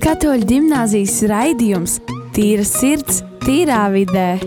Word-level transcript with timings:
Katoļu 0.00 0.46
gimnāzijas 0.48 1.18
raidījums 1.28 1.98
Tīra 2.32 2.62
sirds, 2.64 3.18
tīrā 3.42 3.82
vidē. 3.92 4.38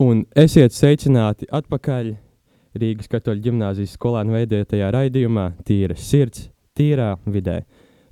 Un 0.00 0.22
esiet 0.32 0.72
sveicināti 0.72 1.50
atpakaļ 1.52 2.08
Rīgas 2.80 3.12
katoļu 3.12 3.44
gimnāzijas 3.50 3.98
skolēnu 3.98 4.38
veidotajā 4.38 4.88
raidījumā 4.96 5.50
Tīra 5.68 5.98
sirds, 6.00 6.48
tīrā 6.72 7.12
vidē. 7.28 7.60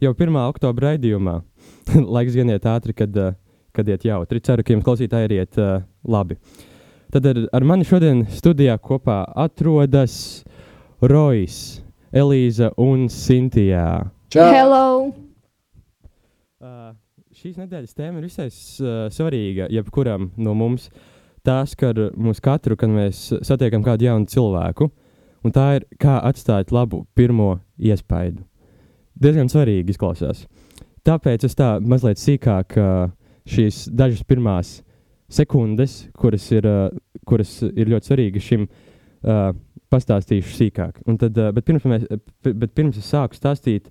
Jau 0.04 0.12
1. 0.12 0.36
oktobra 0.44 0.92
raidījumā, 0.92 1.38
laiks 2.18 2.36
gan 2.36 2.52
iet 2.52 2.68
ātri, 2.68 2.92
kad, 2.98 3.16
uh, 3.16 3.32
kad 3.72 3.88
iet 3.88 4.04
jautri. 4.04 4.44
Ceru, 4.44 4.66
ka 4.66 4.76
jums 4.76 4.84
klausītāji 4.84 5.40
iet 5.40 5.56
uh, 5.56 5.78
labi. 6.04 6.36
Tad 7.08 7.24
ar, 7.24 7.38
ar 7.56 7.64
mani 7.64 7.88
šodien 7.88 8.26
studijā 8.36 8.74
kopā 8.84 9.22
atrodas 9.48 10.44
Rojas, 10.98 11.78
Elīza 12.10 12.72
un 12.74 13.04
Sintijā. 13.06 14.10
Čau! 14.34 14.46
Hello! 14.50 14.86
Uh, 16.58 16.88
šīs 17.38 17.54
nedēļas 17.60 17.94
tēma 17.94 18.18
ir 18.18 18.26
visai 18.26 18.48
uh, 18.48 19.04
svarīga 19.14 19.68
jebkuram 19.70 20.32
no 20.42 20.56
mums. 20.58 20.88
Tā 21.46 21.60
skar 21.70 22.00
mūs 22.18 22.42
katru, 22.42 22.74
kad 22.74 22.90
mēs 22.90 23.28
satiekam 23.46 23.84
kādu 23.86 24.08
jaunu 24.08 24.26
cilvēku. 24.26 24.88
Un 25.46 25.54
tā 25.54 25.68
ir 25.78 25.86
kā 26.02 26.16
atstāt 26.26 26.74
labu 26.74 27.04
pirmo 27.14 27.60
iespaidu. 27.78 28.42
Diezgan 29.14 29.46
svarīgi 29.46 29.94
izklausās. 29.94 30.48
Tāpēc 31.06 31.46
es 31.46 31.54
tā 31.54 31.76
mazliet 31.78 32.18
sīkāk 32.18 32.74
uh, 32.74 33.06
šīs 33.46 33.84
dažas 33.94 34.26
pirmās 34.26 34.80
sekundes, 35.30 36.08
kuras 36.18 36.50
ir, 36.50 36.66
uh, 36.66 36.90
kuras 37.22 37.60
ir 37.70 37.94
ļoti 37.94 38.10
svarīgas 38.10 38.50
šim, 38.50 38.66
uh, 38.66 38.87
pastāstīšu 39.92 40.54
sīkāk. 40.56 41.02
Un 41.08 41.18
tad, 41.20 41.36
uh, 41.38 41.50
bet, 41.54 41.66
pirms 41.68 41.86
mēs, 41.88 42.06
bet 42.44 42.74
pirms 42.76 42.98
es 43.00 43.08
sāku 43.08 43.38
stāstīt, 43.38 43.88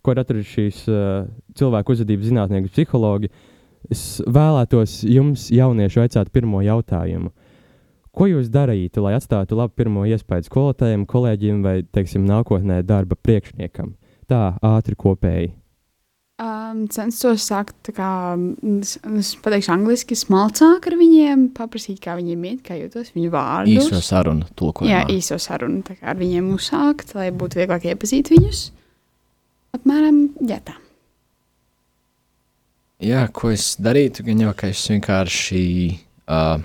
ko 0.00 0.14
ir 0.14 0.22
atraduši 0.22 0.56
šīs 0.56 0.82
uh, 0.88 1.28
cilvēku 1.58 1.94
uzvedības 1.94 2.30
zinātnieki, 2.30 2.72
psihologi, 2.72 3.30
es 3.90 4.04
vēlētos 4.24 5.00
jums, 5.08 5.48
jaunieši, 5.54 6.04
vaicāt 6.04 6.32
pirmo 6.32 6.62
jautājumu. 6.64 7.32
Ko 8.10 8.26
jūs 8.26 8.50
darītu, 8.50 9.04
lai 9.04 9.14
atstātu 9.14 9.58
labu 9.58 9.76
pirmo 9.78 10.02
iespēju 10.08 10.48
skolotājiem, 10.48 11.06
kolēģiem 11.10 11.60
vai, 11.62 11.76
teiksim, 11.94 12.24
nākotnē 12.26 12.80
darba 12.86 13.14
priekšniekam? 13.14 13.94
Tā 14.30 14.56
ātri 14.66 14.98
kopēji. 14.98 15.52
Um, 16.40 16.86
censtos 16.88 17.42
sākt, 17.44 17.90
kā, 17.92 18.10
es, 18.80 18.94
es 19.20 19.34
pateikšu 19.44 19.74
angliski, 19.74 20.16
smalcāk 20.16 20.86
ar 20.88 20.96
viņiem, 20.96 21.50
paprasīt, 21.52 21.98
kā 22.00 22.14
viņiem 22.16 22.46
iet, 22.48 22.62
kā 22.64 22.78
jūtos 22.78 23.10
viņu 23.12 23.32
vārdus. 23.34 23.90
Īso 23.90 24.00
sarunu 24.06 24.48
tulkojumā. 24.56 24.94
Jā, 24.94 25.02
īso 25.12 25.36
sarunu, 25.42 25.82
tā 25.84 25.98
kā 25.98 26.14
ar 26.14 26.16
viņiem 26.16 26.48
uzsākt, 26.54 27.12
lai 27.18 27.28
būtu 27.36 27.60
vieglāk 27.60 27.84
iepazīt 27.92 28.32
viņus. 28.32 28.62
Apmēram, 29.76 30.22
jā, 30.48 30.62
tā. 30.64 30.78
Jā, 33.04 33.26
ko 33.36 33.52
es 33.52 33.74
darītu, 33.80 34.24
gan 34.26 34.40
jau, 34.46 34.56
ka 34.56 34.72
es 34.72 34.88
vienkārši, 34.96 35.62
uh, 36.24 36.60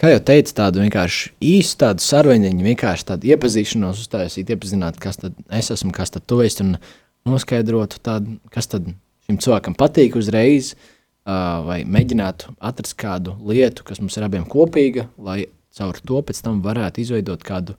kā 0.00 0.16
jau 0.16 0.26
teicu, 0.32 0.56
tādu 0.64 0.80
vienkārši 0.86 1.34
īstu 1.44 1.84
tādu 1.84 2.04
saruniņu, 2.08 2.64
vienkārši 2.72 3.12
tādu 3.12 3.36
iepazīšanos 3.36 4.00
uztaisīt, 4.06 4.52
iepazināt, 4.56 4.96
kas 5.00 5.20
tad 5.20 5.36
es 5.52 5.72
esmu, 5.76 5.92
kas 5.96 6.16
tad 6.16 6.24
tu 6.24 6.40
esi, 6.44 6.64
un 6.64 6.78
noskaidrotu 7.26 8.00
tādu, 8.02 8.38
kas 8.54 8.70
tad 8.70 8.88
šim 9.26 9.40
cilvēkam 9.42 9.76
patīk 9.78 10.16
uzreiz, 10.18 10.74
uh, 10.74 11.62
vai 11.66 11.80
mēģinātu 11.88 12.54
atrast 12.58 12.96
kādu 13.00 13.36
lietu, 13.46 13.84
kas 13.86 14.00
mums 14.02 14.16
ir 14.18 14.26
abiem 14.28 14.46
kopīga, 14.48 15.08
lai 15.18 15.44
caur 15.76 15.98
to 16.08 16.22
pēc 16.24 16.40
tam 16.44 16.62
varētu 16.64 17.02
izveidot 17.02 17.44
kādu 17.46 17.76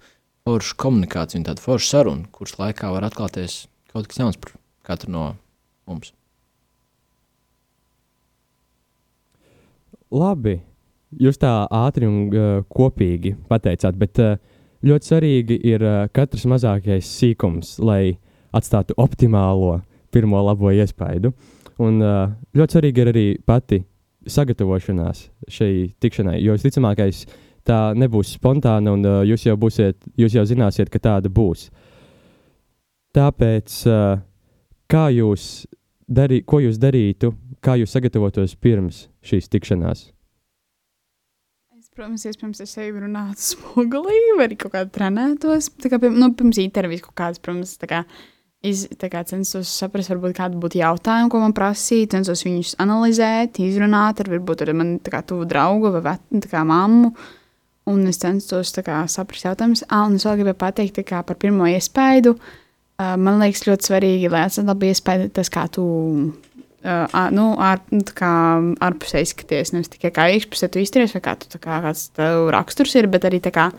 foršu 0.47 0.77
komunikāciju 0.79 1.41
un 1.41 1.47
tādu 1.49 1.63
foršu 1.63 1.91
sarunu, 1.91 2.29
kuras 2.31 2.55
laikā 2.59 2.91
var 2.93 3.07
atklāties 3.07 3.65
kaut 3.91 4.07
kas 4.07 4.21
jauns 4.21 4.39
par 4.39 4.53
katru 4.87 5.11
no 5.11 5.25
mums. 5.89 6.13
Labi, 10.07 10.61
jūs 11.19 11.39
tā 11.41 11.51
ātri 11.73 12.07
un 12.07 12.19
uh, 12.31 12.61
kopīgi 12.71 13.33
pateicāt, 13.49 13.97
bet 13.99 14.21
uh, 14.23 14.37
ļoti 14.87 15.09
svarīgi 15.09 15.57
ir 15.67 15.83
uh, 15.83 15.97
katrs 16.15 16.45
mazākais 16.47 17.09
sīkums, 17.17 17.75
lai 17.83 18.15
atstātu 18.57 18.95
optimālo 18.97 19.77
pirmo 20.13 20.41
labo 20.43 20.71
iespaidu. 20.73 21.33
Un 21.83 22.01
uh, 22.01 22.31
ļoti 22.57 22.77
svarīgi 22.77 23.03
ir 23.03 23.11
arī 23.11 23.25
pati 23.45 23.83
sagatavošanās 24.27 25.27
šai 25.51 25.73
tikšanai, 26.01 26.39
jo 26.41 26.55
visticamākais 26.57 27.25
tā 27.67 27.79
nebūs 27.99 28.33
spontāna, 28.37 28.95
un 28.95 29.05
uh, 29.05 29.21
jūs 29.27 29.45
jau 29.47 29.55
būsiet, 29.59 29.99
jūs 30.17 30.37
jau 30.39 30.45
zināsiet, 30.47 30.89
ka 30.91 31.01
tāda 31.03 31.31
būs. 31.31 31.67
Tāpēc, 33.15 33.79
uh, 33.91 34.19
kā 34.91 35.07
jūs 35.13 35.67
darī, 36.07 36.41
ko 36.47 36.61
jūs 36.63 36.79
darītu, 36.81 37.33
kā 37.63 37.77
jūs 37.79 37.93
sagatavotos 37.95 38.55
pirms 38.59 39.07
šīs 39.25 39.51
tikšanās? 39.53 40.07
Protams, 41.97 42.27
iespējams, 42.29 42.59
ar 42.61 42.67
sevi 42.69 42.99
runātu 43.01 43.41
spogulī, 43.55 44.17
vai 44.37 44.45
arī 44.45 44.57
kaut 44.61 44.75
kādā 44.75 44.91
trenētos. 44.93 45.71
Tā 45.81 45.89
kā, 45.89 45.97
nu, 46.13 46.29
pirms 46.37 46.59
intervijas 46.61 47.01
kaut 47.07 47.15
kādas, 47.17 47.41
protams, 47.41 47.73
tā 47.81 47.89
kā, 47.89 48.03
iz, 48.65 48.85
kā 48.97 49.23
censos 49.27 49.69
saprast, 49.69 50.11
varbūt 50.11 50.35
kādi 50.37 50.59
būtu 50.61 50.79
jautājumi, 50.81 51.31
ko 51.31 51.41
man 51.43 51.55
prasīt, 51.57 52.11
censos 52.15 52.43
viņus 52.45 52.75
analizēt, 52.83 53.59
izrunāt 53.63 54.21
ar, 54.23 54.31
varbūt 54.33 54.63
ar 54.65 54.73
mani 54.77 54.99
tuvu 55.03 55.47
draugu 55.49 55.93
vai 55.97 56.03
vet, 56.11 56.47
kā 56.51 56.63
mammu. 56.67 57.13
Un 57.87 58.01
es 58.09 58.19
censos 58.19 58.73
kā 58.83 59.05
saprast 59.07 59.45
jautājumus. 59.47 59.85
Ah, 59.87 60.07
un 60.09 60.17
es 60.17 60.25
vēl 60.27 60.41
gribēju 60.41 60.59
pateikt 60.59 60.99
kā 61.07 61.21
par 61.23 61.37
pirmo 61.39 61.69
iespaidu. 61.71 62.35
Uh, 62.97 63.13
man 63.21 63.37
liekas 63.39 63.63
ļoti 63.67 63.87
svarīgi, 63.91 64.31
lai 64.33 64.47
atstātu 64.47 64.67
labu 64.71 64.87
iespēju 64.89 65.29
tas, 65.37 65.51
kā 65.53 65.67
tu 65.71 65.85
uh, 65.85 67.27
nu, 67.31 67.45
ār, 67.61 67.79
nu, 67.93 68.01
kā 68.17 68.31
ārpusē 68.83 69.21
izskaties. 69.23 69.71
Nevis 69.75 69.93
tikai 69.93 70.11
kā 70.15 70.25
iekšpusē 70.33 70.71
tu 70.73 70.81
izturies, 70.81 71.13
vai 71.15 71.21
kā 71.29 71.37
tu, 71.39 71.61
kā, 71.61 71.77
kāds 71.85 72.07
tev 72.17 72.49
raksturs 72.55 72.97
ir, 72.97 73.07
bet 73.13 73.29
arī 73.29 73.39
kā, 73.45 73.69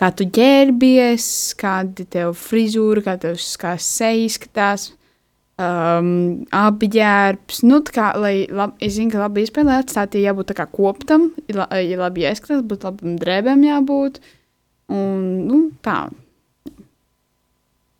kā 0.00 0.08
tu 0.16 0.26
ģērbies, 0.32 1.26
kāda 1.60 2.06
tev 2.08 2.32
frizūra, 2.38 3.04
kā 3.04 3.18
tev 3.20 3.36
kā 3.60 3.74
seja 3.82 4.24
izskatās. 4.24 4.90
Um, 5.60 6.46
apģērbs, 6.56 7.58
nu, 7.68 7.82
kā, 7.84 8.14
lai, 8.16 8.46
lab, 8.48 8.78
es 8.80 8.94
zinu, 8.96 9.12
ka 9.12 9.20
labi 9.20 9.42
izpēlē 9.44 9.82
atstāt, 9.82 10.16
ja 10.16 10.30
jābūt 10.30 10.54
tā 10.54 10.56
kā 10.56 10.64
koptam, 10.72 11.26
ja, 11.52 11.66
ja 11.76 11.98
labi 12.00 12.24
jāizskatās, 12.24 12.62
būtu 12.64 12.88
labam 12.88 13.18
drēbēm 13.20 13.66
jābūt, 13.66 14.22
un, 14.96 15.26
nu, 15.44 15.58
tā. 15.84 15.98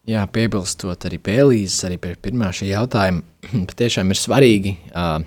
Jā, 0.09 0.25
piebilstot 0.33 1.05
arī 1.05 1.21
pie 1.21 1.37
Elīzes, 1.43 1.83
arī 1.91 2.01
pie 2.01 2.15
pirmā 2.25 2.49
šī 2.57 2.71
jautājuma, 2.71 3.21
patiešām 3.75 4.15
ir 4.15 4.23
svarīgi, 4.23 4.75
uh, 4.95 5.21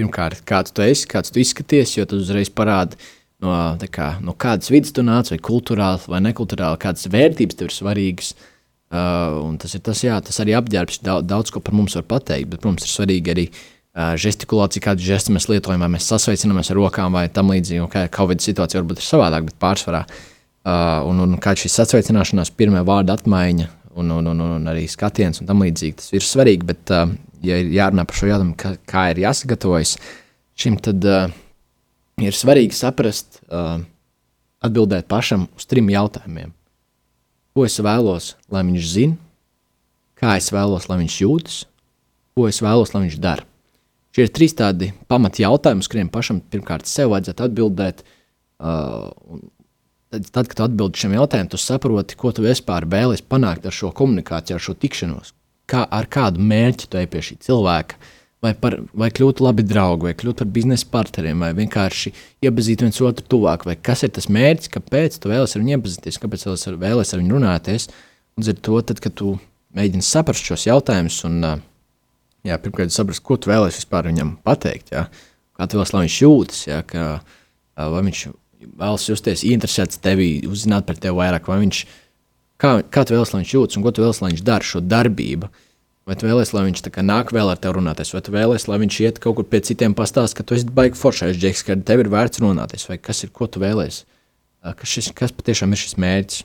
pirmkārt, 0.00 0.40
kāds 0.48 0.72
tu 0.72 0.88
esi, 0.88 1.04
kāds 1.10 1.34
tu 1.34 1.44
izskaties, 1.44 1.98
jo 1.98 2.08
tu 2.08 2.22
uzreiz 2.22 2.48
parādi, 2.48 2.96
no, 3.42 3.56
kā, 3.92 4.12
no 4.24 4.36
kādas 4.38 4.72
vidas 4.72 4.94
tu 4.96 5.04
nāc, 5.06 5.32
vai 5.32 5.40
kultūrāli, 5.50 6.08
vai 6.12 6.22
nekultūrāli, 6.28 6.80
kādas 6.82 7.10
vērtības 7.12 7.60
tev 7.60 7.70
ir 7.70 7.76
svarīgas. 7.76 8.32
Uh, 8.90 9.52
tas 9.62 9.76
ir 9.76 9.84
tas, 9.86 10.00
jā, 10.02 10.16
tas 10.26 10.40
arī 10.42 10.56
apģērbs 10.58 11.04
daudz, 11.06 11.28
daudz 11.30 11.52
ko 11.54 11.62
par 11.62 11.76
mums 11.78 11.94
var 11.94 12.08
pateikt, 12.10 12.48
bet, 12.50 12.62
protams, 12.64 12.88
ir 12.88 12.90
svarīgi 12.90 13.30
arī 13.30 13.44
uh, 13.52 14.16
žestikulācija, 14.18 14.82
kādu 14.88 15.06
žestu 15.06 15.36
mēs 15.36 15.46
lietojam, 15.46 15.84
vai 15.84 15.92
mēs 15.94 16.08
sasveicinamies 16.10 16.72
ar 16.72 16.80
rokām 16.80 17.14
vai 17.14 17.28
tam 17.30 17.52
līdzīgi, 17.54 17.86
kā 17.92 18.08
Covid 18.16 18.42
situācija 18.42 18.82
varbūt 18.82 18.98
ir 18.98 19.06
savādāk, 19.06 19.46
bet 19.46 19.60
pārsvarā 19.62 20.02
Uh, 20.60 20.98
un, 21.08 21.22
un 21.24 21.38
kā 21.40 21.54
šī 21.56 21.70
sasveicināšanās, 21.72 22.50
pirmā 22.52 22.82
vārda 22.84 23.14
apmaiņa 23.16 23.64
un, 23.96 24.10
un, 24.12 24.26
un, 24.28 24.40
un 24.44 24.66
arī 24.68 24.82
skatiens 24.92 25.40
un 25.40 25.46
tam 25.48 25.62
līdzīgi. 25.64 25.94
Tas 25.96 26.10
ir 26.12 26.26
svarīgi, 26.26 26.66
bet, 26.68 26.92
uh, 26.92 27.14
ja 27.40 27.56
ir 27.62 27.70
jārunā 27.72 28.04
par 28.04 28.18
šo 28.18 28.28
jautājumu, 28.28 28.56
kā, 28.60 28.74
kā 28.84 29.06
ir 29.14 29.22
jāsagatavojas 29.22 29.94
šim, 30.60 30.76
tad 30.84 31.06
uh, 31.08 31.32
ir 32.24 32.36
svarīgi 32.36 32.76
saprast, 32.76 33.40
uh, 33.48 33.80
atbildēt 34.64 35.08
pašam 35.10 35.48
uz 35.56 35.66
trim 35.68 35.90
jautājumiem. 35.92 36.52
Ko 37.56 37.66
es 37.66 37.78
vēlos, 37.82 38.34
lai 38.52 38.62
viņš 38.68 38.88
zina, 38.92 39.18
kā 40.20 40.36
es 40.38 40.50
vēlos, 40.54 40.88
lai 40.90 41.00
viņš 41.02 41.16
jūtas, 41.22 41.62
ko 42.36 42.46
es 42.50 42.60
vēlos, 42.62 42.92
lai 42.94 43.06
viņš 43.06 43.18
dara. 43.22 43.46
Šie 44.14 44.26
ir 44.26 44.32
trīs 44.34 44.54
tādi 44.58 44.90
pamati 45.10 45.44
jautājumi, 45.44 45.82
uz 45.84 45.88
kuriem 45.90 46.10
pašam 46.10 46.40
pirmkārt 46.52 46.88
sev 46.90 47.12
vajadzētu 47.14 47.46
atbildēt. 47.46 48.04
Uh, 48.60 49.10
tad, 50.10 50.26
tad, 50.34 50.48
kad 50.50 50.64
atbildi 50.66 51.00
šiem 51.00 51.14
jautājumiem, 51.16 51.50
tu 51.52 51.60
saproti, 51.60 52.18
ko 52.18 52.32
tu 52.34 52.44
vispār 52.44 52.86
vēlies 52.90 53.22
panākt 53.22 53.68
ar 53.68 53.74
šo 53.74 53.92
komunikāciju, 53.96 54.58
ar 54.58 54.64
šo 54.64 54.74
tikšanos. 54.82 55.34
Kā, 55.70 55.84
ar 55.86 56.08
kādu 56.10 56.42
mērķi 56.42 56.90
tu 56.90 56.98
ej 56.98 57.06
pie 57.10 57.22
šī 57.22 57.38
cilvēka, 57.46 58.00
vai, 58.44 58.52
par, 58.56 58.76
vai 58.96 59.10
kļūt 59.12 59.42
labi 59.44 59.64
draugi, 59.68 60.08
vai 60.08 60.14
kļūt 60.16 60.42
par 60.42 60.50
biznesa 60.54 60.88
partneriem, 60.92 61.44
vai 61.44 61.50
vienkārši 61.58 62.12
iepazīt 62.46 62.84
viens 62.84 63.00
otru 63.04 63.26
tuvāk, 63.34 63.66
vai 63.68 63.76
kas 63.76 64.04
ir 64.06 64.14
tas 64.16 64.30
mērķis, 64.32 64.72
kāpēc 64.76 65.18
tu 65.20 65.32
vēlies 65.32 65.56
ar 65.56 65.64
viņu 65.64 65.76
iepazīties, 65.76 66.20
kāpēc 66.22 66.46
tu 66.46 66.76
vēlies 66.80 67.14
ar 67.14 67.22
viņu 67.22 67.36
runāties. 67.36 67.88
Un 68.38 68.48
ar 68.48 68.60
to, 68.64 68.80
tad, 68.88 69.02
kad 69.04 69.16
tu 69.20 69.34
mēģini 69.76 70.06
saprast 70.06 70.46
šos 70.46 70.66
jautājumus, 70.70 71.18
un 71.28 71.40
jā, 72.46 72.56
pirmkārt, 72.62 72.94
saprast, 72.94 73.24
ko 73.26 73.36
tu 73.36 73.52
vēlies 73.52 73.80
vispār 73.82 74.08
viņam 74.08 74.36
pateikt, 74.46 74.94
jā, 74.94 75.06
kā 75.58 75.68
tu 75.68 75.78
vēlies, 75.78 75.94
lai 75.94 76.04
viņš 76.06 76.20
jūtas, 76.24 76.62
jā, 76.70 76.80
ka, 76.88 77.08
vai 77.76 78.04
viņš 78.08 78.28
vēlas 78.80 79.08
justies 79.08 79.44
interesēts 79.48 80.00
tevī, 80.04 80.32
uzzināt 80.48 80.88
par 80.88 80.98
tevi 81.00 81.18
vairāk, 81.20 81.48
vai 81.50 81.60
viņš 81.62 81.82
kā, 82.60 82.78
kā 82.88 83.04
tu 83.04 83.16
vēlies, 83.16 83.34
lai 83.34 83.42
viņš 83.42 83.54
jūtas 83.56 83.78
un 83.78 83.84
ko 83.84 83.92
tu 83.92 84.04
vēlies, 84.04 84.22
lai 84.24 84.32
viņš 84.34 84.46
dara 84.46 84.70
šo 84.70 84.82
darbību. 84.84 85.50
Vai 86.10 86.16
tu 86.18 86.26
vēlies, 86.26 86.50
lai 86.50 86.64
viņš 86.66 86.80
nāk 87.06 87.28
vēl 87.30 87.52
ar 87.52 87.58
tevi 87.62 87.76
runāties, 87.76 88.08
vai 88.10 88.20
tu 88.26 88.32
vēlies, 88.34 88.64
lai 88.66 88.80
viņš 88.82 88.96
iet 89.04 89.18
kaut 89.22 89.36
kur 89.38 89.44
pie 89.46 89.60
citiem 89.62 89.92
pastāstīt, 89.94 90.40
ka 90.40 90.42
tu 90.48 90.56
esi 90.56 90.66
baigi 90.66 90.98
foršais 90.98 91.38
džeks, 91.38 91.62
ka 91.68 91.76
tev 91.86 92.02
ir 92.02 92.10
vērts 92.10 92.42
runāties, 92.42 92.88
vai 92.90 92.96
kas 92.98 93.22
ir, 93.22 93.30
ko 93.30 93.46
tu 93.46 93.62
vēlies, 93.62 94.00
kas, 94.66 94.90
šis, 94.90 95.12
kas 95.14 95.30
patiešām 95.30 95.70
ir 95.70 95.78
šis 95.78 95.94
mērķis. 96.02 96.42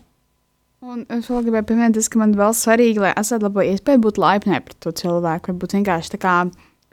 Un 0.85 1.01
es 1.09 1.31
vēl 1.31 1.47
gribēju 1.47 1.69
pieminēt, 1.71 1.97
ka 2.13 2.21
man 2.21 2.37
vēl 2.37 2.53
svarīgi, 2.53 3.01
lai 3.07 3.15
es 3.17 3.33
atlaboju 3.33 3.73
iespēju 3.73 4.05
būt 4.05 4.21
laipnai 4.21 4.61
pret 4.61 4.77
to 4.85 4.93
cilvēku, 5.01 5.49
vai 5.49 5.63
būt 5.65 5.77
vienkārši 5.79 6.13
tā 6.13 6.21
kā, 6.21 6.37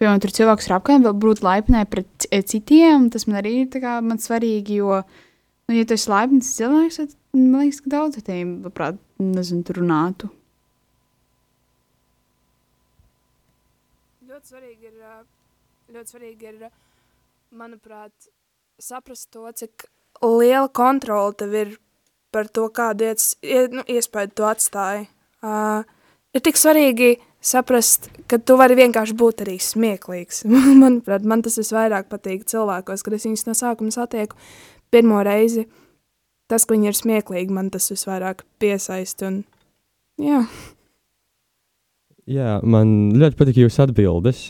piemēram, 0.00 0.24
tur 0.24 0.36
cilvēks 0.40 0.70
ir 0.70 0.78
apkārt, 0.78 1.04
vēl 1.04 1.18
būt 1.28 1.44
laipnai 1.44 1.84
pret 1.92 2.30
citiem, 2.48 3.10
tas 3.12 3.28
man 3.28 3.42
arī 3.44 3.58
ir 3.66 3.82
kā 3.84 3.98
man 4.00 4.16
svarīgi, 4.16 4.80
jo, 4.80 5.02
nu, 5.68 5.76
ja 5.76 5.84
tu 5.84 6.00
esi 6.00 6.08
laipns 6.08 6.56
cilvēks, 6.56 7.02
tad 7.04 7.18
man 7.36 7.66
liekas, 7.66 7.84
ka 7.84 7.98
daudz 8.00 8.22
ar 8.22 8.30
tiem, 8.32 8.62
labprāt, 8.64 8.96
nezinu, 9.20 9.76
runātu. 9.76 10.32
Ļoti 14.42 14.50
svarīgi 14.50 14.88
ir, 14.88 14.94
ļoti 15.94 16.10
svarīgi 16.10 16.46
ir, 16.50 16.70
manuprāt, 17.54 18.12
saprast 18.80 19.28
to, 19.30 19.46
cik 19.54 19.84
liela 20.22 20.68
kontrola 20.68 21.32
tev 21.32 21.54
ir 21.54 21.76
par 22.32 22.48
to, 22.48 22.66
iet, 22.66 23.70
nu, 23.70 23.84
iespēju 23.86 24.32
tu 24.34 24.42
atstāji. 24.42 25.06
Uh, 25.42 25.84
ir 26.34 26.42
tik 26.42 26.58
svarīgi 26.58 27.20
saprast, 27.38 28.10
ka 28.26 28.38
tu 28.38 28.56
vari 28.58 28.74
vienkārši 28.74 29.14
būt 29.14 29.44
arī 29.46 29.58
smieklīgs. 29.62 30.42
manuprāt, 30.82 31.22
man 31.22 31.42
tas 31.42 31.60
visvairāk 31.60 32.10
patīk 32.10 32.42
cilvēkos, 32.44 33.02
kad 33.02 33.14
es 33.14 33.28
viņus 33.28 33.46
no 33.46 33.54
sākuma 33.54 33.94
satieku 33.94 34.34
pirmo 34.90 35.22
reizi. 35.22 35.68
Tas, 36.50 36.66
ka 36.66 36.74
viņi 36.74 36.90
ir 36.90 36.98
smieklīgi, 36.98 37.54
man 37.54 37.70
tas 37.70 37.92
visvairāk 37.94 38.42
piesaist 38.58 39.22
un, 39.22 39.44
jā. 40.18 40.42
Jā, 42.30 42.60
man 42.62 43.12
ļoti 43.18 43.38
patīk 43.38 43.62
jūsu 43.64 43.82
atbildes. 43.86 44.42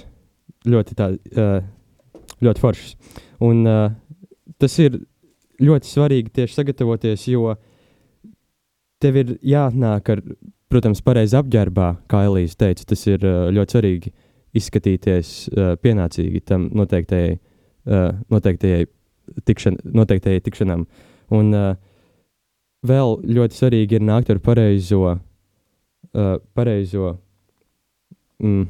Ļoti, 0.68 0.94
tā, 0.98 1.08
ļoti 2.44 2.62
foršas. 2.62 2.96
Un 3.42 3.64
tas 4.60 4.74
ir 4.82 5.00
ļoti 5.62 5.88
svarīgi 5.88 6.34
tieši 6.36 6.58
sagatavoties, 6.58 7.24
jo 7.32 7.54
tev 9.02 9.18
ir 9.18 9.32
jāatnāk 9.42 10.10
ar, 10.14 10.22
protams, 10.70 11.02
pareizi 11.04 11.38
apģērbā, 11.40 11.88
kā 12.10 12.22
Elīze 12.28 12.58
teica. 12.60 12.86
Tas 12.92 13.02
ir 13.10 13.24
ļoti 13.24 13.76
svarīgi 13.76 14.12
izskatīties 14.58 15.32
pienācīgi 15.82 16.44
tam 16.46 16.68
noteiktajai, 16.76 17.38
noteiktajai, 18.30 18.86
tikšan, 19.48 19.80
noteiktajai 19.96 20.44
tikšanām. 20.44 20.86
Un 21.32 21.52
vēl 22.86 23.18
ļoti 23.26 23.58
svarīgi 23.58 23.98
ir 23.98 24.06
nākt 24.06 24.30
ar 24.30 24.42
pareizo, 24.44 25.16
pareizo 26.12 27.16
Mm. 28.42 28.68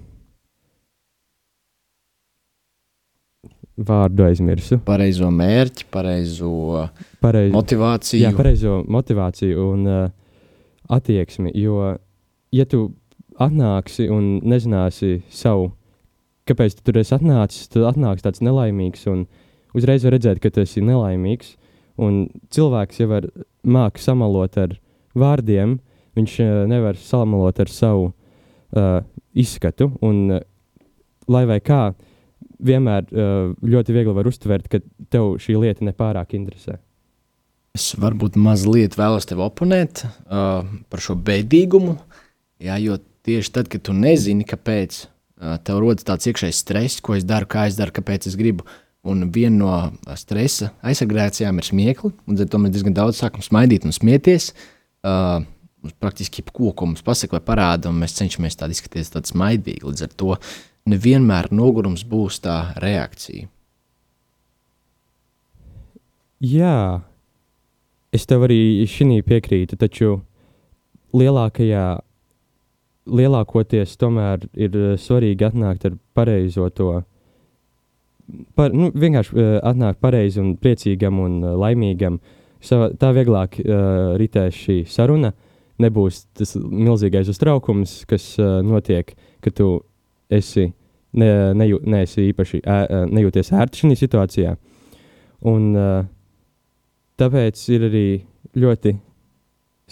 Vārdu 3.82 4.26
aizmirsu. 4.26 4.76
Pareizo 4.84 5.30
mērķi, 5.32 5.86
pareizo 5.90 6.50
pareizo, 7.22 7.54
motivāciju. 7.56 8.20
Jā, 8.20 8.32
pareizo 8.36 8.82
motivāciju 8.92 9.68
un 9.72 9.86
uh, 9.88 10.02
attieksmi. 10.92 11.54
Jo, 11.56 11.94
ja 12.52 12.66
tu 12.68 12.84
atnāksi 13.40 14.10
un 14.12 14.42
nezināsi 14.44 15.22
savu, 15.32 15.70
kāpēc 16.48 16.76
tu 16.76 16.84
tur 16.90 17.00
esi 17.00 17.16
atnācis, 17.16 17.70
tad 17.72 17.88
atnāks 17.94 18.26
tāds 18.26 18.44
nelaimīgs 18.44 19.06
un 19.10 19.24
uzreiz 19.72 20.04
var 20.04 20.18
redzēt, 20.18 20.42
ka 20.42 20.52
tu 20.52 20.66
esi 20.66 20.84
nelaimīgs. 20.84 21.56
Un 22.02 22.26
cilvēks 22.52 23.00
jau 23.00 23.08
var 23.10 23.28
māku 23.64 24.00
samalot 24.04 24.56
ar 24.60 24.76
vārdiem, 25.16 25.78
viņš 26.18 26.36
uh, 26.44 26.52
nevar 26.68 27.00
samalot 27.00 27.64
ar 27.64 27.72
savu 27.72 28.10
uh, 28.10 29.00
izskatu. 29.38 29.92
Un, 30.04 30.24
uh, 30.36 30.42
lai 31.32 31.44
vai 31.48 31.58
kā, 31.64 31.92
vienmēr 32.62 33.06
uh, 33.10 33.52
ļoti 33.62 33.94
viegli 33.94 34.16
var 34.16 34.28
uztvert, 34.30 34.68
ka 34.70 34.82
tev 35.12 35.36
šī 35.42 35.58
lieta 35.60 35.86
nepārāk 35.86 36.34
interesē. 36.38 36.78
Es 37.72 37.94
varbūt 37.96 38.36
mazliet 38.36 38.98
vēlos 39.00 39.24
tevi 39.28 39.44
oponēt 39.46 40.04
uh, 40.04 40.60
par 40.92 41.02
šo 41.02 41.16
beidīgumu. 41.16 41.96
Jā, 42.62 42.76
jo 42.82 42.98
tieši 43.26 43.54
tad, 43.54 43.70
kad 43.72 43.84
tu 43.86 43.94
nezini, 43.96 44.44
kāpēc 44.48 44.98
uh, 45.06 45.56
tev 45.64 45.80
rodas 45.80 46.06
tāds 46.06 46.28
iekšējs 46.28 46.62
stress, 46.66 47.00
ko 47.04 47.16
es 47.16 47.24
daru, 47.24 47.48
kā 47.48 47.66
es 47.70 47.78
daru, 47.78 47.94
kāpēc 47.96 48.28
es 48.28 48.36
gribu. 48.38 48.66
Un 49.08 49.24
viena 49.34 49.56
no 49.56 50.14
stresa 50.14 50.68
aizsargācijām 50.86 51.56
ir 51.58 51.66
smieklis. 51.66 52.14
Līdz 52.28 52.44
ar 52.44 52.50
to 52.52 52.60
mēs 52.62 52.74
diezgan 52.76 52.94
daudz 52.94 53.18
sākam 53.18 53.42
smaidīt 53.42 53.88
un 53.88 53.96
smieties. 53.96 54.52
Uh, 55.02 55.42
praktiski 55.90 56.42
jebko, 56.42 56.72
ko 56.72 56.86
mums 56.86 57.02
pasaka 57.02 57.38
vai 57.38 57.44
parāda, 57.46 57.90
un 57.90 57.98
mēs 58.02 58.14
cenšamies 58.18 58.58
tādu 58.58 58.76
izskatīties 58.76 59.12
tādu 59.14 59.32
smaidīgi. 59.32 59.84
Līdz 59.86 60.06
ar 60.06 60.14
to 60.18 60.36
nevienmēr 60.90 61.50
nogurums 61.54 62.04
būs 62.08 62.40
tā 62.44 62.56
reakcija. 62.82 63.48
Jā, 66.42 67.02
es 68.14 68.26
tev 68.26 68.48
arī 68.48 68.82
šī 68.90 69.20
piekrītu, 69.26 69.78
taču 69.78 70.16
lielākajā, 71.14 71.86
lielākoties 73.06 73.94
tomēr 73.98 74.46
ir 74.54 74.76
eh, 74.78 74.92
svarīgi 74.98 75.46
atnākt 75.46 75.86
ar 75.86 75.96
pareizo 76.14 76.68
to. 76.70 76.92
Par, 78.56 78.72
nu, 78.72 78.88
vienkārši 78.94 79.34
uh, 79.34 79.56
atnākt 79.66 79.98
pareizi 80.00 80.38
un 80.40 80.54
priecīgam 80.56 81.18
un 81.20 81.32
uh, 81.42 81.56
laimīgam. 81.58 82.20
Sava, 82.62 82.86
tā 82.96 83.10
vieglāk 83.12 83.58
uh, 83.60 84.14
ritēs 84.16 84.56
šī 84.56 84.76
saruna. 84.88 85.32
Uh, 85.34 85.51
nebūs 85.82 86.24
tas 86.38 86.54
milzīgais 86.56 87.30
uztraukums, 87.32 88.02
kas 88.10 88.32
uh, 88.40 88.60
notiek, 88.66 89.14
kad 89.44 89.56
tu 89.58 89.68
esi, 90.32 90.70
ne, 91.18 91.30
neju, 91.58 91.80
neesi 91.84 92.28
īpaši 92.30 92.62
ē, 92.62 92.78
nejūties 93.12 93.52
ērti 93.58 93.82
šajā 93.82 94.00
situācijā. 94.00 94.56
Un, 95.50 95.72
uh, 95.76 96.04
tāpēc 97.20 97.62
ir 97.74 97.88
arī 97.88 98.06
ļoti 98.58 98.94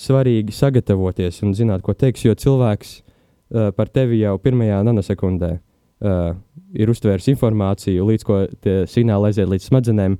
svarīgi 0.00 0.54
sagatavoties 0.54 1.42
un 1.44 1.54
zināt, 1.56 1.82
ko 1.84 1.94
teiks, 1.98 2.24
jo 2.24 2.36
cilvēks 2.38 2.92
uh, 3.00 3.70
par 3.76 3.90
tevi 3.92 4.22
jau 4.22 4.36
pirmajā 4.42 4.80
nanosekundē 4.86 5.56
uh, 5.56 6.30
ir 6.72 6.92
uztvērs 6.92 7.28
informāciju, 7.34 8.06
līdz 8.08 8.26
ko 8.26 8.44
tie 8.64 8.76
signāli 8.90 9.30
aiziet 9.30 9.50
līdz 9.50 9.66
smadzenēm, 9.68 10.16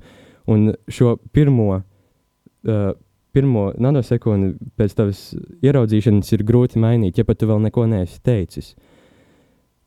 un 0.51 0.73
šo 0.91 1.15
pirmo 1.33 1.69
uh, 1.79 2.91
pirmo 3.35 3.69
nanosekundi 3.79 4.55
pēc 4.79 4.95
tavas 4.97 5.21
ieraudzīšanas 5.63 6.33
ir 6.35 6.43
grūti 6.47 6.81
mainīt, 6.81 7.19
ja 7.19 7.27
pat 7.27 7.39
tu 7.41 7.49
vēl 7.49 7.61
neko 7.67 7.87
neesi 7.91 8.19
teicis. 8.25 8.73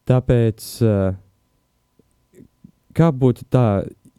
Tāpēc, 0.08 0.64
eh, 0.84 2.40
kā 2.94 3.10
būtu 3.12 3.46
tā 3.52 3.66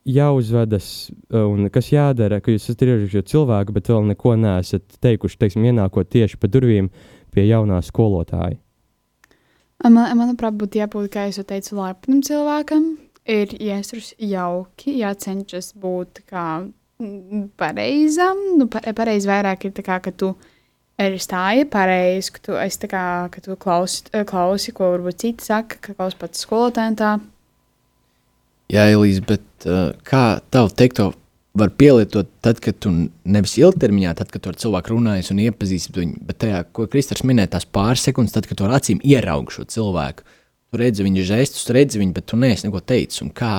jāuzvedas 0.06 0.90
eh, 1.10 1.42
un 1.42 1.70
kas 1.74 1.90
jādara, 1.94 2.42
ka 2.42 2.54
jūs 2.54 2.70
esat 2.70 2.86
ierakstījis 2.86 3.32
cilvēku, 3.34 3.74
bet 3.74 3.90
vēl 3.90 4.06
neko 4.14 4.36
neesat 4.42 5.00
teikuši, 5.02 5.42
teiksim, 5.42 5.66
ienākot 5.66 6.10
tieši 6.10 6.40
pa 6.42 6.50
durvīm 6.52 6.92
pie 7.34 7.48
jaunā 7.50 7.82
skolotāja? 7.86 8.58
Man, 9.84 9.98
manuprāt, 10.18 10.56
būtu 10.58 10.80
jābūt, 10.80 11.10
kā 11.14 11.28
jau 11.30 11.44
teicu, 11.46 11.76
laipnam 11.78 12.22
cilvēkam. 12.26 12.96
Ir 13.26 13.52
jāizturas 13.58 14.14
jauki, 14.22 15.00
jācenšas 15.02 15.74
būt 15.82 16.22
kā 16.30 16.70
pareizam. 17.60 18.42
Nu, 18.60 18.68
pareizi 18.70 19.30
vairāk 19.30 19.68
ir 19.68 19.76
tā, 19.76 19.84
kā, 19.86 20.00
ka 20.04 20.14
tu 20.16 20.34
ir 21.02 21.18
stāja 21.20 21.68
pareizi, 21.68 22.32
ka 22.36 22.44
tu, 22.48 22.56
tā 22.56 22.90
kā, 22.92 23.06
ka 23.34 23.44
tu 23.44 23.58
klausi, 23.60 24.06
klausi, 24.28 24.74
ko 24.76 24.94
varbūt 24.96 25.26
citi 25.26 25.48
saka, 25.48 25.80
ka 25.82 25.98
klausi 25.98 26.20
pats 26.22 26.46
skolotājiem 26.48 26.98
tā. 27.00 27.18
Jā, 28.74 28.88
Elīze, 28.90 29.22
bet 29.28 29.68
uh, 29.70 29.92
kā 30.08 30.40
tavu 30.50 30.72
teikto 30.74 31.12
var 31.56 31.72
pielietot 31.78 32.32
tad, 32.44 32.60
kad 32.64 32.80
tu 32.84 32.92
nevis 33.24 33.56
ilgtermiņā, 33.60 34.16
tad, 34.20 34.32
kad 34.34 34.44
tu 34.44 34.52
ar 34.52 34.58
cilvēku 34.60 34.96
runājies 34.96 35.32
un 35.32 35.44
iepazīsti 35.46 35.94
viņu, 35.96 36.24
bet 36.28 36.40
tajā, 36.44 36.64
ko 36.76 36.88
Kristers 36.92 37.24
minēja, 37.28 37.54
tās 37.56 37.68
pāris 37.70 38.04
sekundes, 38.08 38.34
tad, 38.36 38.48
kad 38.50 38.60
tu 38.60 38.66
ar 38.68 38.76
acīm 38.80 39.00
ieraugi 39.06 39.56
šo 39.56 39.68
cilvēku. 39.76 40.26
Tu 40.74 40.82
redzi 40.82 41.06
viņa 41.06 41.28
žestus, 41.30 41.70
redzi 41.76 42.02
viņu, 42.02 42.16
bet 42.18 42.28
tu 42.28 42.40
neesi 42.40 42.68
neko 42.68 42.82
teicis. 42.84 43.22
Un 43.24 43.32
kā 43.36 43.54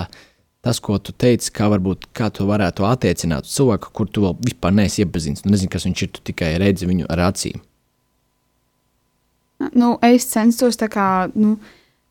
tas, 0.66 0.80
ko 0.82 0.99
tu 0.99 1.14
teici, 1.14 1.52
kā 1.54 1.68
varbūt 1.70 2.08
kā 2.16 2.28
tu 2.35 2.46
varētu 2.49 2.87
attiecināt 2.88 3.46
uz 3.46 3.54
cilvēku, 3.54 3.92
kur 3.94 4.11
tu 4.11 4.25
vēl 4.25 4.37
vispār 4.49 4.75
neesi 4.75 5.04
iepazīstināts. 5.04 5.46
Tu 5.46 5.52
nezini, 5.52 5.73
kas 5.73 5.87
viņš 5.87 6.02
ir, 6.02 6.12
tu 6.16 6.25
tikai 6.32 6.52
redzi 6.62 6.88
viņu 6.90 7.06
ar 7.12 7.28
acīm. 7.28 7.62
Nu, 9.78 9.94
es 10.04 10.26
censtos 10.32 10.78
tā 10.80 10.90
kā. 10.92 11.08
Nu... 11.38 11.56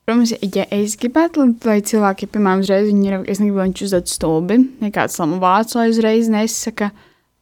Protams, 0.06 0.36
ja 0.54 0.68
es 0.70 0.94
gribētu, 1.02 1.48
lai 1.66 1.80
cilvēki, 1.82 2.28
piemēram, 2.30 2.62
uzreiz 2.62 2.86
viņi 2.92 3.08
ir, 3.10 3.16
es 3.26 3.40
negribu, 3.42 3.58
lai 3.58 3.72
viņš 3.72 3.80
uzdod 3.88 4.12
stulbi, 4.12 4.60
nekāds 4.84 5.18
lamu 5.18 5.40
vārds, 5.42 5.74
lai 5.74 5.88
uzreiz 5.90 6.30
nesaka, 6.30 6.92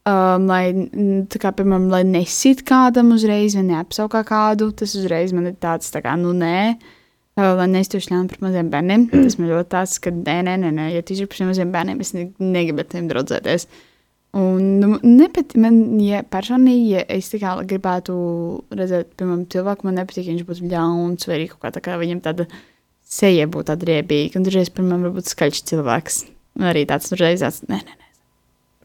um, 0.08 0.46
lai, 0.48 0.62
tā 1.28 1.42
kā, 1.42 1.52
piemēram, 1.58 1.90
lai 1.92 2.00
nesit 2.08 2.62
kādam 2.64 3.12
uzreiz, 3.18 3.52
vai 3.58 3.66
neapsaukā 3.68 4.24
kādu, 4.24 4.70
tas 4.80 4.96
uzreiz 4.96 5.36
man 5.36 5.50
ir 5.50 5.58
tāds, 5.60 5.92
tā 5.92 6.00
kā, 6.06 6.16
nu, 6.16 6.32
nē, 6.40 6.56
uh, 6.72 7.03
Lai 7.34 7.66
neizturš 7.66 8.12
ļauni 8.12 8.30
pret 8.30 8.44
maziem 8.44 8.68
bērniem. 8.70 9.08
Tas 9.10 9.36
man 9.40 9.50
ļoti 9.50 9.70
tāds, 9.72 9.96
ka 10.02 10.12
nē, 10.14 10.36
nē, 10.46 10.54
nē, 10.62 10.70
nē 10.76 10.84
ja 10.94 11.02
tu 11.02 11.16
izturbi 11.16 11.34
pret 11.34 11.48
maziem 11.48 11.72
bērniem, 11.74 12.02
es 12.04 12.14
ne, 12.14 12.28
negribu 12.38 12.84
ar 12.84 12.92
tiem 12.92 13.08
draudzēties. 13.10 13.66
Un 14.38 14.62
nu, 14.82 14.92
nepat, 15.02 15.56
man, 15.62 15.80
ja 16.02 16.24
personīgi, 16.26 16.86
ja 16.94 17.02
es 17.10 17.30
kā 17.38 17.56
gribētu 17.66 18.14
redzēt, 18.74 19.12
piemēram, 19.18 19.44
cilvēku, 19.50 19.86
man 19.86 19.98
nepatīk, 20.00 20.26
ja 20.26 20.34
viņš 20.34 20.46
būtu 20.46 20.70
ļauns 20.70 21.28
vai 21.30 21.40
kaut 21.50 21.60
kā 21.62 21.74
tā 21.74 21.82
kā 21.82 21.98
viņam 21.98 22.22
tāda 22.22 22.46
seja 23.02 23.46
būtu 23.50 23.68
tāda 23.70 23.90
riebīga. 23.90 24.38
Un 24.38 24.46
dažreiz, 24.46 24.70
piemēram, 24.74 25.08
varbūt 25.08 25.30
skaļš 25.30 25.62
cilvēks. 25.70 26.20
Un 26.58 26.66
arī 26.70 26.86
tāds 26.90 27.14
reizes, 27.18 27.62
nē, 27.66 27.80
nē, 27.82 27.98
nē, 27.98 28.10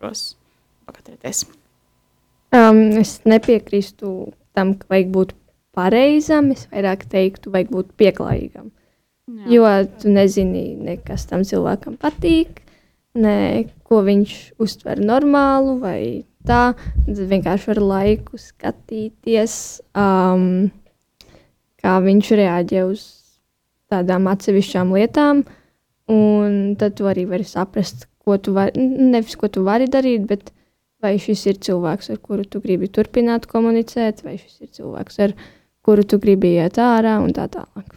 pros, 0.01 0.31
pakatrieties. 0.89 1.45
Um, 2.53 2.81
es 2.97 3.19
nepiekrīstu 3.29 4.31
tam, 4.57 4.73
ka 4.77 4.89
vajag 4.89 5.13
būt 5.13 5.35
pareizam. 5.75 6.51
Es 6.55 6.67
vairāk 6.71 7.05
teiktu, 7.11 7.53
vajag 7.53 7.71
būt 7.73 7.93
pieklājīgam. 7.99 8.69
Jā. 9.29 9.45
Jo 9.53 9.67
tu 10.01 10.09
nezini, 10.09 10.73
ne, 10.79 10.97
kas 11.05 11.27
tam 11.29 11.43
cilvēkam 11.45 11.99
patīk, 12.01 12.63
ne 13.19 13.69
ko 13.85 14.01
viņš 14.05 14.35
uztver 14.61 15.01
normālu 15.05 15.77
vai 15.81 16.01
tā. 16.47 16.73
Tad 17.05 17.21
vienkārši 17.29 17.71
ar 17.75 17.81
laiku 17.83 18.39
skatīties, 18.41 19.55
um, 19.93 20.71
kā 21.81 21.95
viņš 22.05 22.31
reaģē 22.41 22.85
uz 22.89 23.05
tādām 23.89 24.29
atsevišķām 24.31 24.95
lietām. 24.97 25.45
Un 26.09 26.73
tad 26.81 26.97
tu 26.97 27.05
arī 27.05 27.27
vari 27.29 27.45
saprast, 27.45 28.07
ko 28.25 28.39
tu 28.41 28.55
vari, 28.55 28.81
nevis 28.81 29.37
ko 29.37 29.45
tu 29.45 29.61
vari 29.65 29.85
darīt, 29.85 30.25
bet 30.25 30.49
vai 31.05 31.19
šis 31.21 31.45
ir 31.51 31.61
cilvēks, 31.61 32.09
ar 32.09 32.17
kuru 32.17 32.47
tu 32.49 32.63
gribi 32.63 32.89
turpināt 32.89 33.45
komunicēt, 33.49 34.25
vai 34.25 34.39
šis 34.41 34.57
ir 34.65 34.73
cilvēks, 34.79 35.21
ar 35.21 35.37
kuru 35.37 35.58
tu 36.05 36.19
gribi 36.21 36.55
iet 36.59 36.77
ārā 36.81 37.17
un 37.23 37.33
tā 37.35 37.47
tālāk. 37.51 37.95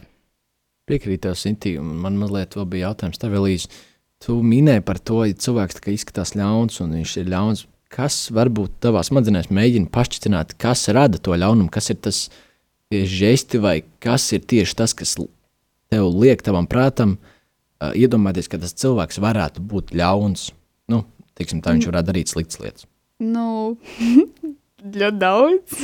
Piekrītu 0.89 1.27
tev, 1.27 1.35
Sintīna. 1.39 1.83
Man 1.83 2.17
mazliet 2.19 2.57
vēl 2.57 2.65
bija 2.69 2.89
jautājums 2.89 3.21
tev, 3.21 3.35
Elīze. 3.39 3.69
Tu 4.23 4.35
minēji 4.43 4.83
par 4.87 4.99
to, 4.99 5.21
ja 5.27 5.35
cilvēks 5.45 5.79
izskatās 5.91 6.33
ļauns 6.39 6.81
un 6.83 6.97
viņš 6.97 7.13
ir 7.21 7.29
ļauns. 7.31 7.65
Kas 7.93 8.17
varbūt 8.33 8.79
tavā 8.83 9.03
smadzenēs 9.05 9.51
mēģina 9.53 9.91
pašķitināt, 9.93 10.55
kas 10.59 10.87
rada 10.95 11.19
to 11.21 11.35
ļaunumu, 11.37 11.69
kas 11.71 11.91
ir 11.93 11.99
tas 12.01 12.23
žesti 12.91 13.61
vai 13.61 13.75
kas 14.03 14.25
ir 14.33 14.41
tieši 14.49 14.77
tas, 14.79 14.95
kas 14.97 15.15
tev 15.93 16.09
liek 16.09 16.41
tavam 16.45 16.67
prātam 16.69 17.17
uh, 17.17 17.93
iedomāties, 17.93 18.49
ka 18.49 18.59
tas 18.61 18.73
cilvēks 18.79 19.21
varētu 19.23 19.61
būt 19.61 19.93
ļauns. 19.97 20.49
Nu, 20.91 21.03
tiksim, 21.37 21.61
tā 21.63 21.75
viņš 21.75 21.89
varētu 21.91 22.09
darīt 22.09 22.33
sliktas 22.33 22.61
lietas. 22.63 22.87
Nu, 23.23 23.77
ļoti 24.83 25.19
daudz. 25.19 25.77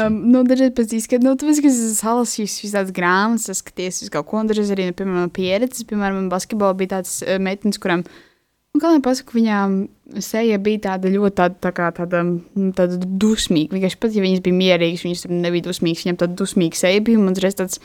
um, 0.00 0.16
nu, 0.32 0.42
dažreiz 0.48 0.72
pēc 0.76 0.94
izskata, 0.98 1.24
nu, 1.26 1.36
tāpēc, 1.38 1.60
ka 1.62 1.70
es 1.70 2.00
salasīju 2.00 2.48
visas 2.48 2.74
tādas 2.74 2.94
grāmatas, 2.96 3.62
skaties 3.62 4.02
uz 4.06 4.10
kaut 4.12 4.28
ko, 4.30 4.40
un 4.42 4.50
dažreiz 4.50 4.72
arī, 4.74 4.88
nu, 4.90 4.96
piemēram, 4.98 5.30
pieredzes, 5.34 5.86
piemēram, 5.90 6.26
basketbolā 6.32 6.74
bija 6.80 6.96
tāds 6.96 7.20
uh, 7.22 7.38
meitenes, 7.42 7.78
kuram, 7.82 8.02
nu, 8.02 8.82
kā 8.82 8.92
lai 8.92 9.02
pasaku, 9.04 9.38
viņām 9.38 9.80
seja 10.24 10.58
bija 10.62 10.84
tāda 10.90 11.12
ļoti 11.14 11.38
tāda, 11.38 11.58
tā 11.68 11.74
kā 11.76 11.90
tāda, 11.94 12.22
nu, 12.26 12.70
tāda 12.76 12.98
dusmīga. 12.98 13.76
Vienkārši 13.76 14.00
pat, 14.02 14.14
ja 14.16 14.26
viņas 14.26 14.44
bija 14.46 14.58
mierīgas, 14.58 15.06
viņas 15.06 15.26
nebija 15.30 15.68
dusmīgas, 15.70 16.06
viņām 16.06 16.22
tāda 16.24 16.38
dusmīga 16.42 16.82
seja 16.82 17.02
bija, 17.06 17.20
un 17.20 17.30
man 17.30 17.38
reiz 17.38 17.58
tāds, 17.58 17.82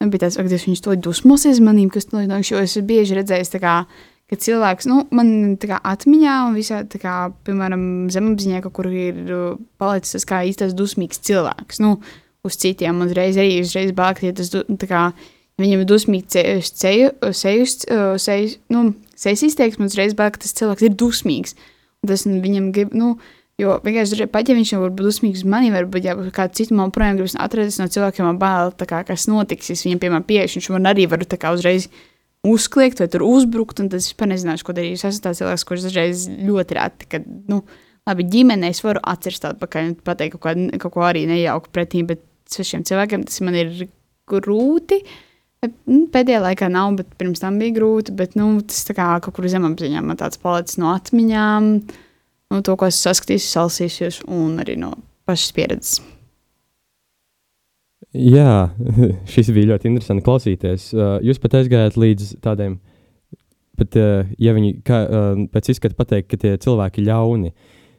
nu, 0.00 0.08
bija 0.08 0.26
tāds, 0.26 0.40
ak, 0.40 0.48
Dievs, 0.48 0.68
viņas 0.70 0.84
to 0.86 1.00
dusmosies 1.08 1.60
manīm, 1.64 1.92
kas 1.92 2.08
to 2.08 2.24
nāk, 2.24 2.46
jo 2.48 2.62
es 2.62 2.78
bieži 2.88 3.20
redzēju, 3.20 3.52
tā 3.52 3.60
kā, 3.62 3.74
ka 4.28 4.36
cilvēks, 4.36 4.88
nu, 4.90 5.02
man 5.14 5.56
kā, 5.60 5.78
atmiņā 5.88 6.34
un 6.48 6.58
visā, 6.58 6.82
kā, 7.00 7.16
piemēram, 7.48 7.82
zemapziņā, 8.12 8.60
ka 8.64 8.72
kur 8.74 8.90
ir 8.92 9.22
uh, 9.24 9.56
palicis 9.80 10.18
tas 10.18 10.28
kā 10.28 10.42
īstais 10.48 10.76
dusmīgs 10.76 11.22
cilvēks, 11.28 11.80
nu, 11.84 11.96
uz 12.46 12.60
citiem, 12.60 13.00
uzreiz 13.04 13.40
arī 13.40 13.58
uzreiz 13.64 13.94
bāk, 13.96 14.22
ja 14.26 14.34
tas, 14.36 14.52
tā 14.52 14.90
kā, 14.90 15.06
viņam 15.60 15.82
ir 15.82 15.88
dusmīgi 15.88 16.28
ceļš, 16.36 16.70
ceļš, 16.82 17.74
ceļš, 18.26 18.60
nu, 18.74 18.84
sejas 19.18 19.46
izteiksme, 19.48 19.88
uzreiz 19.88 20.14
bāk, 20.18 20.38
tas 20.42 20.54
cilvēks 20.60 20.86
ir 20.86 20.94
dusmīgs, 21.00 21.56
un 22.04 22.12
tas 22.12 22.28
viņam 22.28 22.70
grib, 22.76 22.94
nu, 22.96 23.16
Jo 23.58 23.72
vienkārši 23.82 24.28
pat 24.30 24.46
ja 24.46 24.54
viņš 24.54 24.70
jau 24.70 24.84
var 24.84 24.92
būt 24.94 25.08
dusmīgs 25.08 25.40
uz 25.42 25.48
mani, 25.50 25.72
varbūt 25.74 26.04
ja 26.06 26.12
kādu 26.34 26.54
citu 26.54 26.76
man 26.78 26.92
projām 26.94 27.16
gribas 27.18 27.34
atrast 27.42 27.80
no 27.82 27.88
cilvēkiem, 27.90 28.28
man 28.28 28.36
bail, 28.38 28.70
kā, 28.86 29.00
kas 29.08 29.24
notiks. 29.26 29.72
Es 29.74 29.82
viņam, 29.82 29.98
piemēram, 30.04 30.26
pieeju, 30.28 30.52
viņš 30.54 30.68
man 30.76 30.86
arī 30.86 31.08
var 31.10 31.24
kā, 31.26 31.50
uzreiz 31.56 31.88
uzkliegt 32.46 33.02
vai 33.02 33.08
tur 33.10 33.24
uzbrukt, 33.26 33.80
un 33.82 33.90
tad 33.90 34.00
es 34.00 34.10
vispār 34.12 34.30
nezināšu, 34.32 34.66
ko 34.66 34.74
darīt. 34.76 34.98
Es 34.98 35.06
esmu 35.08 35.24
tāds 35.26 35.42
cilvēks, 35.42 35.66
kurš 35.68 35.86
dažreiz 35.88 36.26
ļoti 36.30 36.78
reti, 36.78 37.08
kad, 37.14 37.28
nu, 37.50 37.62
labi, 38.08 38.26
ģimenē 38.34 38.72
es 38.72 38.82
varu 38.84 39.02
atcerēt 39.02 39.48
atpakaļ 39.52 39.90
un 39.90 39.94
pateikt 40.06 40.36
kaut, 40.36 40.44
kā, 40.46 40.82
kaut 40.84 40.94
ko 40.94 41.06
arī 41.06 41.24
nejauku 41.30 41.72
pretī, 41.74 42.04
bet 42.06 42.22
svešiem 42.48 42.84
cilvēkiem 42.88 43.26
tas 43.28 43.42
man 43.44 43.58
ir 43.58 43.72
grūti. 44.30 45.00
Nu, 45.90 46.04
pēdējā 46.14 46.42
laikā 46.44 46.68
nav, 46.70 46.92
bet 47.00 47.10
pirms 47.18 47.42
tam 47.42 47.58
bija 47.58 47.74
grūti. 47.80 48.14
Bet, 48.18 48.36
nu, 48.38 48.52
tas 48.62 48.84
kā 48.94 49.08
kaut 49.24 49.34
kur 49.34 49.48
zemapziņā 49.50 50.04
man 50.06 50.20
tāds 50.20 50.38
palicis 50.40 50.78
no 50.78 50.92
atmiņām, 50.94 51.72
no 52.54 52.62
to, 52.62 52.78
ko 52.78 52.88
esmu 52.88 53.08
saskatījis, 53.08 53.50
salasījis 53.56 54.22
un 54.30 54.62
arī 54.62 54.78
no 54.78 54.94
pašas 55.28 55.56
pieredzes. 55.56 55.98
Jā, 58.16 58.70
šis 59.32 59.50
bija 59.52 59.74
ļoti 59.74 59.90
interesanti 59.90 60.24
klausīties. 60.24 60.92
Jūs 61.24 61.40
pat 61.42 61.58
aizgājāt 61.60 61.98
līdz 62.00 62.30
tādiem, 62.44 62.78
pat, 63.76 63.98
ja 64.40 64.54
viņi 64.56 64.78
kā, 64.86 65.02
pēc 65.52 65.74
izskata 65.74 65.98
pateikt, 65.98 66.30
ka 66.30 66.40
tie 66.40 66.54
cilvēki 66.62 67.02
ir 67.02 67.10
ļauni. 67.10 67.52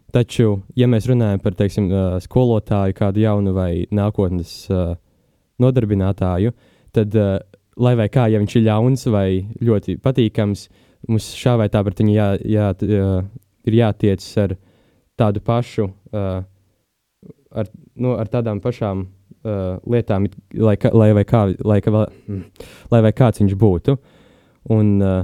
Taču, 0.09 0.63
ja 0.73 0.87
mēs 0.89 1.05
runājam 1.05 1.41
par 1.43 1.53
teiksim, 1.53 1.91
skolotāju, 2.25 2.95
kādu 2.97 3.21
jaunu 3.21 3.53
vai 3.53 3.85
nākotnes 3.93 4.63
nodarbinātāju, 5.61 6.55
tad, 6.97 7.17
lai 7.77 7.93
vai 7.99 8.07
kā, 8.09 8.25
ja 8.33 8.41
viņš 8.41 8.55
ir 8.57 8.65
ļauns 8.65 9.05
vai 9.13 9.27
ļoti 9.61 9.99
patīkams, 10.01 10.65
mums 11.05 11.29
šā 11.37 11.53
vai 11.61 11.69
tā 11.69 11.83
pret 11.85 12.01
viņu 12.01 12.15
jā, 12.15 12.27
jā, 12.41 12.71
ir 13.69 13.77
jātiecas 13.77 14.33
ar 14.41 14.57
tādu 15.19 15.45
pašu, 15.45 15.91
ar, 16.17 17.71
nu, 17.93 18.17
ar 18.17 18.33
tādām 18.33 18.63
pašām 18.65 19.05
uh, 19.46 19.79
lietām, 19.89 20.27
lai, 20.58 20.75
ka, 20.79 20.91
lai, 20.96 21.12
vai 21.15 21.25
kā, 21.27 21.46
lai, 21.65 21.79
ka, 21.84 21.93
mm, 21.93 22.67
lai 22.91 23.01
vai 23.05 23.13
kāds 23.15 23.41
viņš 23.41 23.55
būtu. 23.60 23.96
Un, 24.75 24.91
uh, 25.03 25.24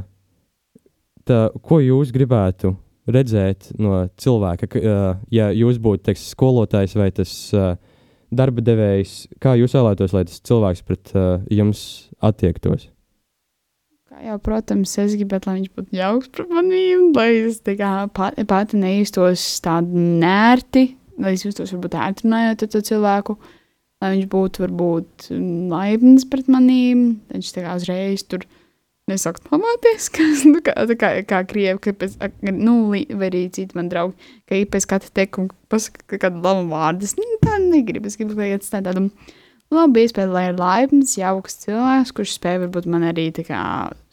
tā, 1.28 1.42
ko 1.66 1.82
jūs 1.84 2.14
gribētu 2.16 2.76
redzēt 3.12 3.72
no 3.82 4.06
cilvēka, 4.22 4.70
ka, 4.72 4.82
uh, 4.82 5.06
ja 5.34 5.52
jūs 5.54 5.80
būtu 5.82 6.08
teiks, 6.08 6.30
skolotājs 6.34 6.96
vai 6.98 7.12
tas 7.16 7.36
uh, 7.54 7.76
darba 8.36 8.64
devējs, 8.66 9.26
kā 9.42 9.56
jūs 9.60 9.76
vēlētos, 9.78 10.16
lai 10.16 10.26
tas 10.30 10.42
cilvēks 10.48 10.86
pret 10.88 11.16
uh, 11.16 11.40
jums 11.52 12.10
attiektos? 12.26 12.90
Kā 14.10 14.24
jau, 14.24 14.40
protams, 14.42 14.94
es 15.02 15.18
gribētu, 15.20 15.50
lai 15.50 15.60
viņš 15.60 15.74
būtu 15.76 16.00
jauks 16.00 16.32
pret 16.34 16.54
maniem, 16.54 17.10
lai 17.18 17.30
es 17.44 17.60
kā, 17.66 17.92
pati, 18.16 18.48
pati 18.48 18.80
nejustos 18.80 19.44
tādu 19.66 20.00
nērti, 20.24 20.88
lai 21.22 21.36
es 21.36 21.46
justos 21.46 21.76
varbūt 21.76 22.00
ērti 22.00 22.26
runājot 22.26 22.66
ar 22.66 22.74
to 22.74 22.82
cilvēku. 22.90 23.36
Uh, 23.36 23.55
lai 24.04 24.12
viņš 24.16 24.28
būtu 24.32 24.66
varbūt 24.66 25.30
laipns 25.72 26.28
pret 26.30 26.52
manīm. 26.52 27.08
Viņš 27.32 27.52
tā 27.56 27.66
kā 27.66 27.76
uzreiz 27.80 28.26
tur 28.28 28.46
nesaka, 29.10 29.44
pamāties, 29.52 30.10
kas, 30.16 30.44
nu, 30.50 30.60
kā, 30.66 30.74
kā, 30.98 31.12
kā 31.30 31.42
krievi, 31.48 31.78
ka 31.82 31.96
pēc, 32.02 32.18
nu, 32.52 32.78
vai 32.90 33.30
arī 33.30 33.46
citi 33.54 33.78
man 33.78 33.90
draugi, 33.92 34.32
ka 34.50 34.60
ir 34.60 34.70
pēc 34.74 34.90
katra 34.92 35.14
teikuma 35.22 35.54
pasaka 35.72 36.20
kādu 36.22 36.44
labu 36.46 36.68
vārdu. 36.74 37.08
Es 37.08 37.16
nu, 37.20 37.26
tā 37.44 37.60
negribu, 37.62 38.10
es 38.10 38.18
gribu, 38.20 38.38
lai 38.40 38.54
atstāt 38.58 38.88
tādu 38.88 39.08
labu 39.74 40.02
iespēju, 40.02 40.34
lai 40.34 40.48
ir 40.52 40.60
laipns, 40.60 41.18
jauks 41.20 41.62
cilvēks, 41.66 42.14
kurš 42.16 42.38
spēj 42.40 42.62
varbūt 42.66 42.90
man 42.92 43.08
arī 43.12 43.30
tā 43.36 43.46
kā 43.48 43.62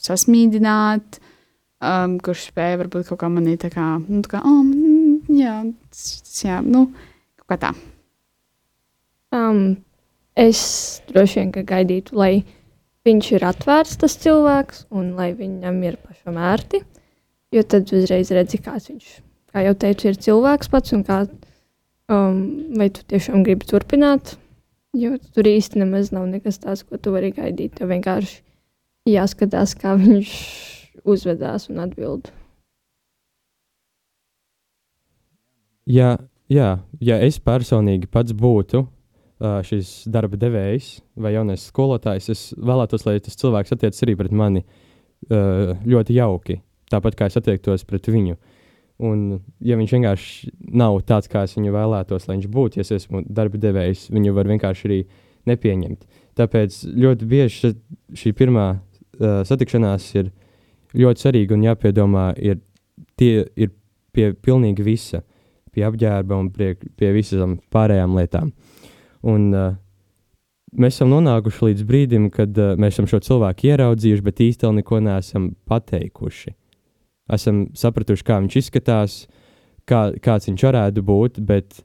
sasmīdināt, 0.01 1.21
um, 1.85 2.19
kurš 2.25 2.51
spēj 2.51 2.79
varbūt 2.85 3.13
kaut 3.13 3.23
kā 3.25 3.33
manī 3.33 3.57
tā 3.61 3.73
kā, 3.73 3.95
nu, 4.05 4.23
tā 4.25 4.37
kā, 4.37 4.45
oh, 4.45 5.33
jā, 5.33 5.59
tas, 5.93 6.45
jā, 6.45 6.61
nu, 6.65 6.89
kaut 7.41 7.55
kā 7.55 7.61
tā. 7.69 7.75
Um, 9.33 9.81
es 10.37 11.01
droši 11.09 11.41
vien 11.41 11.53
gaidītu, 11.69 12.17
lai 12.17 12.45
viņš 13.07 13.31
ir 13.37 13.47
atvērts, 13.49 13.99
tas 14.03 14.17
cilvēks, 14.21 14.87
un 14.93 15.15
lai 15.17 15.33
viņam 15.37 15.81
ir 15.89 15.99
pašam 16.05 16.37
ērti. 16.37 16.83
Jo 17.53 17.65
tad 17.69 17.91
uzreiz 17.93 18.31
redzi, 18.33 18.61
kāds 18.65 18.89
viņš, 18.89 19.09
kā 19.53 19.65
jau 19.67 19.75
teicu, 19.77 20.09
ir 20.09 20.21
cilvēks 20.25 20.71
pats, 20.73 20.95
un 20.97 21.03
kā, 21.05 21.23
um, 22.13 22.39
vai 22.77 22.89
tu 22.93 23.05
tiešām 23.09 23.45
gribi 23.45 23.69
turpināt. 23.69 24.37
Jo 24.97 25.17
tur 25.33 25.49
īsti 25.49 25.81
nemaz 25.81 26.13
nav 26.13 26.29
nekas 26.29 26.61
tāds, 26.61 26.85
ko 26.85 27.01
tu 27.01 27.13
vari 27.13 27.33
gaidīt. 27.33 27.79
Tev 27.79 27.93
vienkārši 27.93 28.41
jāskatās, 29.09 29.73
kā 29.81 29.97
viņš 30.01 30.33
uzvedās 31.09 31.71
un 31.73 31.81
atbild. 31.85 32.29
Jā, 35.89 36.15
jā, 36.53 36.75
ja 37.01 37.17
es 37.25 37.41
personīgi 37.43 38.09
pats 38.13 38.37
būtu 38.37 38.85
šis 39.67 40.05
darba 40.13 40.39
devējs 40.39 40.95
vai 41.19 41.35
jaunais 41.35 41.65
skolotājs, 41.71 42.29
es 42.33 42.43
vēlētos, 42.57 43.07
lai 43.09 43.19
tas 43.25 43.39
cilvēks 43.41 43.75
attiecas 43.75 44.05
arī 44.07 44.17
pret 44.19 44.35
mani 44.37 44.63
ļoti 45.29 46.17
jauki, 46.17 46.59
tāpat 46.91 47.17
kā 47.19 47.29
es 47.31 47.39
attiektos 47.39 47.85
pret 47.89 48.07
viņu. 48.11 48.37
Un, 49.03 49.41
ja 49.65 49.75
viņš 49.79 49.95
vienkārši 49.97 50.53
nav 50.79 51.01
tāds, 51.09 51.31
kā 51.31 51.43
es 51.47 51.57
viņu 51.57 51.73
vēlētos, 51.75 52.29
lai 52.29 52.37
viņš 52.37 52.49
būtu, 52.55 52.79
ja 52.79 52.87
es 52.87 52.93
esmu 53.01 53.25
darba 53.27 53.59
devējs, 53.59 54.09
viņu 54.15 54.35
var 54.37 54.51
vienkārši 54.51 54.89
arī 54.89 54.99
nepieņemt. 55.51 56.05
Tāpēc 56.39 56.79
ļoti 57.03 57.29
bieži 57.29 57.73
šī 58.19 58.35
pirmā 58.39 58.67
uh, 58.77 59.43
satikšanās 59.49 60.07
ir 60.21 60.31
ļoti 60.99 61.25
svarīga 61.25 61.57
un 61.57 61.67
jāpiedomā, 61.67 62.29
ir 62.39 62.61
tie 63.19 63.47
ir 63.57 63.73
pie 64.13 64.33
pilnīgi 64.37 64.85
visa, 64.87 65.23
pie 65.73 65.87
apģērba 65.89 66.39
un 66.39 66.51
pie, 66.53 66.75
pie 67.01 67.13
visām 67.17 67.57
pārējām 67.73 68.17
lietām. 68.19 68.53
Un, 69.23 69.53
uh, 69.55 69.75
mēs 70.75 70.97
esam 70.97 71.13
nonākuši 71.13 71.69
līdz 71.69 71.87
brīdim, 71.89 72.27
kad 72.35 72.57
uh, 72.59 72.75
mēs 72.81 72.97
esam 72.97 73.09
šo 73.11 73.23
cilvēku 73.23 73.69
ieraudzījuši, 73.71 74.25
bet 74.27 74.43
īstenībā 74.43 74.81
neko 74.81 74.99
neesam 75.05 75.53
pateikuši. 75.71 76.57
Esam 77.33 77.65
sapratuši, 77.79 78.27
kā 78.27 78.41
viņš 78.43 78.59
izskatās, 78.59 79.21
kā, 79.89 80.09
kāds 80.23 80.51
viņš 80.51 80.67
varētu 80.69 81.05
būt, 81.07 81.39
bet 81.47 81.85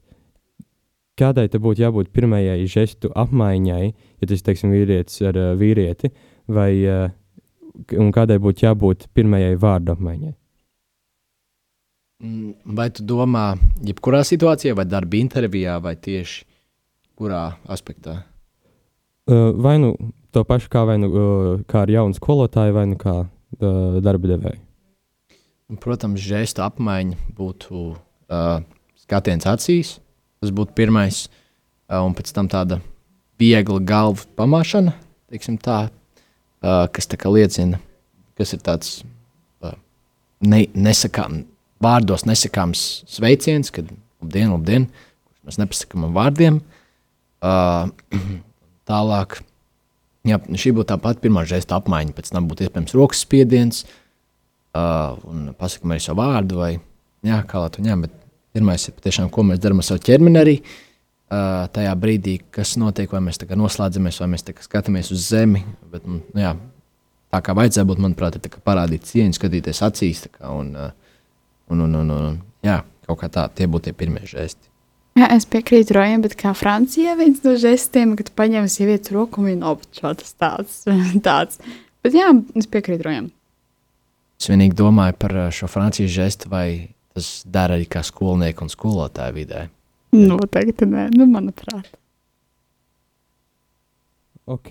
kādai 1.18 1.46
te 1.50 1.60
būtu 1.62 1.84
jābūt 1.84 2.10
pirmajai 2.14 2.66
žestu 2.70 3.12
apmaiņai, 3.14 3.84
ja 3.92 4.28
tas 4.30 4.42
ir 4.42 4.74
vīrietis 4.74 5.22
ar 5.30 5.38
uh, 5.38 5.54
vīrieti, 5.58 6.10
vai 6.50 6.72
uh, 6.82 7.08
kādai 7.86 8.40
būtu 8.42 8.66
jābūt 8.66 9.08
pirmajai 9.14 9.54
vārdu 9.62 9.94
apmaiņai? 9.94 10.34
Mm, 12.18 12.74
vai 12.74 12.88
tu 12.90 13.04
domā, 13.06 13.52
jebkurā 13.86 14.24
situācijā, 14.26 14.74
vai 14.74 14.88
darba 14.90 15.20
intervijā, 15.20 15.76
vai 15.78 15.94
tieši 15.94 16.47
kurā 17.18 17.42
aspektā? 17.66 18.22
Uh, 19.28 19.50
vai 19.58 19.76
nu 19.82 19.92
to 20.32 20.44
pašu 20.46 20.70
kā, 20.72 20.84
nu, 21.00 21.08
uh, 21.10 21.48
kā 21.68 21.82
ar 21.84 21.92
jaunu 21.92 22.16
skolotāju, 22.16 22.76
vai 22.76 22.86
nu 22.92 22.98
kā 23.00 23.16
uh, 23.26 23.98
darba 24.04 24.30
devēju? 24.30 24.60
Protams, 25.82 26.22
žēsta 26.24 26.64
apmaiņa 26.64 27.18
būtu 27.36 27.80
uh, 27.92 28.62
skatiens 29.02 29.48
acīs. 29.50 29.98
Tas 30.38 30.54
būtu 30.54 30.72
pirmais, 30.78 31.26
uh, 31.90 32.00
un 32.06 32.14
pēc 32.16 32.32
tam 32.32 32.48
tāda 32.48 32.78
viegla 33.40 33.82
galvu 33.84 34.24
pamāšana, 34.38 34.94
tā, 35.64 35.78
uh, 35.90 36.86
kas 36.94 37.10
tā 37.10 37.20
liecina, 37.28 37.82
kas 38.38 38.54
ir 38.56 38.64
tāds 38.64 39.02
uh, 39.60 39.76
ne, 40.40 40.64
nesakām, 40.72 41.42
vārdos 41.84 42.24
nesakāms 42.24 43.04
sveiciens, 43.10 43.74
kad 43.74 43.90
labdien, 44.22 44.54
labdien, 44.54 44.88
kurš 45.26 45.50
mēs 45.50 45.62
nepasakām 45.66 46.08
vārdiem. 46.16 46.62
Uh, 46.62 46.77
tālāk, 48.90 49.38
jā, 50.28 50.40
šī 50.48 50.74
būtu 50.76 50.90
tā 50.92 50.98
pati 51.02 51.24
pirmā 51.26 51.44
žesta 51.48 51.78
apmaiņa, 51.78 52.16
pēc 52.16 52.32
tam 52.34 52.48
būtu 52.50 52.66
iespējams 52.66 52.96
rokas 52.98 53.24
spiediens, 53.26 53.84
un 54.74 55.52
pasakām 55.58 55.94
arī 55.94 56.02
savu 56.04 56.22
vārdu, 56.22 56.60
vai 56.60 56.72
jā, 57.26 57.38
kā 57.48 57.62
lai 57.62 57.70
to 57.74 57.84
ņem, 57.84 58.06
bet 58.06 58.18
pirmais 58.56 58.88
ir 58.88 58.96
patiešām, 58.96 59.30
ko 59.32 59.44
mēs 59.46 59.62
darām 59.62 59.82
ar 59.82 59.88
savu 59.88 60.04
ķermeni 60.06 60.40
arī. 60.40 60.56
Tajā 61.28 61.92
brīdī, 62.00 62.38
kas 62.54 62.78
notiek, 62.80 63.10
vai 63.12 63.20
mēs 63.26 63.40
noslēdzamies, 63.42 64.20
vai 64.22 64.28
mēs 64.32 64.46
skatāmies 64.64 65.10
uz 65.12 65.26
zemi. 65.28 65.60
Bet, 65.92 66.06
nu, 66.08 66.22
jā, 66.38 66.54
tā 67.34 67.42
kā 67.44 67.52
vajadzētu 67.58 67.90
būt, 67.90 68.00
manuprāt, 68.00 68.38
ir 68.38 68.62
parādīt 68.64 69.04
cieņu, 69.10 69.36
skatīties 69.36 69.82
acīs. 69.84 70.24
Kā, 70.32 70.54
un, 70.56 70.72
un, 71.68 71.84
un, 71.84 71.98
un, 72.00 72.14
un, 72.16 72.40
jā, 72.64 72.80
kaut 73.04 73.20
kā 73.20 73.28
tā, 73.32 73.44
tie 73.52 73.68
būtu 73.68 73.90
tie 73.90 73.98
pirmie 74.00 74.24
žesti. 74.28 74.72
Jā, 75.18 75.26
es 75.34 75.48
piekrītu 75.50 75.96
Rojam, 75.96 76.22
bet 76.22 76.36
kā 76.38 76.52
Francijā 76.54 77.16
viens 77.18 77.40
no 77.42 77.56
žestiem, 77.58 78.12
kad 78.18 78.30
paņem 78.38 78.68
sievietes 78.70 79.10
roku 79.14 79.42
un 79.42 79.64
apčā 79.66 80.12
tas 80.18 80.36
tāds, 80.38 80.76
tāds. 81.26 81.58
Bet 82.06 82.14
jā, 82.14 82.28
es 82.58 82.68
piekrītu 82.70 83.06
Rojam. 83.06 83.30
Es 84.38 84.46
vienīgi 84.46 84.76
domāju 84.78 85.16
par 85.18 85.34
šo 85.54 85.66
Francijas 85.70 86.12
žestu, 86.14 86.50
vai 86.52 86.68
tas 87.16 87.42
dara 87.50 87.74
arī 87.74 87.88
kā 87.90 88.04
skolnieku 88.06 88.62
un 88.62 88.70
skolotāju 88.70 89.34
vidē. 89.34 89.64
Noteikti 90.14 90.86
nu, 90.86 90.94
nē, 90.94 91.08
nu, 91.18 91.26
manuprāt. 91.32 91.90
Ok. 94.48 94.70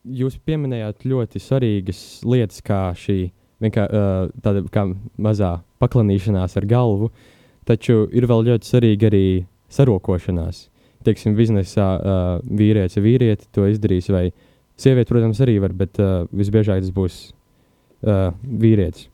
Jūs 0.00 0.38
pieminējāt 0.48 1.04
ļoti 1.04 1.42
svarīgas 1.44 2.00
lietas, 2.24 2.62
kā 2.64 2.80
šī 2.96 3.18
vienkā, 3.60 3.84
uh, 3.84 4.32
tāda 4.40 4.64
kā 4.72 4.86
mazā 5.20 5.58
paklanīšanās 5.82 6.56
ar 6.56 6.66
galvu, 6.70 7.10
taču 7.68 8.06
ir 8.16 8.24
vēl 8.30 8.46
ļoti 8.48 8.72
svarīga 8.72 9.10
arī 9.12 9.24
sarokošanās. 9.72 10.66
Teiksim, 11.06 11.34
biznesā 11.38 11.88
uh, 11.96 12.30
vīrietis 12.44 12.98
ir 12.98 13.06
vīrieti, 13.06 13.48
to 13.54 13.64
izdarīs, 13.70 14.10
vai 14.12 14.26
sieviete, 14.80 15.08
protams, 15.08 15.40
arī 15.40 15.56
var, 15.62 15.72
bet 15.76 16.00
uh, 16.02 16.26
visbiežāk 16.36 16.82
tas 16.84 16.92
būs 16.92 17.18
uh, 17.30 18.30
vīrietis. 18.44 19.08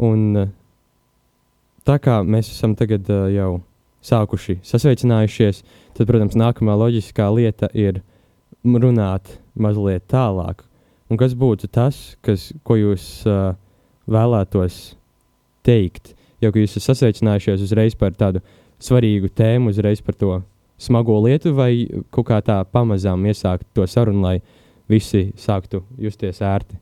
Un 0.00 0.24
uh, 0.40 0.50
tā 1.84 1.98
kā 2.02 2.22
mēs 2.24 2.48
esam 2.54 2.76
tagad 2.78 3.10
uh, 3.12 3.26
jau 3.34 3.50
sākuši 4.04 4.58
sasveicinājušies, 4.64 5.62
tad, 5.96 6.08
protams, 6.08 6.36
nākamā 6.40 6.76
loģiskā 6.80 7.28
lieta 7.36 7.70
ir 7.76 8.00
runāt 8.64 9.38
mazliet 9.54 10.06
tālāk. 10.10 10.64
Un 11.12 11.20
kas 11.20 11.36
būtu 11.36 11.68
tas, 11.68 12.16
kas, 12.24 12.48
ko 12.64 12.78
jūs 12.80 13.06
uh, 13.28 13.54
vēlētos 14.08 14.94
teikt? 15.64 16.14
Jau 16.42 16.50
ka 16.52 16.60
jūs 16.60 16.76
esat 16.76 16.94
sasveicinājušies 16.94 17.64
uzreiz 17.64 17.96
par 17.96 18.16
tādu 18.16 18.42
svarīgu 18.84 19.30
tēmu, 19.32 19.72
uzreiz 19.72 20.02
par 20.04 20.18
to 20.20 20.38
smago 20.80 21.18
lietu, 21.24 21.54
vai 21.56 21.86
kaut 22.14 22.28
kā 22.30 22.40
tā 22.44 22.60
pamazām 22.68 23.24
iesākt 23.30 23.66
to 23.76 23.86
sarunu, 23.88 24.24
lai 24.24 24.38
visi 24.90 25.30
sāktu 25.40 25.82
justies 26.00 26.42
ērti? 26.44 26.78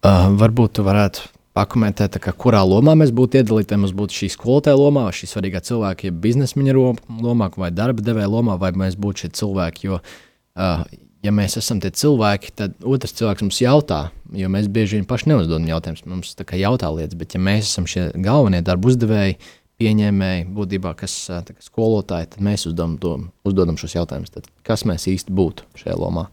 Uh, 0.00 0.30
varbūt 0.40 0.78
tu 0.78 0.84
varētu 0.86 1.28
pakomentēt, 1.56 2.16
kā, 2.22 2.32
kurā 2.36 2.62
lomā 2.64 2.94
mēs 2.98 3.12
būtu 3.16 3.40
iedalīti. 3.40 3.76
Mums 3.80 3.94
būtu 3.96 4.16
šī 4.22 4.30
skolotāja 4.36 4.78
lomā, 4.80 5.08
šī 5.14 5.28
svarīgā 5.28 5.62
cilvēka, 5.66 6.08
ja 6.08 6.16
biznesmeņa 6.24 6.76
lomā, 7.20 7.50
vai 7.60 7.70
darba 7.74 8.04
devēja 8.04 8.30
lomā, 8.30 8.56
vai 8.60 8.72
mēs 8.78 8.96
būtu 9.00 9.24
šie 9.24 9.32
cilvēki. 9.40 9.88
Jo, 9.90 10.00
uh, 10.00 10.84
ja 11.26 11.34
mēs 11.36 11.58
esam 11.60 11.82
tie 11.82 11.92
cilvēki, 11.92 12.54
tad 12.56 12.76
otrs 12.80 13.16
cilvēks 13.18 13.44
mums 13.44 13.60
jautā, 13.60 14.00
jo 14.36 14.50
mēs 14.52 14.70
bieži 14.72 14.98
vien 14.98 15.08
paši 15.08 15.32
neuzdodam 15.32 15.68
jautājumus. 15.68 16.06
Mums 16.08 16.32
tā 16.38 16.46
kā 16.48 16.60
jautā 16.60 16.90
lietas, 16.94 17.18
bet 17.20 17.36
ja 17.36 17.42
mēs 17.42 17.68
esam 17.68 17.88
šie 17.90 18.08
galvenie 18.24 18.62
darba 18.64 18.92
uzdevēji, 18.92 19.36
pieņēmēji, 19.80 20.48
būtībā 20.56 20.94
kas 20.98 21.14
kā 21.30 21.56
skolotāji, 21.64 22.34
tad 22.34 22.44
mēs 22.44 22.68
uzdodam, 22.68 22.98
to, 23.00 23.16
uzdodam 23.48 23.80
šos 23.80 23.96
jautājumus. 23.96 24.34
Tad 24.34 24.50
kas 24.66 24.84
mēs 24.88 25.08
īsti 25.10 25.32
būtu 25.34 25.68
šajā 25.80 25.96
lomā? 26.00 26.28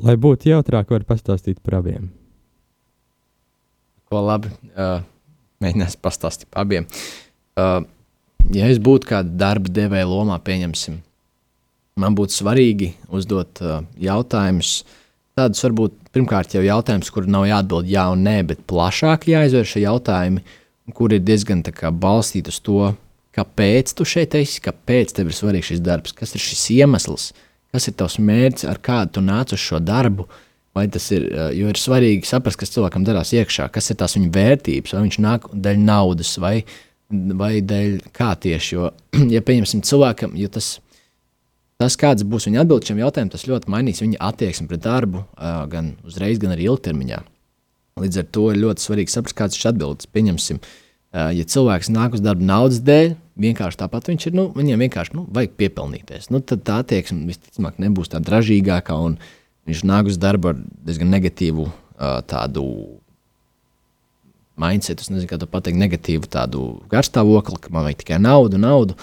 Lai 0.00 0.16
būtu 0.18 0.50
jautrāk, 0.50 0.90
var 0.90 1.06
pastāstīt 1.06 1.60
par 1.62 1.80
abiem 1.82 2.10
ko 4.10 4.24
labi 4.26 4.50
uh, 4.74 5.04
mēģinās 5.62 5.94
pastāstīt 6.02 6.48
par 6.50 6.64
abiem. 6.64 6.86
Uh, 7.54 7.84
ja 8.50 8.66
es 8.66 8.80
būtu 8.82 9.06
kāda 9.12 9.36
darba 9.38 9.70
devēja 9.70 10.08
lomā, 10.10 10.40
pieņemsim, 10.42 10.96
man 12.02 12.16
būtu 12.18 12.34
svarīgi 12.40 12.90
uzdot 13.14 13.62
uh, 13.62 13.84
jautājumus. 14.02 14.80
Tādus 15.38 15.62
varbūt 15.62 15.94
pirmkārt 16.10 16.56
jau 16.56 16.64
jautājumus, 16.66 17.12
kur 17.14 17.28
nav 17.30 17.46
jāatbild 17.46 17.86
jā 17.86 18.08
un 18.10 18.26
nē, 18.26 18.40
bet 18.50 18.66
plašāk 18.68 19.28
jāizvērš 19.30 19.76
šie 19.76 19.84
jautājumi, 19.84 20.42
kur 20.94 21.14
ir 21.14 21.22
diezgan 21.24 21.62
kā, 21.62 21.90
balstīti 21.90 22.52
uz 22.52 22.60
to, 22.64 22.92
kāpēc 23.36 23.94
tu 23.96 24.06
šeit 24.08 24.34
esi, 24.38 24.62
kāpēc 24.64 25.14
tev 25.16 25.30
ir 25.30 25.36
svarīgs 25.36 25.70
šis 25.72 25.82
darbs, 25.84 26.14
kas 26.16 26.34
ir 26.34 26.42
šis 26.44 26.66
iemesls, 26.78 27.30
kas 27.70 27.88
ir 27.88 27.96
tavs 27.98 28.18
mērķis, 28.18 28.66
ar 28.70 28.80
kādu 28.82 29.18
tu 29.18 29.24
nāc 29.24 29.54
uz 29.54 29.62
šo 29.62 29.80
darbu. 29.82 30.28
Vai 30.74 30.84
tas 30.86 31.08
ir, 31.10 31.24
jo 31.58 31.66
ir 31.66 31.78
svarīgi 31.78 32.28
saprast, 32.28 32.60
kas 32.60 32.70
cilvēkam 32.70 33.02
darās 33.02 33.32
iekšā, 33.34 33.66
kas 33.74 33.90
ir 33.90 33.96
tās 33.98 34.14
viņa 34.14 34.28
vērtības, 34.36 34.92
vai 34.94 35.00
viņš 35.02 35.16
nāk 35.24 35.48
dēļ 35.50 35.80
naudas, 35.82 36.36
vai, 36.38 36.60
vai 37.10 37.56
dēļ 37.58 37.96
kā 38.14 38.28
tieši. 38.38 38.76
Jo, 38.76 38.92
ja 39.34 39.42
pieņemsim 39.42 39.82
cilvēkam, 39.88 40.36
jo 40.38 40.52
tas, 40.54 40.76
tas 41.82 41.98
kāds 41.98 42.22
būs 42.22 42.46
viņa 42.46 42.62
atbildes 42.62 42.92
šiem 42.92 43.02
jautājumiem, 43.02 43.32
tas 43.34 43.48
ļoti 43.50 43.74
mainīs 43.74 44.04
viņa 44.04 44.22
attieksmi 44.30 44.70
pret 44.70 44.86
darbu, 44.86 45.24
gan 45.74 45.96
uzreiz, 46.06 46.38
gan 46.38 46.54
arī 46.54 46.70
ilgtermiņā. 46.70 47.18
Līdz 47.98 48.22
ar 48.22 48.28
to 48.30 48.46
ir 48.52 48.60
ļoti 48.62 48.84
svarīgi 48.84 49.12
saprast, 49.12 49.36
kāds 49.38 49.58
ir 49.58 49.72
atbildes. 49.72 50.06
Pieņemsim, 50.14 50.60
ja 51.12 51.48
cilvēks 51.54 51.90
nāk 51.90 52.14
uz 52.14 52.22
darbu 52.22 52.46
naudas 52.46 52.78
dēļ, 52.86 53.16
vienkārši 53.40 53.80
tāpat 53.82 54.12
viņš 54.12 54.28
ir, 54.30 54.38
nu, 54.38 54.46
viņam 54.54 54.86
vienkārši 54.86 55.16
nu, 55.18 55.26
vajag 55.34 55.58
piepelnīties. 55.58 56.30
Nu, 56.30 56.40
tad 56.44 56.62
tā 56.68 56.78
attieksme 56.84 57.26
visticamāk 57.28 57.82
nebūs 57.82 58.12
tā 58.12 58.22
dražīgākā 58.24 58.96
un 59.08 59.18
Viņš 59.68 59.84
nāk 59.86 60.08
uz 60.10 60.16
darbu 60.20 60.50
ar 60.50 60.58
diezgan 60.86 61.12
negatīvu 61.12 61.68
uh, 61.68 62.18
tādu 62.26 62.64
mindset, 64.60 65.00
es 65.00 65.12
nezinu, 65.12 65.28
kā 65.30 65.38
to 65.40 65.48
pateikt, 65.48 65.78
negatīvu 65.80 66.28
tādu 66.32 66.64
garstāvokli, 66.90 67.60
ka 67.62 67.72
man 67.72 67.86
vajag 67.86 68.00
tikai 68.02 68.18
naudu, 68.22 68.60
naudu. 68.60 68.96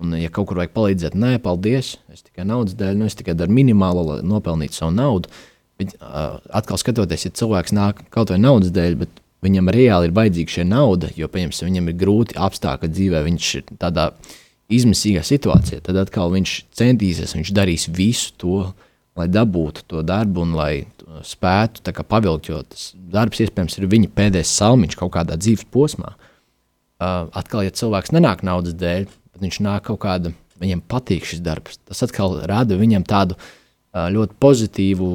Un, 0.00 0.14
ja 0.18 0.30
kaut 0.32 0.48
kur 0.50 0.60
vajag 0.60 0.74
palīdzēt, 0.76 1.14
nē, 1.16 1.36
paldies, 1.44 1.94
es 2.12 2.24
tikai 2.24 2.46
naudas 2.48 2.76
dēļ, 2.78 2.96
nu, 3.00 3.08
es 3.08 3.16
tikai 3.18 3.36
daru 3.38 3.54
minimālo, 3.56 4.06
lai 4.08 4.16
nopelnītu 4.26 4.76
savu 4.76 4.94
naudu. 4.96 5.30
Bet, 5.30 5.46
uh, 5.84 6.38
atkal 6.56 6.80
skatoties, 6.80 7.26
ja 7.28 7.36
cilvēks 7.36 7.74
nāk 7.76 8.06
kaut 8.14 8.32
vai 8.32 8.40
naudas 8.40 8.72
dēļ, 8.74 8.98
bet 9.04 9.22
viņam 9.44 9.70
reāli 9.74 10.08
ir 10.08 10.16
vajadzīga 10.16 10.56
šī 10.56 10.66
nauda, 10.70 11.12
jo, 11.18 11.28
pieņemsim, 11.30 11.68
viņam 11.70 11.92
ir 11.92 12.00
grūti 12.00 12.38
apstākļi 12.40 12.92
dzīvē, 12.92 13.22
viņš 13.26 13.52
ir 13.60 13.70
tādā 13.78 14.10
izmisīgā 14.72 15.22
situācijā, 15.26 15.82
tad 15.86 16.00
atkal 16.00 16.32
viņš 16.34 16.56
centīsies, 16.74 17.36
viņš 17.36 17.52
darīs 17.54 17.86
visu 17.92 18.32
to, 18.40 18.62
lai 19.16 19.28
dabūtu 19.32 19.86
to 19.88 20.02
darbu 20.04 20.42
un 20.44 20.56
lai 20.58 20.72
spētu 21.24 21.94
kā, 21.94 22.04
pavilkt, 22.04 22.50
jo 22.50 22.60
tas 22.66 22.90
darbs 22.96 23.40
iespējams 23.44 23.78
ir 23.78 23.88
viņa 23.92 24.10
pēdējais 24.16 24.56
salmiņš 24.58 24.98
kaut 25.00 25.14
kādā 25.14 25.38
dzīves 25.40 25.68
posmā. 25.72 26.16
Uh, 26.96 27.28
atkal, 27.36 27.62
ja 27.64 27.72
cilvēks 27.76 28.12
nenāk 28.16 28.42
naudas 28.46 28.76
dēļ, 28.76 29.06
bet 29.06 29.44
viņš 29.44 29.60
nāk 29.64 29.86
kaut 29.88 30.00
kāda, 30.04 30.32
viņam 30.60 30.82
patīk 30.88 31.26
šis 31.28 31.42
darbs, 31.44 31.78
tas 31.84 32.00
atkal 32.04 32.38
rada 32.48 32.78
viņam 32.80 33.04
tādu 33.08 33.36
uh, 33.36 34.08
ļoti 34.12 34.38
pozitīvu 34.40 35.10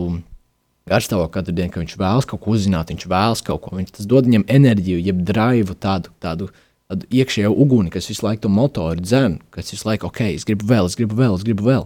garstāvokli 0.89 1.33
katru 1.35 1.55
dienu, 1.55 1.71
ka 1.73 1.81
viņš 1.81 1.95
vēlas 1.99 2.27
kaut 2.29 2.41
ko 2.43 2.55
uzzināt, 2.55 2.91
viņš 2.93 3.07
vēlas 3.11 3.43
kaut 3.45 3.61
ko, 3.65 3.75
viņš, 3.77 3.93
tas 3.97 4.09
dod 4.09 4.27
viņam 4.27 4.47
enerģiju, 4.49 5.01
jeb 5.05 5.21
drive, 5.27 5.75
tādu, 5.81 6.13
tādu, 6.23 6.49
tādu 6.89 7.09
iekšējo 7.13 7.51
uguni, 7.53 7.91
kas 7.93 8.09
visu 8.09 8.25
laiku 8.25 8.45
to 8.45 8.53
motoru 8.53 9.03
dzen, 9.03 9.39
kas 9.53 9.71
visu 9.73 9.87
laiku, 9.87 10.09
ok, 10.09 10.23
es 10.31 10.47
gribu 10.47 10.67
vēl, 10.71 10.89
es 10.89 10.97
gribu 10.97 11.19
vēl, 11.19 11.37
es 11.37 11.45
gribu 11.47 11.67
vēl. 11.69 11.85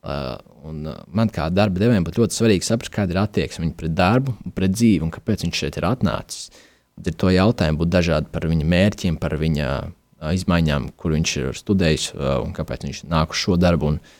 Uh, 0.00 0.38
un, 0.64 0.80
uh, 0.88 1.02
man 1.12 1.28
kā 1.28 1.50
darba 1.52 1.82
devējiem 1.82 2.06
būtu 2.06 2.22
ļoti 2.22 2.38
svarīgi 2.38 2.64
saprast, 2.64 2.92
kāda 2.94 3.12
ir 3.12 3.20
attieksme 3.20 3.66
viņa 3.66 3.76
pret 3.76 3.92
darbu, 3.98 4.32
pret 4.56 4.72
dzīvi 4.72 5.04
un 5.04 5.12
kāpēc 5.12 5.44
viņš 5.44 5.60
šeit 5.60 5.76
ir 5.76 5.86
atnācis. 5.90 6.48
Tad 6.96 7.10
ir 7.12 7.18
to 7.20 7.32
jautājumu 7.34 7.82
būtu 7.82 7.92
dažādi 7.92 8.32
par 8.32 8.46
viņa 8.48 8.68
mērķiem, 8.72 9.18
par 9.20 9.36
viņa 9.40 9.68
uh, 9.76 10.32
izmaiņām, 10.32 10.88
kur 10.96 11.12
viņš 11.18 11.34
ir 11.42 11.60
studējis 11.60 12.08
uh, 12.14 12.38
un 12.40 12.56
kāpēc 12.56 12.88
viņš 12.88 13.02
nāk 13.12 13.36
uz 13.36 13.44
šo 13.44 13.60
darbu. 13.60 13.92
Un, 13.92 14.00
uh, 14.00 14.16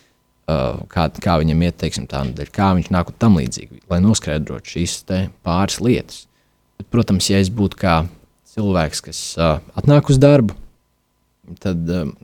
kā, 0.90 1.06
kā 1.22 1.36
viņam 1.42 1.64
iet, 1.66 1.78
teiksim, 1.80 2.06
tā, 2.10 2.22
dēļ, 2.36 2.50
kā 2.54 2.70
viņš 2.78 2.90
nāk 2.94 3.12
un 3.12 3.18
tam 3.22 3.38
līdzīgi, 3.40 3.82
lai 3.90 4.00
noskaidrotu 4.04 4.74
šīs 4.76 5.00
pāris 5.46 5.80
lietas. 5.82 6.24
Bet, 6.80 6.88
protams, 6.92 7.28
ja 7.30 7.40
es 7.42 7.50
būtu 7.52 7.80
kā 7.80 7.96
cilvēks, 8.54 9.02
kas 9.04 9.20
uh, 9.38 9.58
atnāk 9.78 10.10
uz 10.10 10.20
darbu, 10.20 10.56
tad 11.62 11.90
um, 11.92 12.14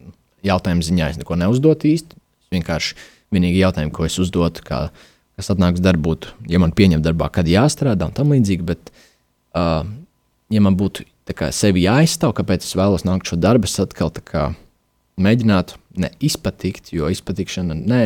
jautājuma 0.47 0.87
ziņā 0.87 1.11
es 1.13 1.21
neko 1.21 1.39
neuzdotu 1.39 1.91
īsti. 1.91 2.19
Es 2.47 2.55
vienkārši 2.55 2.97
vienīgi 3.35 3.61
jautājumi, 3.61 3.93
ko 3.95 4.07
es 4.07 4.19
uzdotu, 4.23 4.65
kā, 4.67 4.87
kas 5.39 5.53
atnāks 5.53 5.83
darbā, 5.85 6.05
būtu, 6.09 6.33
ja 6.51 6.61
man 6.63 6.75
pieņem 6.77 7.05
darbā, 7.05 7.29
kad 7.35 7.49
jāstrādā 7.51 8.09
un 8.09 8.17
tam 8.17 8.33
līdzīgi. 8.35 8.67
Bet, 8.67 8.93
uh, 9.57 9.83
ja 10.53 10.63
man 10.65 10.79
būtu 10.79 11.07
kā, 11.37 11.51
sevi 11.55 11.87
jāizstāv, 11.87 12.37
kāpēc 12.39 12.67
es 12.67 12.77
vēlos 12.79 13.07
nākt 13.07 13.31
šo 13.31 13.39
darbu, 13.41 13.69
es 13.69 13.81
atkal 13.83 14.13
kā, 14.25 14.51
mēģinātu 15.23 15.79
ne 16.03 16.11
izpatikt, 16.25 16.93
jo 16.97 17.11
izpatikšana, 17.13 17.77
ne 17.77 18.01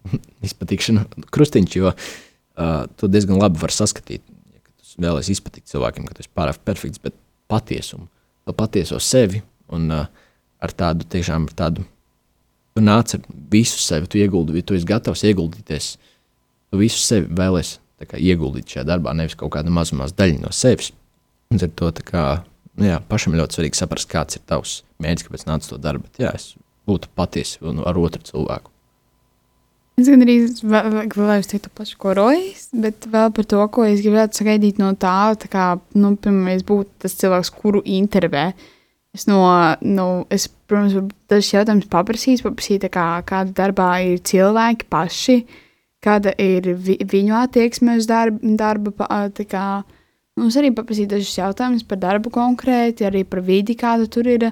izpatikšana 0.48 1.06
krustiņš, 1.32 1.76
jo 1.80 1.92
uh, 1.92 2.88
to 3.00 3.10
diezgan 3.10 3.40
labi 3.40 3.62
var 3.62 3.74
saskatīt. 3.74 4.24
Ja 4.52 4.64
tu 4.64 5.04
vēlēsies 5.06 5.38
izpatikt 5.38 5.70
cilvēkiem, 5.72 6.08
ka 6.08 6.16
tu 6.16 6.24
esi 6.24 6.34
pārāk 6.36 6.60
perfekts, 6.66 7.02
bet 7.02 7.16
patiesumu, 7.50 8.08
to 8.46 8.56
patieso 8.56 9.00
sevi 9.02 9.42
un 9.72 9.88
uh, 9.94 10.06
ar 10.60 10.76
tādu 10.76 11.08
tiešām 11.08 11.48
tādu 11.56 11.86
Tu 12.74 12.82
nāc 12.86 13.12
ar 13.16 13.22
visu 13.50 13.80
sevi, 13.82 14.06
tu 14.06 14.18
ieguldi, 14.20 14.62
tu 14.62 14.76
esi 14.78 14.86
gatavs 14.86 15.24
ieguldīties. 15.26 15.88
Tu 16.70 16.78
visu 16.78 17.00
sevi 17.02 17.26
vēlēsies 17.34 17.80
ieguldīt 18.16 18.70
šajā 18.70 18.86
darbā, 18.88 19.12
nevis 19.16 19.36
kaut 19.38 19.52
kāda 19.56 19.72
mazumās 19.74 20.14
daļa 20.16 20.38
no 20.44 20.52
sevis. 20.54 20.92
Un 21.50 21.58
ar 21.58 21.72
to 21.76 21.90
kā, 22.06 22.24
jā, 22.78 22.98
pašam 23.10 23.34
ļoti 23.38 23.58
svarīgi 23.58 23.80
saprast, 23.80 24.10
kāds 24.10 24.38
ir 24.38 24.44
tavs 24.46 24.80
mērķis, 25.02 25.26
kāpēc 25.26 25.46
nāc 25.48 25.66
to 25.66 25.78
darbu. 25.80 26.10
Jā, 26.20 26.34
es 26.36 26.52
būtu 26.88 27.10
patiesi 27.16 27.58
ar 27.62 27.98
otru 27.98 28.22
cilvēku. 28.26 28.70
Es 30.00 30.08
gan 30.08 30.22
arī 30.24 30.36
gribēju 30.48 31.48
teikt 31.50 31.72
pašu, 31.76 31.98
ko 32.00 32.14
Rojas, 32.16 32.70
bet 32.72 33.04
vēl 33.10 33.32
par 33.36 33.48
to, 33.50 33.60
ko 33.74 33.84
es 33.84 34.00
gribētu 34.00 34.40
sagaidīt 34.40 34.78
no 34.80 34.94
tā, 34.96 35.34
tā 35.36 35.50
kā, 35.52 35.64
nu, 35.92 36.14
piemēram, 36.16 36.54
es 36.54 36.64
būtu 36.64 37.02
tas 37.04 37.18
cilvēks, 37.20 37.50
kuru 37.58 37.82
intervē. 37.84 38.46
Uh, 38.54 38.68
Es, 39.10 39.26
no, 39.26 39.42
no, 39.82 40.24
es 40.30 40.46
protams, 40.70 40.94
dažs 41.30 41.50
jautājums 41.50 41.88
paprasīju, 41.90 42.44
paprasīju, 42.46 42.90
kā, 42.94 43.06
kāda 43.26 43.54
darbā 43.58 43.88
ir 44.06 44.20
cilvēki 44.22 44.86
paši, 44.90 45.38
kāda 46.04 46.34
ir 46.38 46.70
vi, 46.78 46.94
viņu 47.02 47.34
attieksme 47.40 47.96
uz 47.98 48.06
darba. 48.10 48.38
darba 48.60 49.08
kā, 49.50 49.64
nu, 49.82 49.99
es 50.48 50.56
arī 50.56 50.72
paprasīju 50.72 51.10
dažus 51.10 51.36
jautājumus 51.36 51.84
par 51.88 52.00
darbu 52.00 52.32
konkrēti, 52.32 53.04
arī 53.08 53.24
par 53.28 53.42
vidi, 53.44 53.76
kāda 53.76 54.08
tur 54.08 54.30
ir. 54.30 54.50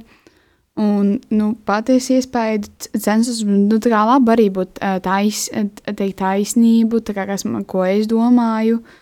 Un 0.79 1.17
nu, 1.35 1.53
patiesi 1.67 2.21
iespēja 2.21 2.61
census, 3.03 3.41
nu, 3.43 3.81
tā 3.83 3.91
kā 3.91 4.05
labi 4.07 4.31
arī 4.37 4.45
būt 4.55 4.79
tais, 5.03 5.49
teikt 5.89 6.21
taisnību, 6.21 7.01
tā 7.03 7.17
kā 7.17 7.25
kas 7.27 7.43
ko 7.67 7.83
es 7.89 8.07
domāju. 8.07 8.79
Uh, 8.79 8.97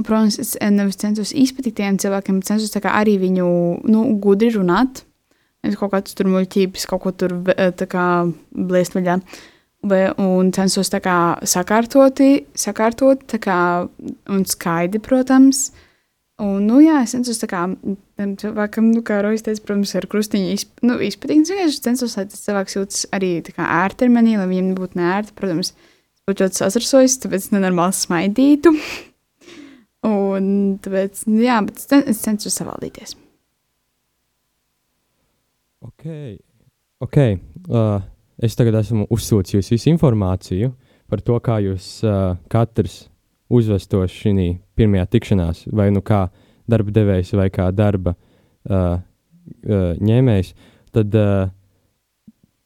Un, 0.00 0.04
protams, 0.04 0.38
es 0.40 0.54
nevis 0.72 0.96
censos 0.96 1.34
izpatikt 1.36 1.76
tiem 1.76 1.98
cilvēkiem, 2.00 2.38
bet 2.40 2.48
censos 2.48 2.72
arī 2.88 3.18
viņu 3.20 3.48
nu, 3.84 4.04
gudri 4.16 4.48
runāt. 4.54 5.02
Es 5.60 5.76
kaut 5.76 5.92
kādas 5.92 6.16
tur 6.16 6.30
muļķības, 6.32 6.86
kaut 6.88 7.02
ko 7.04 7.12
tur 7.12 7.34
blēst 7.44 8.96
vaļā. 8.96 9.18
Un 10.24 10.48
censos 10.56 10.88
tā 10.88 11.02
kā 11.04 11.18
sakārtoti, 11.44 12.46
sakārtot 12.56 13.36
kā, 13.44 13.60
un 14.32 14.48
skaidri, 14.48 15.02
protams. 15.04 15.66
Un, 16.40 16.64
nu, 16.64 16.78
jā, 16.80 17.02
es 17.04 17.12
censos 17.12 17.36
tā 17.42 17.50
kā 17.50 17.66
cilvēkam, 18.16 18.86
nu, 18.94 19.02
kā 19.04 19.18
Rojas 19.20 19.44
teica, 19.44 19.60
protams, 19.66 19.92
ar 19.98 20.06
krustiņu 20.08 20.52
izp, 20.54 20.70
nu, 20.86 20.96
izpatīt. 21.04 21.42
Es 21.44 21.52
vienkārši 21.52 21.82
censos, 21.84 22.16
lai 22.16 22.24
tas 22.30 22.44
cilvēks 22.46 22.76
jūtas 22.78 23.02
arī 23.16 23.32
tā 23.44 23.52
kā 23.58 23.66
mani, 24.08 24.38
lai 24.40 24.46
viņam 24.48 24.70
nebūtu 24.70 24.96
nērti. 24.96 25.34
Protams, 25.36 25.74
es 25.74 26.24
būtu 26.24 26.46
ļoti 26.46 26.60
sasarsojas, 26.62 27.18
tāpēc 27.20 27.50
nenormāli 27.52 27.98
smaidītu. 27.98 28.72
Un 30.08 30.46
tāpēc, 30.80 31.26
nu 31.28 31.44
jā, 31.44 31.58
bet 31.66 31.82
es, 31.82 31.90
es 32.14 32.24
cenšos 32.24 32.56
savaldīties. 32.56 33.18
Ok, 35.84 36.08
ok. 37.04 37.18
Uh, 37.68 38.00
es 38.40 38.56
tagad 38.56 38.80
esmu 38.80 39.10
uzsūcis 39.12 39.68
visu 39.74 39.92
informāciju 39.92 40.72
par 41.10 41.20
to, 41.20 41.36
kā 41.44 41.60
jūs 41.64 41.98
uh, 42.08 42.38
katrs 42.48 43.10
uzvestos 43.50 44.14
šī 44.14 44.48
pirmajā 44.78 45.06
tikšanās, 45.10 45.64
vai 45.74 45.90
nu 45.94 46.02
kā 46.02 46.28
darba 46.70 46.94
devējs, 46.94 47.34
vai 47.34 47.48
kā 47.52 47.68
darba 47.74 48.14
uh, 48.14 49.00
uh, 49.00 49.92
ņēmējs. 49.98 50.54
Tad 50.94 51.14
uh, 51.18 51.50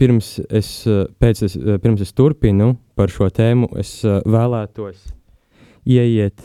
pirms, 0.00 0.36
es, 0.50 0.70
uh, 0.90 1.06
es, 1.24 1.56
pirms 1.82 2.04
es 2.04 2.12
turpinu 2.12 2.74
par 2.94 3.12
šo 3.12 3.30
tēmu, 3.32 3.72
es 3.80 3.96
uh, 4.04 4.20
vēlētos 4.28 5.08
ieiet 5.84 6.40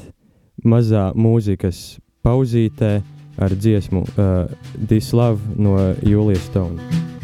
mazā 0.63 1.10
mūzikas 1.15 1.99
pauzītē 2.25 2.99
ar 3.39 3.56
dziesmu 3.56 4.04
uh, 4.04 4.49
This 4.88 5.13
Love 5.15 5.56
no 5.56 5.78
Julijas 6.04 6.49
Stone. 6.49 7.18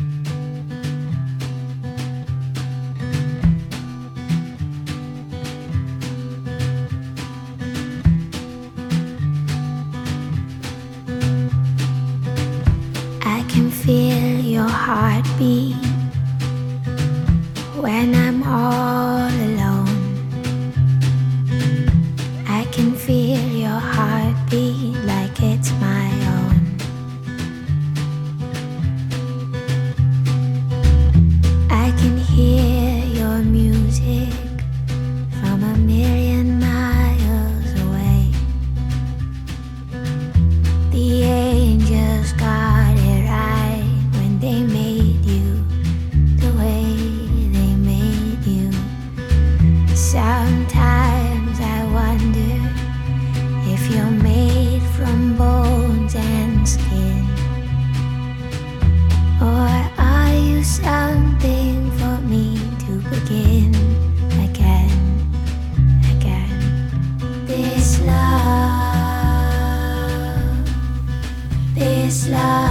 Love. 72.27 72.64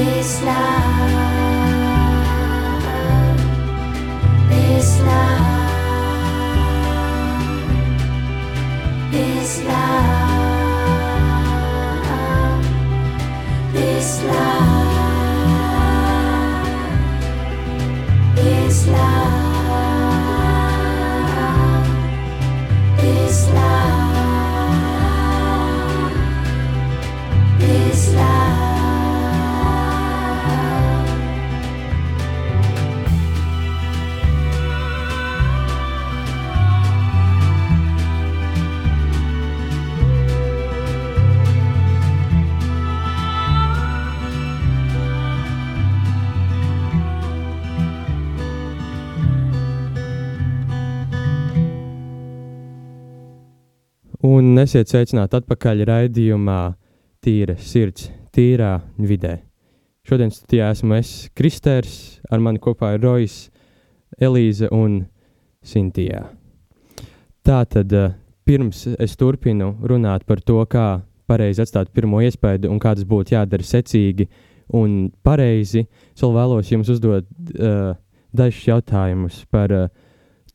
This 0.00 0.42
love, 0.42 1.76
this 4.48 5.00
love, 5.02 5.39
Un 54.60 54.66
esiet 54.68 54.90
sveicināti 54.92 55.38
atpakaļ 55.38 55.78
raidījumā 55.88 56.54
Tīra 57.24 57.54
sirds, 57.56 58.10
tīrā 58.28 58.74
vidē. 59.00 59.38
Šodien 60.04 60.28
studijā 60.36 60.66
esmu 60.74 60.98
es, 60.98 61.12
Kristers, 61.32 61.94
ar 62.28 62.42
mani 62.44 62.60
kopā 62.60 62.90
ir 62.92 63.00
Rojas, 63.00 63.38
Elīze 64.20 64.68
un 64.68 64.98
Sintija. 65.64 66.26
Tā 67.40 67.62
tad 67.72 67.94
eh, 67.96 68.10
pirms 68.44 68.82
es 69.00 69.16
turpinu 69.16 69.70
runāt 69.80 70.26
par 70.28 70.42
to, 70.44 70.58
kā 70.68 71.00
pareizi 71.24 71.64
atstāt 71.64 71.88
pirmo 71.96 72.20
iespēju 72.20 72.68
un 72.68 72.82
kā 72.84 72.92
tas 72.98 73.06
būtu 73.08 73.32
jādara 73.38 73.64
secīgi 73.64 74.26
un 74.76 75.06
pareizi, 75.24 75.86
es 76.12 76.20
vēl 76.20 76.34
vēlos 76.36 76.74
jums 76.74 76.90
uzdot 76.92 77.24
uh, 77.56 77.96
dažus 78.36 78.68
jautājumus 78.68 79.40
par 79.48 79.72
uh, 79.72 79.88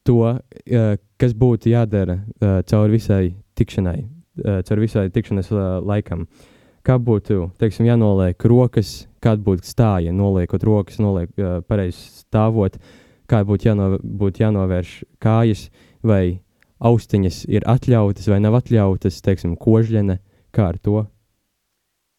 to, 0.06 0.22
uh, 0.30 0.94
kas 1.18 1.34
būtu 1.34 1.74
jādara 1.74 2.20
uh, 2.20 2.62
cauri 2.70 3.00
visai 3.00 3.24
tikšanai, 3.58 3.98
uh, 4.04 4.60
cauri 4.68 4.86
visai 4.86 5.08
tikšanas 5.14 5.52
uh, 5.54 5.64
laikam. 5.86 6.28
Kā 6.86 7.00
būtu 7.02 7.50
teiksim, 7.58 7.88
jānoliek 7.90 8.44
rokas, 8.46 9.08
kāda 9.24 9.42
būtu 9.46 9.66
stāja, 9.66 10.14
noliekot 10.14 10.64
rokas, 10.68 11.02
noliek, 11.02 11.32
uh, 11.40 11.60
pareizi 11.66 12.22
stāvot, 12.22 12.78
kā 13.32 13.42
būtu 13.48 13.72
jāno, 13.72 13.96
būt 14.00 14.44
jānovērš 14.44 15.00
kājas, 15.24 15.70
vai 16.06 16.42
austiņas 16.86 17.46
ir 17.50 17.66
atļautas 17.70 18.30
vai 18.30 18.40
nav 18.44 18.60
atļautas, 18.60 19.22
teiksim, 19.26 19.56
kožļene, 19.60 20.20
kā 20.56 20.70
ar 20.74 20.80
to. 20.80 21.06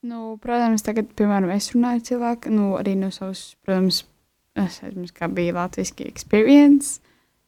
Nu, 0.06 0.36
protams, 0.42 0.84
tagad, 0.86 1.08
piemēram, 1.18 1.50
es 1.54 1.72
runāju 1.74 2.04
cilvēku, 2.10 2.52
nu, 2.54 2.74
arī 2.78 2.94
no 2.98 3.10
savas, 3.14 3.56
protams, 3.66 4.04
es 4.58 4.78
aizmirsu, 4.84 5.14
kā 5.16 5.28
bija 5.32 5.56
latviešu 5.56 6.06
experience. 6.06 7.00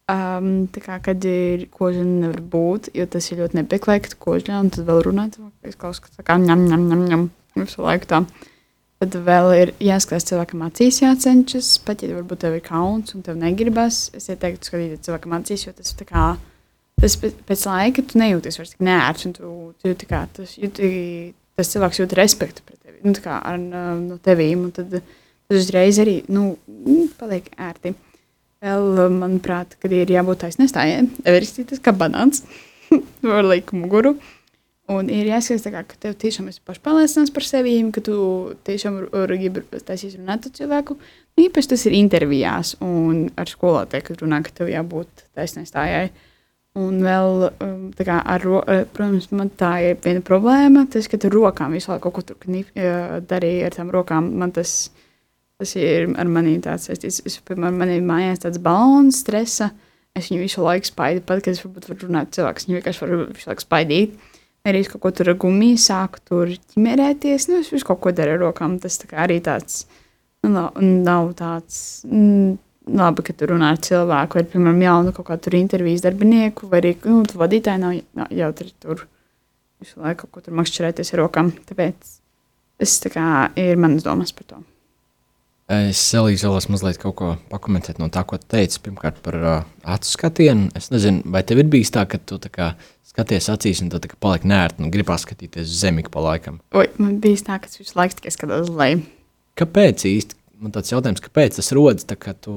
Um, 0.08 0.62
tā 0.72 0.80
kā, 0.80 0.94
kad 1.04 1.24
ir 1.28 1.66
kožana 1.68 2.22
nevar 2.22 2.40
būt, 2.40 2.86
jo 2.96 3.04
tas 3.12 3.26
ir 3.28 3.42
ļoti 3.42 3.58
nepieklājīgi, 3.58 4.14
kožļā, 4.22 4.60
un 4.64 4.70
tad 4.72 4.86
vēl 4.88 5.02
runāt, 5.04 5.34
es 5.68 5.76
klausos, 5.76 6.00
ka 6.00 6.14
tā 6.14 6.24
kā 6.24 6.38
ņem, 6.40 6.62
ņem, 6.70 6.86
ņem, 6.88 7.02
ņem, 7.10 7.26
visu 7.60 7.84
laiku 7.84 8.08
tā. 8.08 8.22
Tad 9.04 9.18
vēl 9.26 9.50
ir 9.58 9.74
jāskatās 9.84 10.24
cilvēkam 10.30 10.64
acīs, 10.64 11.02
jācenšas, 11.04 11.74
pat 11.84 12.06
ja 12.06 12.16
varbūt 12.16 12.40
tev 12.46 12.56
ir 12.56 12.64
kauns 12.64 13.12
un 13.14 13.26
tev 13.26 13.36
negribas, 13.36 14.00
es 14.16 14.30
ieteiktu 14.32 14.70
skatīties 14.70 15.04
cilvēkam 15.04 15.36
acīs, 15.42 15.66
jo 15.68 15.76
tas 15.76 15.92
tā 16.00 16.08
kā, 16.08 16.24
tas 17.04 17.20
pēc, 17.20 17.68
laika 17.68 18.08
tu 18.08 18.24
nejūties 18.24 18.58
vairs 18.62 18.74
tik 18.74 18.88
nērts, 18.88 19.28
un 19.28 19.36
tu, 19.36 19.54
tu 19.76 19.92
tā 19.92 20.08
kā, 20.08 20.24
tas, 20.40 20.56
jūti, 20.56 20.90
tas 21.60 21.76
cilvēks 21.76 22.00
jūt 22.00 22.16
respektu 22.16 22.64
pret 22.64 22.80
tevi, 22.80 23.04
nu 23.04 23.12
kā 23.28 23.42
ar, 23.44 23.60
no 23.60 24.16
tevīm, 24.24 24.70
un 24.70 24.72
tad 24.80 24.96
tas 24.96 25.60
uzreiz 25.60 26.00
arī, 26.00 26.22
nu, 26.32 26.54
paliek 27.20 27.52
ērti. 27.60 27.92
Vēl, 28.64 29.04
manuprāt, 29.14 29.76
kad 29.78 29.92
ir 29.94 30.10
jābūt 30.10 30.42
taisnēstājai, 30.42 31.04
everistītas 31.30 31.78
kā 31.82 31.92
banāns, 31.94 32.42
var 33.22 33.46
likt 33.46 33.70
muguru. 33.76 34.16
Un 34.88 35.10
ir 35.12 35.28
jāskatās, 35.28 35.66
tā 35.66 35.70
kā, 35.74 35.82
ka 35.84 35.98
tev 36.00 36.14
tiešām 36.16 36.46
esi 36.48 36.62
pašpārliecināts 36.64 37.32
par 37.34 37.44
sevi, 37.44 37.74
ka 37.92 38.00
tu 38.02 38.16
tiešām 38.64 39.02
gribi 39.12 39.62
taisīt 39.84 40.16
runāt 40.16 40.48
ar 40.48 40.54
cilvēku. 40.56 40.96
Nu, 40.96 41.44
īpaši 41.44 41.70
tas 41.74 41.84
ir 41.86 41.96
intervijās 41.98 42.72
un 42.82 43.26
ar 43.38 43.52
skolotāju, 43.52 44.06
kad 44.06 44.24
runā, 44.24 44.40
ka 44.46 44.54
tev 44.62 44.72
jābūt 44.72 45.26
taisnēstājai. 45.36 46.08
Un 46.78 47.02
vēl, 47.04 47.44
um, 47.64 47.84
kā 47.96 48.16
ar, 48.24 48.46
eh, 48.64 48.86
protams, 48.94 49.28
man 49.34 49.50
tā 49.50 49.74
ir 49.90 50.00
viena 50.02 50.24
problēma, 50.24 50.86
tas, 50.90 51.06
ka 51.10 51.20
tu 51.20 51.28
rokām 51.32 51.76
visu 51.76 51.92
laiku 51.92 52.08
kaut 52.08 52.14
ko 52.14 52.22
tur 52.32 52.56
eh, 52.56 53.20
darīji 53.20 53.64
ar 53.66 53.76
tām 53.76 53.92
rokām, 53.92 54.32
man 54.40 54.52
tas 54.52 54.90
Tas 55.58 55.74
ir 55.74 56.12
ar 56.14 56.28
mani 56.30 56.54
tāds 56.62 56.86
saistīts. 56.86 57.18
Es, 57.26 57.40
piemēram, 57.42 57.80
man 57.80 57.90
ir 57.90 58.04
mājās 58.06 58.44
tāds 58.44 58.60
balons, 58.62 59.24
stresa. 59.24 59.72
Es 60.14 60.30
viņu 60.30 60.44
visu 60.44 60.62
laiku 60.62 60.86
spaidu, 60.86 61.22
pat 61.26 61.42
kad 61.42 61.54
es 61.54 61.62
varbūt 61.64 61.88
varu 61.90 62.06
runāt 62.06 62.30
cilvēks, 62.34 62.66
viņu 62.68 62.78
vienkārši 62.78 63.02
varu 63.04 63.18
visu 63.32 63.50
laiku 63.50 63.64
spaidīt. 63.64 64.14
Arī 64.68 64.82
es 64.84 64.90
kaut 64.92 65.02
ko 65.02 65.12
tur 65.14 65.32
ar 65.32 65.38
gumiju 65.40 65.80
sāku 65.82 66.22
tur 66.30 66.54
ķimerēties. 66.74 67.48
Nu, 67.50 67.60
es 67.64 67.72
visu 67.74 67.86
kaut 67.88 68.02
ko 68.04 68.14
daru 68.14 68.36
ar 68.36 68.42
rokām. 68.46 68.78
Tas 68.82 69.00
tā 69.02 69.10
arī 69.24 69.40
tāds, 69.42 69.82
nu, 70.46 70.52
nav, 70.78 71.32
tāds, 71.38 71.82
mm, 72.06 72.56
labi, 72.98 73.26
ka 73.26 73.34
tu 73.34 73.50
runā 73.50 73.74
ar 73.74 73.82
cilvēku, 73.82 74.38
vai, 74.38 74.46
piemēram, 74.54 74.80
jaunu 74.86 75.14
kaut 75.16 75.30
kādu 75.32 75.48
tur 75.48 75.58
intervijas 75.58 76.06
darbinieku, 76.06 76.70
vai 76.70 76.82
arī, 76.84 76.94
nu, 77.10 77.22
vadītāji 77.42 77.82
nav, 77.82 77.98
nav 78.18 78.34
jautri 78.34 78.70
tur 78.78 79.06
visu 79.82 80.02
laiku 80.02 80.26
kaut 80.26 80.38
ko 80.38 80.46
tur 80.46 80.58
makšķerēties 80.62 81.14
ar 81.14 81.24
rokām. 81.24 81.54
Tāpēc 81.68 82.18
tas 82.78 82.98
tā 83.02 83.14
kā 83.14 83.28
ir 83.58 83.78
manas 83.80 84.06
domas 84.06 84.34
par 84.34 84.52
to. 84.52 84.66
Es 85.68 86.00
vēlos 86.46 86.64
mazliet 86.72 86.96
kaut 86.96 87.14
ko 87.18 87.26
pakomentēt 87.50 87.98
no 88.00 88.06
tā, 88.08 88.22
ko 88.24 88.38
tu 88.40 88.46
teici. 88.54 88.80
Pirmkārt, 88.80 89.18
par 89.24 89.34
uh, 89.36 89.66
acu 89.84 90.08
skatienu. 90.08 90.70
Es 90.78 90.88
nezinu, 90.88 91.20
vai 91.28 91.42
tev 91.44 91.60
ir 91.60 91.68
bijis 91.68 91.92
tā, 91.92 92.06
ka 92.08 92.16
tu 92.16 92.38
tā 92.40 92.48
kā 92.48 92.70
skaties 93.04 93.50
acīs 93.52 93.82
un 93.84 93.90
tu 93.92 94.00
tā 94.00 94.08
kā 94.08 94.16
paliek 94.16 94.46
nērti 94.48 94.80
un 94.80 94.92
gribās 94.94 95.26
skatīties 95.26 95.68
uz 95.68 95.82
zemi 95.82 96.06
pa 96.08 96.22
laikam. 96.24 96.56
Oi, 96.72 96.86
man 96.96 97.18
bija 97.20 97.42
tā, 97.50 97.58
ka 97.60 97.68
es 97.68 97.82
visu 97.82 97.98
laiku 98.00 98.16
tikai 98.16 98.32
skatos 98.32 98.70
uz 98.70 98.72
leju. 98.80 99.02
Kāpēc 99.60 100.06
īsti? 100.08 100.38
Man 100.62 100.72
tāds 100.72 100.94
jautājums, 100.94 101.20
kāpēc 101.26 101.60
tas 101.60 101.68
rodas? 101.76 102.08
Tu, 102.08 102.56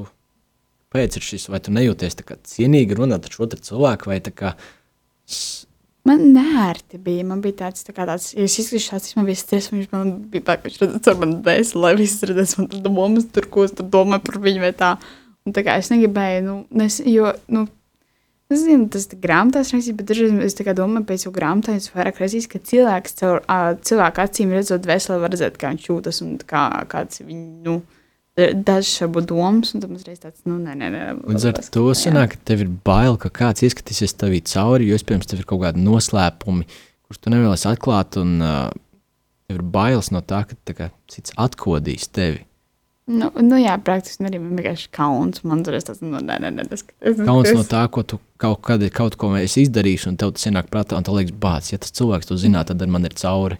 kāpēc 0.87 1.19
ir 1.19 1.27
šis, 1.27 1.49
vai 1.51 1.59
tu 1.59 1.75
nejūties 1.75 2.15
cienīgi 2.53 2.95
runāt 2.95 3.27
ar 3.27 3.35
šo 3.35 3.49
cilvēku, 3.51 4.07
vai 4.13 4.21
tā 4.23 4.31
kā 4.31 4.55
Man 6.07 6.23
nērti 6.33 6.97
bija. 7.01 7.25
Man 7.29 7.43
bija 7.43 7.59
tāds, 7.65 7.83
tā 7.85 7.93
kā 7.93 8.07
tāds, 8.09 8.31
ja 8.33 8.45
es 8.47 8.57
izskatos 8.57 8.87
šāds, 8.87 9.11
man 9.17 9.27
bija 9.27 9.41
stress, 9.41 9.69
viņš 9.73 9.91
man 9.91 10.15
bija 10.31 10.47
tā, 10.47 10.55
ka 10.57 10.65
viņš 10.67 10.79
redzēs 10.81 11.11
ar 11.11 11.19
mani 11.21 11.37
dēļ, 11.45 11.73
lai 11.83 11.91
viss 11.99 12.25
redzēs 12.25 12.55
man 12.57 12.69
tur 12.71 12.81
domas, 12.87 13.27
tur, 13.35 13.47
ko 13.53 13.67
es 13.67 13.75
tur 13.77 13.85
domāju 13.93 14.25
par 14.25 14.39
viņu 14.41 14.63
vai 14.63 14.71
tā. 14.77 14.95
Un 15.45 15.53
tā 15.57 15.63
kā 15.65 15.77
es 15.81 15.91
negribēju, 15.93 16.41
nu, 16.45 16.55
nes, 16.81 16.97
jo, 17.05 17.29
nu, 17.53 17.67
es 18.53 18.65
zinu, 18.65 18.89
tas 18.93 19.07
ir 19.09 19.21
grāmatās 19.21 19.71
rakstīt, 19.73 19.97
bet 19.99 20.09
dažreiz 20.09 20.33
es 20.45 20.57
tā 20.57 20.65
kā 20.65 20.75
domāju 20.77 21.07
pēc 21.09 21.25
jau 21.27 21.33
grāmatā, 21.33 21.77
es 21.77 21.89
vairāk 21.93 22.21
reizes, 22.21 22.49
ka 22.49 22.61
cilvēks 22.71 23.17
caur 23.21 23.41
cilvēku 23.85 24.25
acīm 24.25 24.53
redzot 24.57 24.89
veseli 24.89 25.21
var 25.21 25.33
redzēt, 25.33 25.57
kā 25.61 25.73
viņš 25.73 25.89
jūtas 25.89 26.21
un 26.25 26.35
kā, 26.49 26.65
kāds 26.89 27.21
viņa, 27.21 27.47
nu, 27.65 27.79
dažs 28.37 28.93
varbūt 29.03 29.27
domas, 29.31 29.73
un 29.75 29.83
tad 29.83 29.91
mums 29.91 30.05
reiz 30.07 30.21
tāds, 30.23 30.43
nu, 30.47 30.55
nē, 30.61 30.75
nē, 30.79 30.91
nē. 30.93 31.01
Līdz 31.33 31.47
ar 31.49 31.57
to 31.75 31.87
sanāk, 31.97 32.35
ka 32.35 32.45
tev 32.51 32.63
ir 32.65 32.69
bail, 32.85 33.17
ka 33.19 33.31
kāds 33.33 33.65
ieskatīsies 33.67 34.15
tevī 34.19 34.39
cauri, 34.47 34.87
jo 34.87 34.99
iespējams 34.99 35.27
tev 35.27 35.41
ir 35.41 35.49
kaut 35.49 35.65
kādi 35.65 35.83
noslēpumi, 35.83 36.67
kurus 37.03 37.19
tu 37.19 37.33
nevēlies 37.33 37.67
atklāt, 37.67 38.15
un 38.21 38.37
uh, 38.39 38.69
tev 39.49 39.59
ir 39.59 39.65
bailes 39.73 40.13
no 40.15 40.23
tā, 40.23 40.45
ka 40.47 40.55
tā 40.67 40.77
kā, 40.77 40.89
cits 41.11 41.35
atkodīs 41.35 42.07
tevi. 42.15 42.45
Nu, 43.11 43.27
nu 43.43 43.57
jā, 43.59 43.73
praktiski 43.81 44.23
arī 44.23 44.39
man 44.39 44.59
vienkārši 44.59 44.91
kauns. 44.93 45.41
Man 45.43 45.65
ir 45.65 45.79
tas, 45.83 45.99
nu, 46.05 46.21
nē, 46.21 46.37
nē, 46.43 46.51
nē, 46.55 46.65
tas 46.71 46.85
ir. 46.85 47.17
Kauns 47.17 47.49
no 47.57 47.65
tā, 47.67 47.81
ko 47.91 48.05
tu 48.07 48.21
kaut 48.39 48.61
kad 48.63 48.85
kaut 48.95 49.17
ko 49.19 49.33
esi 49.39 49.65
izdarījis, 49.65 50.05
un 50.07 50.19
tev 50.21 50.31
tas 50.37 50.47
ienāk 50.47 50.69
prātā, 50.71 50.95
un 50.95 51.07
tev 51.07 51.17
liekas, 51.17 51.35
bācis, 51.41 51.73
ja 51.73 51.81
tas 51.81 51.91
cilvēks 51.97 52.29
to 52.29 52.37
zināt, 52.39 52.69
tad 52.71 52.85
ar 52.85 52.93
man 52.93 53.09
ir 53.09 53.17
cauri. 53.19 53.59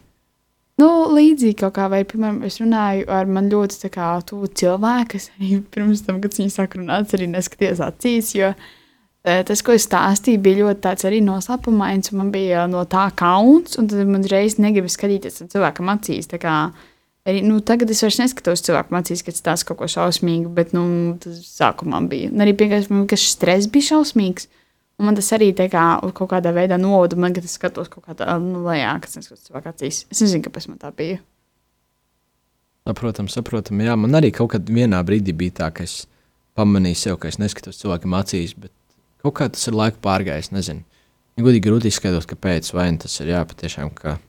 Nu, 0.82 0.89
līdzīgi 1.13 1.60
kaut 1.60 1.76
kā, 1.76 1.88
vai, 1.91 2.02
piemēram, 2.08 2.41
es 2.48 2.58
runāju 2.62 3.06
ar 3.12 3.28
man 3.30 3.50
ļoti 3.52 3.89
tuvu 4.30 4.50
cilvēku, 4.62 5.13
kas 5.13 5.30
arī 5.36 5.60
pirms 5.74 6.06
tam, 6.08 6.22
kad 6.24 6.38
viņi 6.38 6.54
sāk 6.54 6.78
runāt, 6.80 7.13
arī 7.17 7.28
neskatījās 7.30 7.82
acīs, 7.86 8.32
jo 8.38 8.54
eh, 8.54 9.41
tas, 9.48 9.62
ko 9.62 9.76
es 9.78 9.86
stāstīju, 9.86 10.41
bija 10.41 10.63
ļoti 10.63 10.82
tāds 10.88 11.06
arī 11.10 11.20
noslēpumains, 11.26 12.13
un 12.13 12.24
man 12.24 12.32
bija 12.34 12.65
no 12.72 12.86
tā 12.89 13.10
kauns, 13.17 13.78
un 13.78 13.91
tad 13.91 14.08
man 14.10 14.26
reiz 14.32 14.58
negribas 14.62 14.98
skatīties 14.98 15.44
cilvēkam 15.52 15.91
acīs, 15.94 16.32
kā 16.41 16.56
arī, 17.28 17.44
nu, 17.46 17.60
tagad 17.62 17.91
es 17.94 18.02
vairs 18.02 18.22
neskatos 18.24 18.65
cilvēkam 18.65 19.02
acīs, 19.04 19.22
kad 19.28 19.38
tas 19.52 19.67
kaut 19.67 19.84
ko 19.84 19.91
šausmīgu, 19.91 20.50
bet, 20.56 20.74
nu, 20.78 20.88
tas 21.22 21.44
sākumā 21.60 22.02
bija, 22.10 22.32
un 22.34 22.41
arī 22.41 22.56
vienkārši, 22.58 22.96
man 22.96 23.06
stress 23.20 23.70
bija 23.70 23.91
šausmīgs, 23.91 24.50
Un 25.02 25.08
man 25.10 25.16
tas 25.18 25.32
arī 25.34 25.48
tā 25.58 25.66
kā 25.66 25.82
kaut 26.14 26.30
kādā 26.30 26.52
veidā 26.54 26.78
novada, 26.78 27.18
man, 27.18 27.34
kad 27.34 27.46
es 27.48 27.56
skatos 27.58 27.90
kaut 27.90 28.04
kādā 28.06 28.36
nu, 28.38 28.60
lejā, 28.68 28.92
kas 29.02 29.18
neskatos 29.18 29.48
cilvēku 29.48 29.72
acīs. 29.72 30.04
Es 30.14 30.20
nezinu, 30.22 30.44
kāpēc 30.46 30.68
man 30.70 30.78
tā 30.84 30.92
bija. 30.94 31.18
Saprotam, 32.86 33.26
saprotam. 33.34 33.82
Jā, 33.82 33.96
man 33.98 34.14
arī 34.20 34.30
kaut 34.36 34.52
kad 34.54 34.70
vienā 34.70 35.00
brīdī 35.06 35.34
bija 35.38 35.56
tā, 35.64 35.72
ka 35.74 35.88
es 35.90 36.04
pamanīju 36.60 37.00
sev, 37.02 37.18
ka 37.18 37.32
es 37.32 37.40
neskatos 37.42 37.82
cilvēkam 37.82 38.14
acīs, 38.20 38.54
bet 38.54 38.70
kaut 39.26 39.40
kā 39.40 39.48
tas 39.50 39.66
ir 39.72 39.80
laika 39.80 39.98
pārgājis. 40.06 40.52
Nezinu. 40.54 40.86
Ja 41.34 41.48
godīgi 41.48 41.66
grūti 41.66 41.90
izskaidrot, 41.90 42.30
kāpēc, 42.30 42.70
vai 42.78 42.92
nu 42.94 43.02
tas 43.02 43.18
ir 43.24 43.34
jā, 43.34 43.42
patiešām. 43.50 43.90
Ka... 43.98 44.20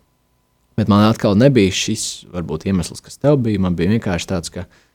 Bet 0.80 0.88
man 0.88 1.04
atkal 1.04 1.36
nebija 1.36 1.74
šis 1.76 2.06
varbūt 2.32 2.64
iemesls, 2.70 3.04
kas 3.04 3.20
tev 3.20 3.42
bija. 3.44 3.60
Man 3.60 3.76
bija 3.76 3.92
vienkārši 3.92 4.32
tāds, 4.32 4.52
ka, 4.54 4.64
uh, 4.64 4.91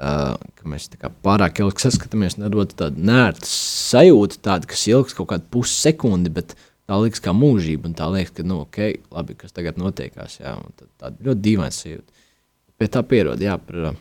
ka 0.00 0.70
mēs 0.72 0.88
kā 0.96 1.10
pārāk 1.24 1.60
ilgi 1.60 1.84
saskatāmies, 1.84 2.38
nedod 2.40 2.72
tādu 2.76 3.02
nērtu 3.04 3.48
sajūtu, 3.50 4.40
tādu, 4.46 4.70
kas 4.70 4.86
ilgs 4.88 5.16
kaut 5.18 5.28
kādu 5.34 5.48
pussekundi, 5.52 6.32
bet 6.32 6.54
tā 6.88 6.98
liekas 7.02 7.22
kā 7.22 7.34
mūžība, 7.36 7.92
tā 7.98 8.08
liekas, 8.12 8.32
ka, 8.38 8.46
nu, 8.48 8.62
ok, 8.64 8.80
labi, 9.12 9.36
kas 9.38 9.52
tagad 9.56 9.78
notiekās, 9.80 10.40
jā, 10.40 10.56
tāda 11.00 11.14
ļoti 11.28 11.44
dīvaina 11.46 11.76
sajūta 11.76 12.20
pie 12.80 12.88
tā 12.88 13.02
pierod. 13.04 13.42
Jā, 13.44 13.58
par 13.60 13.92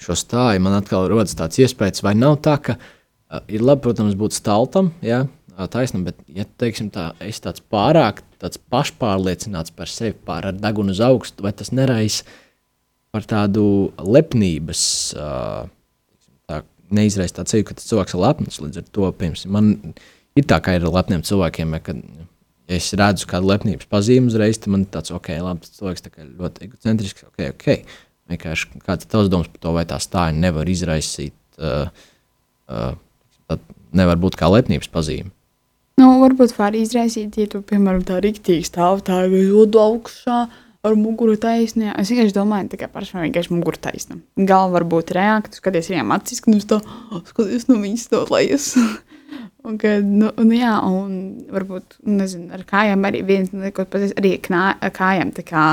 šo 0.00 0.16
stāju 0.16 0.62
man 0.64 0.78
atkal 0.78 1.10
rodas 1.12 1.36
tāds 1.36 1.60
iespējas, 1.60 2.00
vai 2.06 2.14
nav 2.16 2.38
tā, 2.44 2.56
ka 2.64 2.78
uh, 2.78 3.42
ir 3.52 3.64
labi, 3.64 3.84
protams, 3.84 4.16
būt 4.16 4.38
staltam, 4.38 4.94
jā, 5.04 5.26
taisnam, 5.72 6.06
bet, 6.06 6.20
ja 6.32 6.46
teiksim, 6.60 6.88
tā, 6.94 7.10
es 7.20 7.42
tāds 7.44 7.60
pārāk 7.60 8.22
tāds 8.40 8.60
pašpārliecināts 8.70 9.74
par 9.74 9.90
sevi, 9.90 10.14
pār 10.24 10.52
ar 10.52 10.56
degunu 10.56 10.94
uz 10.94 11.02
augstu, 11.04 11.44
vai 11.44 11.52
tas 11.56 11.74
neraisa 11.74 12.24
par 13.18 13.26
tādu 13.26 13.66
lepnības, 13.98 14.82
uh, 15.18 15.66
tā, 16.46 16.62
neizraisa 16.94 17.40
tādu 17.40 17.54
seju, 17.54 17.66
ka 17.68 17.78
tas 17.78 17.88
cilvēks 17.90 18.14
ir 18.14 18.22
lepns. 18.22 18.60
Līdz 18.62 18.82
ar 18.82 18.90
to, 18.94 19.08
piemēram, 19.18 19.54
man 19.54 19.70
ir 20.38 20.46
tā, 20.46 20.60
kā 20.62 20.76
ir 20.78 20.86
ar 20.86 20.94
lepniem 21.00 21.24
cilvēkiem, 21.26 21.74
ja, 21.74 21.82
kad 21.90 22.04
es 22.78 22.90
redzu 23.00 23.26
kādu 23.28 23.50
lepnības 23.50 23.88
pazīmi 23.90 24.30
uzreiz, 24.30 24.60
tad 24.60 24.74
man 24.74 24.84
ir 24.84 24.92
tāds, 24.94 25.12
ok, 25.14 25.32
labi, 25.42 25.64
tas 25.64 25.80
cilvēks 25.80 26.04
tā 26.04 26.12
ļoti 26.28 26.68
egocentrisks, 26.68 27.26
ok, 27.30 27.48
ok. 27.56 27.98
Vienkārši 28.28 28.82
kāds 28.84 29.06
ir 29.06 29.10
tavs 29.10 29.32
domas 29.32 29.48
par 29.48 29.64
to, 29.64 29.72
vai 29.74 29.86
tā 29.88 29.96
stāja 30.04 30.36
nevar 30.36 30.68
izraisīt, 30.68 31.34
uh, 31.58 31.88
uh, 32.68 33.58
nevar 33.96 34.20
būt 34.20 34.36
kā 34.38 34.50
lepnības 34.52 34.92
pazīme. 34.92 35.32
Nu, 35.98 36.12
varbūt 36.20 36.52
var 36.54 36.76
izraisīt, 36.78 37.40
ja 37.40 37.48
tu, 37.50 37.64
piemēram, 37.66 38.04
tā 38.06 38.20
rīktīgi 38.22 38.68
stāv 38.68 39.00
tā, 39.06 39.24
jūtu 39.32 39.80
augšā 39.82 40.42
ar 40.86 40.96
muguru 40.98 41.34
taisnē. 41.40 41.92
Es 41.98 42.12
vienkārši 42.12 42.36
domāju, 42.36 42.78
ka 42.78 42.88
pašam 42.92 43.24
vienkārši 43.24 43.54
muguru 43.54 43.80
taisna. 43.82 44.20
Galva 44.38 44.78
var 44.78 44.86
būt 44.88 45.12
reāka, 45.16 45.50
tu 45.50 45.60
skaties 45.60 45.90
viņam 45.92 46.14
acīs, 46.16 46.42
ka 46.44 46.54
tu 46.54 46.66
to 46.74 46.80
skaties 47.32 47.68
no 47.70 47.78
viņas 47.82 48.08
to 48.12 48.24
lejas. 48.32 48.72
Un, 49.68 49.74
ka, 49.76 49.98
nu, 50.00 50.30
un, 50.40 50.52
jā, 50.54 50.70
un 50.86 51.16
varbūt 51.52 51.98
nezinu, 52.08 52.46
ar 52.56 52.62
kājām 52.64 53.02
arī 53.04 53.18
viens 53.26 53.50
no 53.52 53.66
tiem, 53.68 54.04
arī 54.16 54.30
knā, 54.40 54.62
kājām. 54.94 55.32
Kā, 55.44 55.64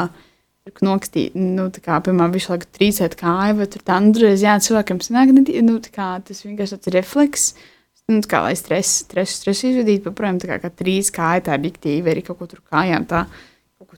Nokstīt, 0.83 1.35
nu, 1.37 1.67
tā 1.69 1.79
kā, 1.85 1.99
piemēram, 2.03 2.33
visu 2.33 2.49
laiku 2.49 2.65
trīcēt 2.73 3.13
kāju, 3.19 3.59
vai 3.59 3.67
tur 3.71 3.83
tā, 3.85 3.99
nu, 4.01 4.11
reiz, 4.17 4.41
jā, 4.43 4.57
cilvēkam 4.65 4.97
sanāk, 5.05 5.31
nu, 5.31 5.77
tā 5.85 5.93
kā 5.93 6.07
tas 6.25 6.41
vienkārši 6.41 6.73
tāds 6.73 6.91
refleks, 6.97 7.43
nu, 8.09 8.17
tā 8.25 8.31
kā, 8.33 8.41
lai 8.47 8.55
stress, 8.57 9.05
stress 9.05 9.61
izvedītu, 9.69 10.09
bet, 10.09 10.17
protams, 10.17 10.41
tā 10.41 10.49
kā, 10.49 10.57
kā 10.65 10.73
trīs 10.73 11.13
kāja, 11.13 11.45
tā 11.45 11.59
ir 11.59 11.67
diktīva, 11.67 12.11
arī 12.11 12.25
kaut 12.25 12.41
ko 12.41 12.49
tur 12.49 12.63
kājām, 12.65 13.05
tā, 13.07 13.27
ko 13.29 13.54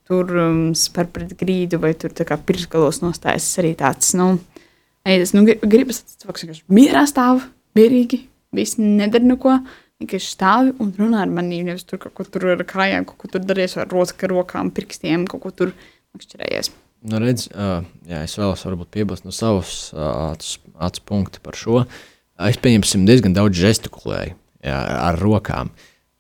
tur 0.07 0.31
um, 0.39 0.61
spēr 0.77 1.09
pret 1.13 1.33
grīdu, 1.39 1.81
vai 1.83 1.93
tur, 1.99 2.13
kā, 2.15 2.39
pirkskalos 2.39 3.01
nostājas 3.03 3.49
arī 3.61 3.73
tāds, 3.79 4.13
nu, 4.17 4.37
tas, 5.03 5.35
nu, 5.35 5.43
gribas, 5.45 6.01
tas 6.05 6.23
cilvēks 6.23 6.45
vienkārši 6.45 6.79
mierā 6.79 7.03
stāv, 7.09 7.43
mierīgi, 7.77 8.23
viss 8.55 8.79
nedara 8.79 9.27
neko, 9.27 9.59
vienkārši 10.01 10.33
stāvi 10.33 10.73
un 10.83 10.91
runā 10.97 11.23
ar 11.25 11.31
mani. 11.33 11.63
Nevis 11.67 11.85
tur 11.87 12.01
kaut 12.01 12.15
ko 12.17 12.25
tur 12.27 12.51
ar 12.55 12.65
kājām, 12.67 13.07
kaut 13.09 13.21
ko 13.21 13.31
tur 13.33 13.45
darījies 13.45 13.79
ar 13.81 13.89
roka, 13.91 14.29
rokām, 14.31 14.71
pirkstiem, 14.73 15.25
kaut 15.29 15.43
ko 15.45 15.53
tur 15.61 15.73
makšķerējies. 16.17 16.71
Nu, 17.07 17.19
redz, 17.21 17.45
uh, 17.53 17.85
jā, 18.09 18.23
es 18.25 18.33
vēlos 18.39 18.65
piebilst 18.91 19.27
no 19.27 19.33
savas 19.35 19.91
uh, 19.93 20.33
acu 20.87 21.03
punkta 21.05 21.41
par 21.43 21.57
šo. 21.57 21.83
Es 22.47 22.57
pieņemsim 22.61 23.05
diezgan 23.05 23.35
daudz 23.37 23.57
gestikulēju 23.61 24.33
jā, 24.65 24.77
ar 24.77 25.17
rokām. 25.21 25.71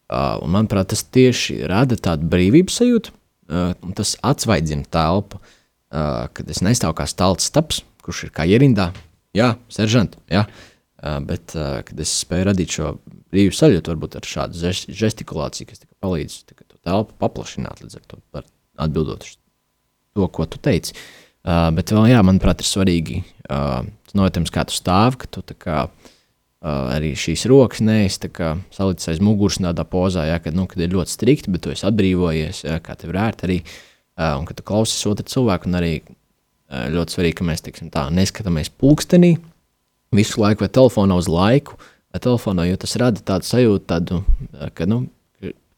Uh, 0.07 0.37
un, 0.39 0.53
manuprāt, 0.53 0.93
tas 0.93 1.03
tieši 1.03 1.65
rada 1.67 1.97
tādu 1.99 2.29
brīvības 2.31 2.77
sajūtu, 2.79 3.13
uh, 3.51 3.91
tas 3.97 4.15
atsvaidzina 4.25 4.87
telpu, 4.93 5.39
uh, 5.41 6.25
kad 6.33 6.49
es 6.51 6.63
nestāvu 6.65 6.97
kā 6.99 7.07
stalts 7.09 7.49
staps, 7.51 7.83
kurš 8.05 8.27
ir 8.27 8.33
kā 8.35 8.47
ierindā. 8.47 8.91
Jā, 9.37 9.55
seržant, 9.73 10.17
jā. 10.31 10.45
Uh, 10.97 11.19
bet, 11.25 11.53
uh, 11.55 11.79
kad 11.85 11.99
es 12.01 12.13
spēju 12.23 12.49
radīt 12.49 12.77
šo 12.79 12.95
brīvu 13.33 13.53
sajūtu, 13.53 13.93
varbūt 13.93 14.17
ar 14.17 14.27
šādu 14.27 14.73
gestikulāciju, 14.87 15.69
kas 15.69 15.83
palīdz 16.01 16.39
to 16.49 16.79
telpu 16.81 17.13
paplašināt, 17.21 17.83
līdz 17.83 17.99
ar 17.99 18.07
to 18.09 18.43
atbildot 18.81 19.27
uz 19.27 19.37
to, 20.17 20.27
ko 20.33 20.47
tu 20.49 20.61
teici. 20.63 20.95
Uh, 21.47 21.69
bet 21.75 21.93
vēl, 21.93 22.09
jā, 22.11 22.23
manuprāt, 22.25 22.63
ir 22.63 22.67
svarīgi 22.67 23.21
uh, 23.21 23.85
novērtējums, 24.17 24.51
kā 24.51 24.65
tu 24.67 24.75
stāvi, 24.75 25.21
ka 25.21 25.29
tu 25.31 25.43
kā, 25.61 25.85
uh, 25.85 26.15
arī 26.67 27.11
šīs 27.17 27.45
rokas 27.49 27.81
neesi 27.85 28.29
salicis 28.73 29.11
aiz 29.11 29.19
muguras 29.23 29.59
tādā 29.61 29.85
pozā, 29.87 30.27
jā, 30.29 30.37
kad, 30.43 30.55
nu, 30.57 30.67
kad 30.69 30.81
ir 30.83 30.93
ļoti 30.93 31.13
strikti, 31.13 31.51
bet 31.53 31.65
tu 31.65 31.73
esi 31.73 31.85
atbrīvojies, 31.87 32.63
jā, 32.67 32.77
kā 32.83 32.95
tev 32.99 33.13
ir 33.13 33.19
ērti 33.23 33.47
arī, 33.47 33.57
uh, 33.63 34.33
un 34.39 34.47
ka 34.47 34.57
tu 34.57 34.65
klausies 34.67 35.05
otru 35.09 35.27
cilvēku, 35.29 35.69
un 35.69 35.79
arī 35.79 35.93
uh, 36.01 36.87
ļoti 36.93 37.17
svarīgi, 37.17 37.37
ka 37.39 37.47
mēs, 37.49 37.63
teiksim 37.65 37.91
tā, 37.93 38.07
neskatāmies 38.13 38.73
pulkstenī 38.73 39.35
visu 40.15 40.41
laiku 40.41 40.65
vai 40.65 40.71
telefonā 40.79 41.19
uz 41.19 41.29
laiku, 41.31 41.77
uh, 41.79 42.19
telefonā, 42.21 42.67
jo 42.71 42.81
tas 42.81 42.97
rada 43.01 43.23
tādu 43.33 43.49
sajūtu, 43.49 43.85
tādu, 43.89 44.21
ka 44.77 44.89
nu, 44.89 45.03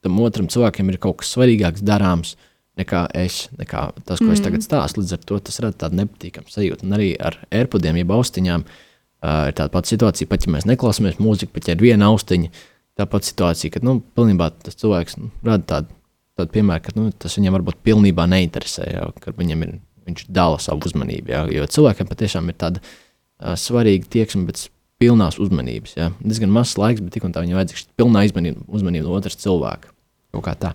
tam 0.06 0.22
otram 0.24 0.48
cilvēkam 0.52 0.94
ir 0.94 1.02
kaut 1.04 1.22
kas 1.22 1.34
svarīgāks 1.36 1.84
darāms 1.84 2.38
nekā 2.80 3.10
es, 3.20 3.50
nekā 3.60 3.90
tas, 4.06 4.22
ko 4.22 4.30
mm. 4.30 4.36
es 4.38 4.44
tagad 4.46 4.64
stāstu. 4.64 5.02
Līdz 5.02 5.18
ar 5.18 5.26
to 5.28 5.40
tas 5.50 5.58
rada 5.60 5.76
tādu 5.84 5.98
nepatīkamu 6.00 6.48
sajūtu. 6.48 6.86
Un 6.88 6.96
arī 6.96 7.10
ar 7.20 7.36
AirPodiem, 7.52 7.98
jeb 8.00 8.14
austiņām, 8.16 8.64
uh, 8.64 8.86
ir 9.24 9.56
tāda 9.58 9.72
pati 9.74 9.94
situācija, 9.94 10.30
pat 10.32 10.46
ja 10.46 10.54
mēs 10.56 10.68
neklausāmies 10.70 11.20
mūziku, 11.22 11.54
pat 11.56 11.70
ja 11.70 11.76
ir 11.76 11.84
viena 11.84 12.10
austiņa, 12.14 12.52
tā 13.00 13.08
pati 13.10 13.32
situācija, 13.32 13.76
ka 13.76 13.84
nu, 13.86 14.00
pilnībā 14.16 14.50
tas 14.64 14.80
cilvēks 14.80 15.20
nu, 15.20 15.30
rada 15.46 15.66
tādu, 15.74 15.94
tādu 16.40 16.56
piemēru, 16.56 16.86
ka 16.86 16.96
nu, 16.96 17.10
tas 17.12 17.38
viņam 17.40 17.60
varbūt 17.60 17.84
pilnībā 17.88 18.26
neinteresē, 18.32 18.90
jau, 18.96 19.12
ka 19.20 19.36
viņam 19.38 19.68
ir, 19.68 19.78
viņš 20.08 20.26
dala 20.34 20.60
savu 20.64 20.88
uzmanību. 20.90 21.34
Jā, 21.36 21.46
jo 21.54 21.70
cilvēkam 21.76 22.10
patiešām 22.10 22.52
ir 22.52 22.60
tāda 22.60 22.84
uh, 22.84 23.56
svarīga 23.60 24.08
tieksme 24.18 24.48
pēc 24.50 24.68
pilnās 25.00 25.40
uzmanības. 25.40 25.96
Ja? 26.00 26.10
Diezgan 26.20 26.52
mazs 26.52 26.76
laiks, 26.80 27.04
bet 27.04 27.16
tik 27.16 27.28
un 27.28 27.36
tā 27.36 27.44
viņam 27.46 27.60
vajadzīga 27.62 28.00
pilnā 28.00 28.26
uzmanība 28.28 29.08
no 29.08 29.16
otras 29.16 29.40
cilvēka. 29.40 29.94
Kaut 30.36 30.46
kā 30.46 30.56
tā. 30.60 30.74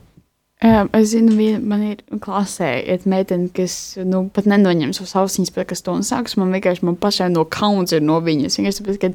Jā, 0.65 0.87
es 0.97 1.11
zinu, 1.13 1.35
vien, 1.37 1.59
man 1.69 1.83
ir 1.85 1.99
klasē, 2.25 2.71
ir 2.89 3.03
meitene, 3.11 3.51
kas 3.53 3.99
nu, 4.01 4.23
pat 4.33 4.47
nenoņem 4.49 4.95
savus 4.97 5.13
ausiņus, 5.21 5.53
bet 5.53 5.69
kas 5.75 5.85
to 5.85 5.93
sāks. 6.09 6.39
Man 6.41 6.55
vienkārši 6.57 6.87
man 6.89 6.97
pašai 7.01 7.29
no 7.35 7.45
kauns 7.45 7.93
ir 7.93 8.01
no 8.01 8.17
viņas. 8.25 8.57
Vienkārši 8.57 8.81
tāpēc, 8.81 9.01
ka 9.03 9.11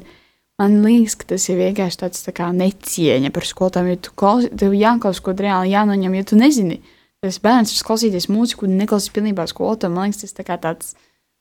man 0.62 0.76
liekas, 0.84 1.16
ka 1.18 1.32
tas 1.32 1.48
ir 1.50 1.58
vienkārši 1.58 2.00
tāds 2.04 2.22
tā 2.22 2.34
kā 2.36 2.52
necieņa 2.54 3.32
par 3.34 3.48
skolotājiem. 3.48 3.90
Ja 3.96 4.02
tu 4.06 4.14
klausies, 4.22 4.54
tev 4.62 4.76
jāklausās, 4.78 5.24
ko 5.26 5.34
reāli 5.34 5.74
jānoņem, 5.74 6.16
ja 6.20 6.28
tu 6.30 6.38
nezini. 6.38 6.78
Tas 7.26 7.40
bērns 7.42 7.74
ir 7.74 7.82
klausīties 7.88 8.30
mūziku 8.30 8.68
un 8.68 8.78
neklausīs 8.78 9.16
pilnībā 9.16 9.48
skolotāju. 9.50 9.96
Man 9.96 10.06
liekas, 10.06 10.22
tas 10.22 10.38
tā 10.38 10.46
kā 10.46 10.54
tāds 10.62 10.94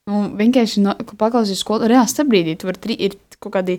nu, 0.09 0.25
vienkārši 0.41 0.87
no, 0.87 0.97
paklausīties 1.21 1.61
skolotāju 1.61 1.93
reāli 1.93 2.15
sabrīdī. 2.15 2.57
Tu 2.57 2.71
vari 2.71 2.81
tri, 2.81 2.97
ir 2.97 3.21
kaut 3.37 3.59
kādi. 3.59 3.77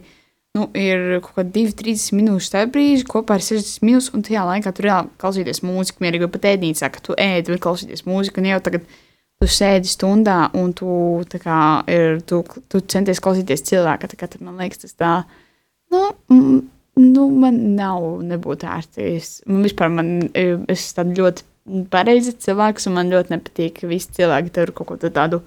Nu, 0.58 0.64
ir 0.74 1.20
kaut 1.22 1.36
kādi 1.36 1.62
2-3 1.68 2.08
minūšu 2.18 2.48
starp 2.48 2.72
brīži, 2.74 3.04
kopā 3.06 3.36
ar 3.38 3.44
60 3.46 3.84
minūtes, 3.86 4.08
un 4.16 4.24
tajā 4.26 4.42
laikā 4.48 4.72
tur 4.74 4.88
reāli 4.88 5.12
klausīties 5.22 5.62
mūziku. 5.62 6.02
Mierīgi 6.02 6.26
pat 6.34 6.48
ēdnīcā, 6.50 6.88
ka 6.90 7.02
tu 7.06 7.14
ēd, 7.14 7.46
tur 7.46 7.60
klausīties 7.62 8.02
mūziku, 8.08 8.42
un 8.42 8.48
jau 8.50 8.58
tagad 8.66 8.88
tu 8.90 9.46
sēdi 9.46 9.92
stundā, 9.92 10.40
un 10.58 10.72
tu, 10.74 10.90
kā, 11.44 11.60
ir, 11.94 12.18
tu, 12.26 12.42
tu 12.66 12.82
centies 12.82 13.22
klausīties 13.22 13.62
cilvēka. 13.70 14.10
Kā, 14.18 14.26
tad 14.26 14.42
man 14.42 14.58
liekas, 14.58 14.82
tas 14.82 14.98
tā, 14.98 15.12
nu, 15.94 16.02
mm, 16.34 16.58
nu 17.06 17.30
man 17.30 17.62
nav 17.78 18.10
nebūt 18.32 18.66
ērti. 18.66 19.06
Es, 19.20 19.32
man 19.46 19.62
vispār, 19.68 19.94
man, 20.00 20.12
es 20.34 20.90
esmu 20.90 21.14
ļoti 21.14 21.86
pareizi 21.94 22.34
cilvēks, 22.42 22.90
un 22.90 22.98
man 22.98 23.14
ļoti 23.14 23.36
nepatīk, 23.36 23.78
ka 23.78 23.94
visi 23.94 24.18
cilvēki 24.18 24.56
tur 24.58 24.74
kaut 24.74 24.90
ko 24.90 24.98
tādu. 25.06 25.14
tādu 25.22 25.44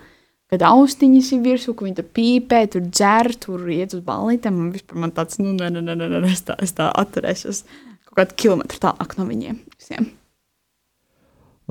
kad 0.52 0.64
austiņas 0.68 1.32
ir 1.34 1.42
virsū, 1.48 1.74
ka 1.74 1.88
viņi 1.88 1.98
tur 2.00 2.10
pīpē, 2.18 2.60
tur 2.72 2.86
dzer, 2.86 3.32
tur 3.42 3.64
iet 3.74 3.96
uz 3.98 4.04
balītēm. 4.06 4.60
Man 4.60 4.74
vispār 4.76 5.00
man 5.02 5.14
tāds, 5.16 5.40
nu, 5.42 5.56
nē, 5.58 5.72
nē, 5.74 5.82
nē, 5.88 5.96
nē 5.98 6.20
es 6.30 6.44
tā, 6.48 6.58
es 6.62 6.76
tā 6.78 6.90
atturēšos 7.00 7.64
kaut 8.10 8.20
kādu 8.20 8.38
kilometru 8.44 8.82
tālāk 8.84 9.16
no 9.18 9.26
viņiem 9.30 9.62
visiem. 9.74 10.12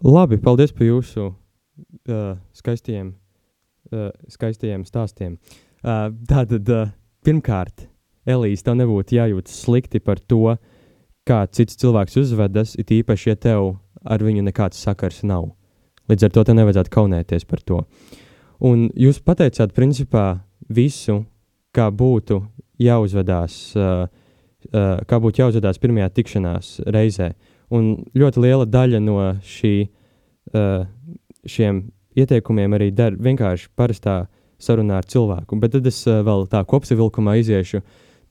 Labi, 0.02 0.40
paldies 0.42 0.72
par 0.74 0.88
jūsu 0.88 1.28
uh, 1.28 2.32
skaistiem, 2.58 3.12
uh, 3.92 4.08
skaistiem 4.32 4.86
stāstiem. 4.88 5.36
Uh, 5.82 6.08
tātad, 6.26 6.66
uh, 6.72 6.90
pirmkārt, 7.26 7.86
Elīze, 8.26 8.64
tev 8.66 8.76
nebūtu 8.78 9.18
jājūtas 9.18 9.62
slikti 9.64 10.00
par 10.02 10.18
to, 10.30 10.56
kā 11.26 11.44
cits 11.54 11.78
cilvēks 11.78 12.18
uzvedas, 12.18 12.74
it 12.78 12.90
īpaši, 12.94 13.30
ja 13.30 13.38
tev 13.38 13.76
ar 14.02 14.22
viņu 14.22 14.42
nekāds 14.46 14.82
sakars 14.82 15.22
nav. 15.26 15.52
Līdz 16.10 16.26
ar 16.26 16.34
to 16.34 16.44
tev 16.46 16.58
nevajadzētu 16.58 16.94
kaunēties 16.94 17.46
par 17.46 17.62
to. 17.66 17.82
Uh, 17.82 18.20
Un 18.62 18.86
jūs 18.94 19.18
pateicāt, 19.24 19.72
principā, 19.74 20.42
visu, 20.70 21.24
kā 21.74 21.88
būtu 21.90 22.38
jāuzvedās, 22.82 23.56
uh, 23.74 24.04
uh, 24.06 25.00
kā 25.08 25.18
būtu 25.22 25.42
jāuzvedās 25.42 25.80
pirmajā 25.82 26.12
tikšanās 26.14 26.76
reizē. 26.94 27.32
Un 27.74 28.04
ļoti 28.14 28.44
liela 28.44 28.68
daļa 28.68 29.00
no 29.02 29.18
šī, 29.42 29.74
uh, 30.54 30.84
šiem 31.48 31.82
ieteikumiem 32.14 32.76
arī 32.76 32.92
der 32.94 33.16
vienkārši 33.16 33.72
parastā 33.74 34.26
sarunā 34.62 35.00
ar 35.00 35.08
cilvēku. 35.10 35.58
Bet 35.58 35.74
tad 35.74 35.88
es 35.90 35.98
uh, 36.06 36.20
vēl 36.22 36.46
tā 36.52 36.62
kopsavilkumā 36.68 37.38
iziešu 37.42 37.82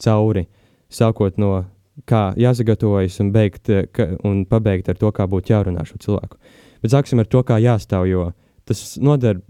cauri, 0.01 0.47
sākot 0.91 1.41
no 1.41 1.65
kā 2.07 2.29
jāsagatavojas 2.39 3.19
un, 3.19 3.32
beigt, 3.36 3.67
ka, 3.91 4.13
un 4.27 4.45
pabeigt 4.49 4.89
ar 4.89 4.99
to, 4.99 5.11
kā 5.11 5.27
būtu 5.27 5.51
jārunā 5.51 5.84
šo 5.88 5.99
cilvēku. 6.01 6.39
Bet 6.82 6.93
sāksim 6.93 7.19
ar 7.21 7.27
to, 7.29 7.43
kā 7.45 7.59
jāstāv, 7.61 8.07
jo 8.09 8.29
tas 8.65 8.95
noder 9.01 9.41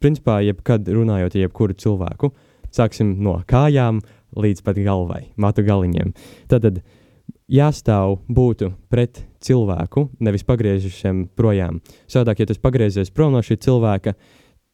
principā 0.00 0.40
jebkad 0.44 0.88
runājot 0.88 1.36
ar 1.36 1.44
jebkuru 1.46 1.76
cilvēku. 1.78 2.32
Sāksim 2.74 3.16
no 3.24 3.38
kājām 3.50 4.00
līdz 4.38 4.62
pat 4.66 4.78
galvai, 4.78 5.24
matu 5.40 5.64
galiņiem. 5.66 6.12
Tad, 6.50 6.82
jāstāv 7.50 8.20
būtu 8.30 8.72
pret 8.92 9.24
cilvēku, 9.42 10.08
nevis 10.22 10.46
pagriezušiem 10.46 11.24
projām. 11.38 11.80
Savādāk, 12.10 12.42
ja 12.42 12.50
tas 12.50 12.62
pagriezies 12.62 13.10
prom 13.14 13.34
no 13.34 13.42
šī 13.44 13.58
cilvēka, 13.64 14.14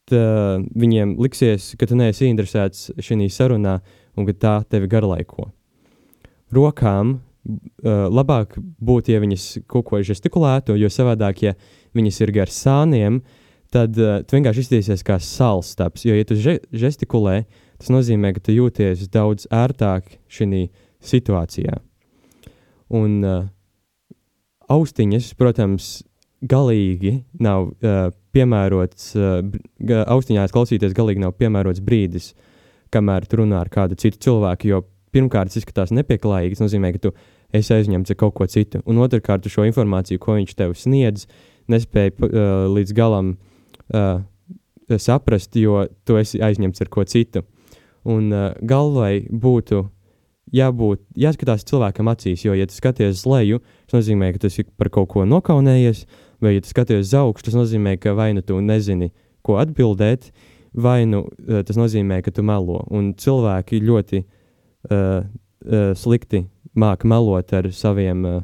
tad 0.07 0.67
viņiem 0.77 1.17
liksies, 1.23 1.73
ka 1.79 1.89
tu 1.89 1.99
neesi 1.99 2.29
interesēts 2.31 2.91
šajā 3.01 3.31
sarunā 3.33 3.79
un 4.17 4.29
ka 4.29 4.37
tā 4.37 4.57
tevi 4.71 4.91
garlaiko. 4.91 5.51
Rokām 6.55 7.17
uh, 7.17 8.07
labāk 8.13 8.55
būtu, 8.59 9.15
ja 9.15 9.23
viņas 9.23 9.67
kaut 9.67 9.89
ko 9.89 10.01
žestikulētu, 10.05 10.77
jo 10.79 10.91
savādāk, 10.93 11.43
ja 11.43 11.57
viņas 11.97 12.21
ir 12.23 12.33
gar 12.37 12.53
sāniem, 12.53 13.19
tad 13.77 13.99
uh, 14.01 14.21
tu 14.25 14.39
vienkārši 14.39 14.65
izskatīsies 14.65 15.05
kā 15.07 15.19
salstaps. 15.23 16.07
Jo, 16.07 16.17
ja 16.17 16.27
tu 16.27 16.39
že 16.41 16.59
žestikulē, 16.73 17.43
tas 17.81 17.93
nozīmē, 17.93 18.33
ka 18.37 18.45
tu 18.47 18.57
jūties 18.57 19.07
daudz 19.13 19.49
ērtāk 19.53 20.17
šajā 20.33 20.67
situācijā. 21.07 21.77
Un 22.97 23.21
uh, 23.27 23.47
austiņas, 24.73 25.33
protams, 25.39 25.91
galīgi 26.47 27.19
nav 27.43 27.71
uh, 27.71 28.11
piemērots, 28.37 29.09
uh, 29.19 29.41
austiņās 30.17 30.55
klausīties 30.55 30.95
galīgi 30.97 31.25
nav 31.25 31.35
piemērots 31.41 31.83
brīdis, 31.85 32.33
kamēr 32.95 33.27
tu 33.29 33.43
runā 33.43 33.61
ar 33.61 33.71
kādu 33.73 33.99
citu 33.99 34.23
cilvēku, 34.29 34.71
jo 34.71 34.85
pirmkārt, 35.15 35.51
tas 35.51 35.61
izskatās 35.61 35.93
nepieklājīgi. 35.97 36.57
Tas 36.57 36.65
nozīmē, 36.65 36.93
ka 36.95 37.09
tu 37.09 37.13
esi 37.55 37.75
aizņemts 37.77 38.13
ar 38.13 38.19
kaut 38.21 38.37
ko 38.39 38.47
citu. 38.51 38.81
Un 38.89 39.03
otrkārt, 39.03 39.45
tu 39.45 39.53
šo 39.53 39.67
informāciju, 39.69 40.23
ko 40.23 40.39
viņš 40.39 40.57
tev 40.59 40.75
sniedz, 40.79 41.27
nespēji 41.73 42.15
uh, 42.17 42.67
līdz 42.71 42.95
galam 42.97 43.35
uh, 43.35 43.53
saprast, 44.95 45.57
jo 45.59 45.85
tu 46.07 46.17
esi 46.21 46.41
aizņemts 46.43 46.83
ar 46.85 46.91
ko 46.93 47.05
citu. 47.09 47.43
Un 48.07 48.31
uh, 48.31 48.53
galvai 48.63 49.27
būtu 49.27 49.83
jābūt, 50.55 51.03
jāskatās 51.19 51.67
cilvēkam 51.67 52.07
acīs, 52.13 52.45
jo, 52.47 52.55
ja 52.55 52.69
tu 52.71 52.77
skaties 52.77 53.19
uz 53.19 53.25
leju, 53.27 53.61
tas 53.89 53.99
nozīmē, 53.99 54.31
ka 54.35 54.45
tas 54.47 54.59
ir 54.61 54.69
par 54.79 54.93
kaut 54.95 55.11
ko 55.11 55.25
nokaunējies, 55.27 56.05
vai, 56.43 56.55
ja 56.55 56.63
tu 56.63 56.71
skaties 56.71 57.09
uz 57.09 57.15
augšu, 57.19 57.49
tas 57.49 57.57
nozīmē, 57.59 57.97
ka 57.99 58.15
vai 58.15 58.31
nu 58.37 58.45
tu 58.47 58.61
nezini, 58.63 59.11
ko 59.47 59.59
atbildēt, 59.59 60.31
vai 60.77 61.01
nu 61.11 61.25
uh, 61.27 61.63
tas 61.67 61.79
nozīmē, 61.79 62.21
ka 62.23 62.35
tu 62.35 62.47
melo. 62.47 62.85
Un 62.95 63.11
cilvēki 63.19 63.83
ļoti 63.83 64.23
uh, 64.23 65.27
uh, 65.27 65.91
slikti 65.99 66.45
māca 66.79 67.11
melot 67.11 67.51
ar 67.57 67.73
saviem, 67.75 68.23
uh, 68.29 68.43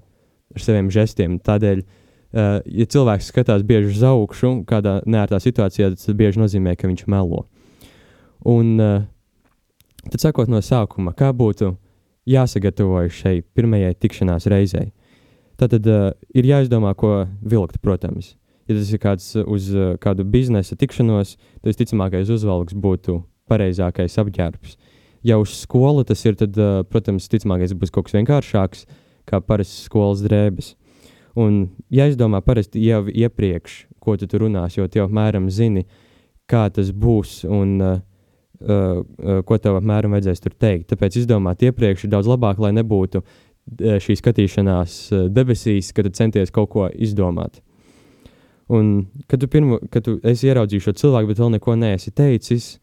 ar 0.56 0.66
saviem 0.66 0.90
žestiem. 0.90 1.38
Tādēļ, 1.38 1.84
uh, 1.86 2.01
ja 2.32 2.86
cilvēks 2.88 3.28
skatās 3.28 3.64
bieži 3.66 3.92
uz 3.92 4.02
augšu, 4.08 4.54
kādā 4.68 5.00
neērtā 5.04 5.40
situācijā, 5.42 5.90
tas 5.96 6.16
bieži 6.16 6.40
nozīmē, 6.40 6.76
ka 6.80 6.88
viņš 6.88 7.04
melo. 7.12 7.44
Un 8.48 8.74
uh, 8.80 9.04
tad 10.10 10.24
sakot 10.24 10.50
no 10.50 10.62
sākuma, 10.64 11.14
kā 11.14 11.30
būtu 11.36 11.74
jāsagatavojas 12.28 13.18
šai 13.20 13.40
pirmajai 13.54 13.94
tikšanās 14.00 14.48
reizei. 14.50 14.90
Tad 15.60 15.76
uh, 15.86 16.10
ir 16.34 16.48
jāizdomā, 16.48 16.94
ko 16.98 17.26
vilkt, 17.42 17.78
protams. 17.82 18.34
Ja 18.70 18.78
tas 18.78 18.90
ir 18.94 19.02
kāds 19.02 19.28
uz 19.42 19.68
uh, 19.74 19.92
kādu 20.02 20.26
biznesa 20.26 20.78
tikšanos, 20.78 21.36
tad 21.60 21.70
visticamākais 21.70 22.32
uzvalks 22.32 22.74
būtu 22.74 23.20
pareizākais 23.50 24.18
apģērbs. 24.22 24.76
Ja 25.26 25.38
uz 25.38 25.54
skolu 25.54 26.02
tas 26.06 26.22
ir, 26.26 26.38
tad, 26.38 26.56
uh, 26.58 26.82
protams, 26.88 27.28
ticamākais 27.30 27.74
būs 27.78 27.94
kaut 27.94 28.08
kas 28.08 28.16
vienkāršāks, 28.18 28.86
kā 29.28 29.42
parasti 29.44 29.84
skolas 29.84 30.22
drēbes. 30.24 30.72
Un 31.40 31.62
jāizdomā 31.92 32.42
parasti 32.44 32.82
jau 32.84 33.06
iepriekš, 33.08 33.76
ko 34.02 34.16
tu 34.20 34.28
tur 34.28 34.44
runās, 34.44 34.76
jo 34.76 34.86
tu 34.88 35.00
jau 35.00 35.06
apmēram 35.08 35.48
zini, 35.50 35.86
kā 36.50 36.66
tas 36.74 36.90
būs 36.92 37.42
un 37.48 37.78
uh, 37.80 38.00
uh, 38.60 39.00
uh, 39.00 39.40
ko 39.48 39.58
tev 39.58 39.78
apmēram 39.80 40.12
vajadzēs 40.12 40.44
tur 40.44 40.56
teikt. 40.60 40.90
Tāpēc 40.92 41.22
izdomāt 41.22 41.64
iepriekš 41.64 42.04
ir 42.04 42.12
daudz 42.12 42.28
labāk, 42.28 42.60
lai 42.60 42.74
nebūtu 42.76 43.22
uh, 43.22 43.96
šī 44.02 44.18
skatīšanās 44.20 44.98
uh, 45.12 45.24
debesīs, 45.32 45.92
kad 45.96 46.08
tu 46.08 46.12
centies 46.18 46.52
kaut 46.52 46.72
ko 46.74 46.90
izdomāt. 46.92 47.62
Un, 48.72 49.08
kad 49.28 49.40
tu, 49.40 49.48
pirmo, 49.52 49.80
kad 49.92 50.04
tu 50.06 50.18
esi 50.24 50.48
ieraudzījis 50.48 50.84
šo 50.86 50.96
cilvēku, 51.00 51.32
bet 51.32 51.40
vēl 51.40 51.56
neko 51.56 51.74
neesi 51.80 52.12
teicis, 52.16 52.76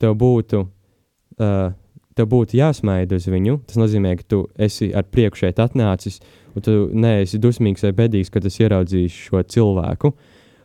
tev 0.00 0.16
būtu 0.20 0.64
uh, 0.64 1.70
tev 2.16 2.28
būtu 2.30 2.58
jāsmaida 2.58 3.16
uz 3.16 3.28
viņu. 3.30 3.60
Tas 3.68 3.78
nozīmē, 3.80 4.14
ka 4.20 4.26
tu 4.28 4.42
esi 4.60 4.90
ar 4.96 5.06
prieku 5.08 5.40
šeit 5.40 5.60
atnācis, 5.62 6.20
un 6.54 6.64
tu 6.66 6.76
neesi 6.92 7.40
dusmīgs 7.42 7.84
vai 7.86 7.92
bedīgs, 8.04 8.30
kad 8.32 8.46
esi 8.46 8.64
ieraudzījis 8.66 9.18
šo 9.28 9.42
cilvēku. 9.42 10.12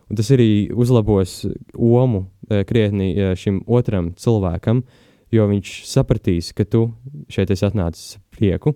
Un 0.06 0.20
tas 0.20 0.30
arī 0.34 0.70
uzlabos 0.70 1.46
omu 1.74 2.28
krietni 2.70 3.34
šim 3.40 3.64
otram 3.66 4.12
cilvēkam, 4.22 4.84
jo 5.34 5.48
viņš 5.50 5.72
sapratīs, 5.90 6.52
ka 6.54 6.66
tu 6.70 6.88
šeit 7.32 7.54
esi 7.54 7.66
atnācis 7.66 8.20
prieku. 8.34 8.76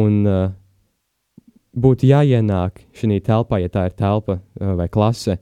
Un 0.00 0.22
uh, 0.24 0.52
būtu 1.74 2.08
jāienāk 2.08 2.84
šajā 2.96 3.22
telpā, 3.26 3.60
ja 3.62 3.70
tā 3.72 3.86
ir 3.88 3.96
telpa 3.98 4.38
uh, 4.38 4.74
vai 4.78 4.88
klase, 4.88 5.38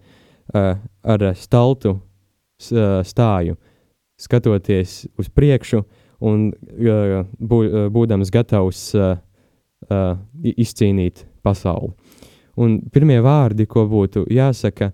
uh, 0.54 0.74
ar 1.04 1.26
staltu 1.36 1.94
uh, 1.98 3.00
stāju, 3.04 3.58
skatoties 4.18 5.06
uz 5.18 5.30
priekšu, 5.30 5.82
un 6.24 6.48
uh, 6.50 7.24
bū, 7.38 7.60
uh, 7.64 7.88
būdams 7.92 8.32
gatavs 8.34 8.82
uh, 8.96 9.16
uh, 9.90 10.18
izcīnīt 10.42 11.24
pasauli. 11.42 11.92
Un 12.58 12.78
pirmie 12.92 13.20
vārdi, 13.22 13.68
ko 13.70 13.86
būtu 13.90 14.24
jāsaka, 14.34 14.90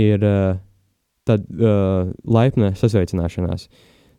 ir 0.00 0.22
uh, 0.24 0.56
tad, 1.28 1.44
uh, 1.58 2.08
laipna 2.24 2.72
sasveicināšanās. 2.78 3.68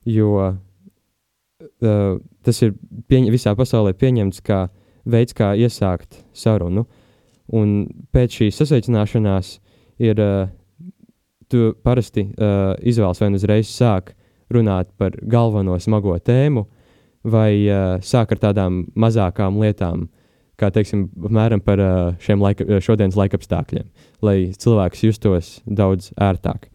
Jo 0.09 0.33
uh, 0.43 2.19
tas 2.43 2.61
ir 2.65 2.75
pieņ, 3.09 3.29
visā 3.33 3.55
pasaulē 3.57 3.95
pieņemts 3.97 4.43
kā 4.45 4.67
veids, 5.09 5.35
kā 5.35 5.53
iesākt 5.57 6.21
sarunu. 6.37 6.85
Un 7.53 7.87
pēc 8.15 8.39
šīs 8.39 8.61
sasveicināšanās 8.61 9.57
ir 10.03 10.21
uh, 10.23 10.51
tu 11.51 11.73
parasti 11.85 12.27
uh, 12.29 12.73
izvēles 12.81 13.19
vai 13.21 13.31
nu 13.31 13.41
uzreiz 13.41 13.69
sāk 13.69 14.13
runāt 14.53 14.89
par 14.97 15.15
galveno 15.29 15.75
smago 15.81 16.15
tēmu, 16.19 16.65
vai 17.23 17.63
uh, 17.67 17.95
sāk 18.03 18.35
ar 18.35 18.41
tādām 18.41 18.83
mazākām 18.99 19.57
lietām, 19.61 20.07
kā 20.59 20.69
teiksim, 20.73 21.07
apmēram 21.23 21.63
par 21.63 21.81
uh, 21.81 21.93
šiem 22.23 22.43
laika, 22.43 22.79
šodienas 22.83 23.17
laikapstākļiem, 23.19 23.87
lai 24.25 24.37
cilvēks 24.59 25.03
justos 25.07 25.55
daudz 25.65 26.11
ērtāk. 26.19 26.69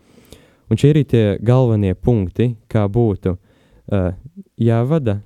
Un 0.68 0.80
šie 0.80 0.92
ir 0.92 1.04
tie 1.08 1.24
galvenie 1.40 1.94
punkti, 1.94 2.52
kā 2.68 2.84
būtu 2.92 3.36
uh, 3.36 4.10
jāvada, 4.60 5.20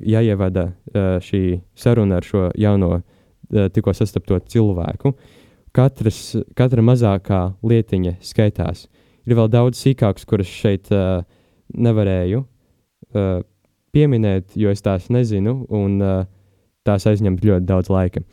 jāievada 0.00 0.68
uh, 0.70 1.16
šī 1.24 1.60
saruna 1.76 2.20
ar 2.20 2.26
šo 2.26 2.48
jauno, 2.60 2.98
uh, 2.98 3.68
tikko 3.72 3.94
sastapto 3.96 4.40
cilvēku. 4.40 5.14
Katras, 5.74 6.36
katra 6.54 6.84
mazākā 6.86 7.40
lietiņa 7.66 8.18
skaitās. 8.22 8.86
Ir 9.24 9.38
vēl 9.38 9.48
daudz 9.50 9.80
sīkākas, 9.80 10.28
kuras 10.28 10.50
šeit 10.52 10.92
uh, 10.92 11.24
nevarēju 11.74 12.44
uh, 12.44 13.40
pieminēt, 13.94 14.56
jo 14.58 14.72
es 14.74 14.82
tās 14.84 15.08
nezinu, 15.14 15.62
un 15.72 15.96
uh, 16.02 16.26
tās 16.86 17.06
aizņem 17.08 17.38
ļoti 17.40 17.68
daudz 17.68 17.90
laika. 17.92 18.24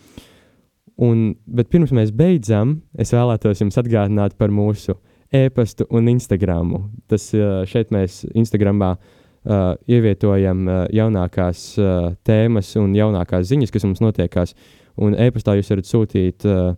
Un, 1.01 1.31
bet 1.47 1.71
pirms 1.71 1.93
mēs 1.95 2.11
beidzam, 2.13 2.81
es 2.99 3.13
vēlētos 3.15 3.63
jums 3.63 3.79
atgādināt 3.79 4.35
par 4.37 4.51
mūsu 4.53 4.97
e-pastu 5.33 5.87
un 5.89 6.09
Instagram. 6.11 6.75
Tas 7.09 7.29
uh, 7.37 7.63
šeit 7.69 7.93
mēs 7.95 8.21
Instagramā 8.37 8.91
uh, 8.97 9.73
ievietojam 9.89 10.67
uh, 10.67 10.83
jaunākās 10.93 11.63
uh, 11.79 12.11
tēmas 12.27 12.75
un 12.81 12.93
jaunākās 12.97 13.47
ziņas, 13.49 13.73
kas 13.73 13.87
mums 13.87 14.03
notiekās. 14.03 14.53
Un 15.01 15.15
e-pastā 15.15 15.55
jūs 15.57 15.71
varat 15.71 15.89
sūtīt 15.89 16.45
uh, 16.49 16.75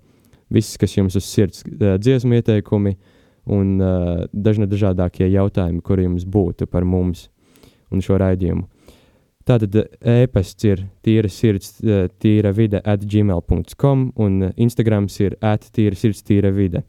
viss, 0.53 0.77
kas 0.79 0.95
jums 0.95 1.17
uz 1.19 1.27
sirds, 1.27 1.65
uh, 1.65 1.97
dziesmu 1.99 2.37
ieteikumi, 2.37 2.95
un 3.51 3.75
uh, 3.81 4.23
dažna 4.31 4.69
dažādākie 4.69 5.27
jautājumi, 5.33 5.81
kuri 5.83 6.07
jums 6.07 6.23
būtu 6.29 6.69
par 6.69 6.85
mums 6.87 7.27
un 7.91 8.05
šo 8.05 8.21
raidījumu. 8.21 8.69
Tātad 9.43 9.75
e-pasts 9.99 10.63
ir 10.63 10.85
tīra 11.03 11.27
sirds, 11.27 11.73
tīra 12.23 12.53
vide 12.55 12.79
at 12.79 13.03
gmail.com 13.03 14.05
un 14.23 14.37
Instagrams 14.55 15.19
ir 15.19 15.35
at 15.43 15.67
tīra 15.75 15.99
sirds, 15.99 16.23
tīra 16.23 16.53
vide. 16.55 16.85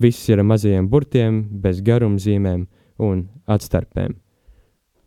Viss 0.00 0.28
ir 0.28 0.40
ar 0.40 0.48
mazajiem 0.48 0.88
burtiem, 0.92 1.40
bez 1.62 1.80
garumzīmēm 1.84 2.66
un 3.00 3.24
atstarpēm. 3.48 4.18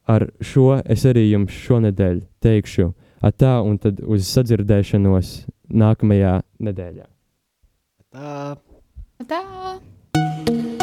Ar 0.09 0.28
šo 0.43 0.82
es 0.84 1.05
arī 1.07 1.30
jums 1.30 1.53
šonedēļ 1.63 2.21
teikšu 2.43 2.89
atā 3.24 3.55
un 3.63 3.78
tad 3.80 4.01
uz 4.03 4.28
sadzirdēšanos 4.34 5.34
nākamajā 5.71 6.36
nedēļā. 6.67 7.09
Tā. 8.13 8.55
Tā! 9.30 10.83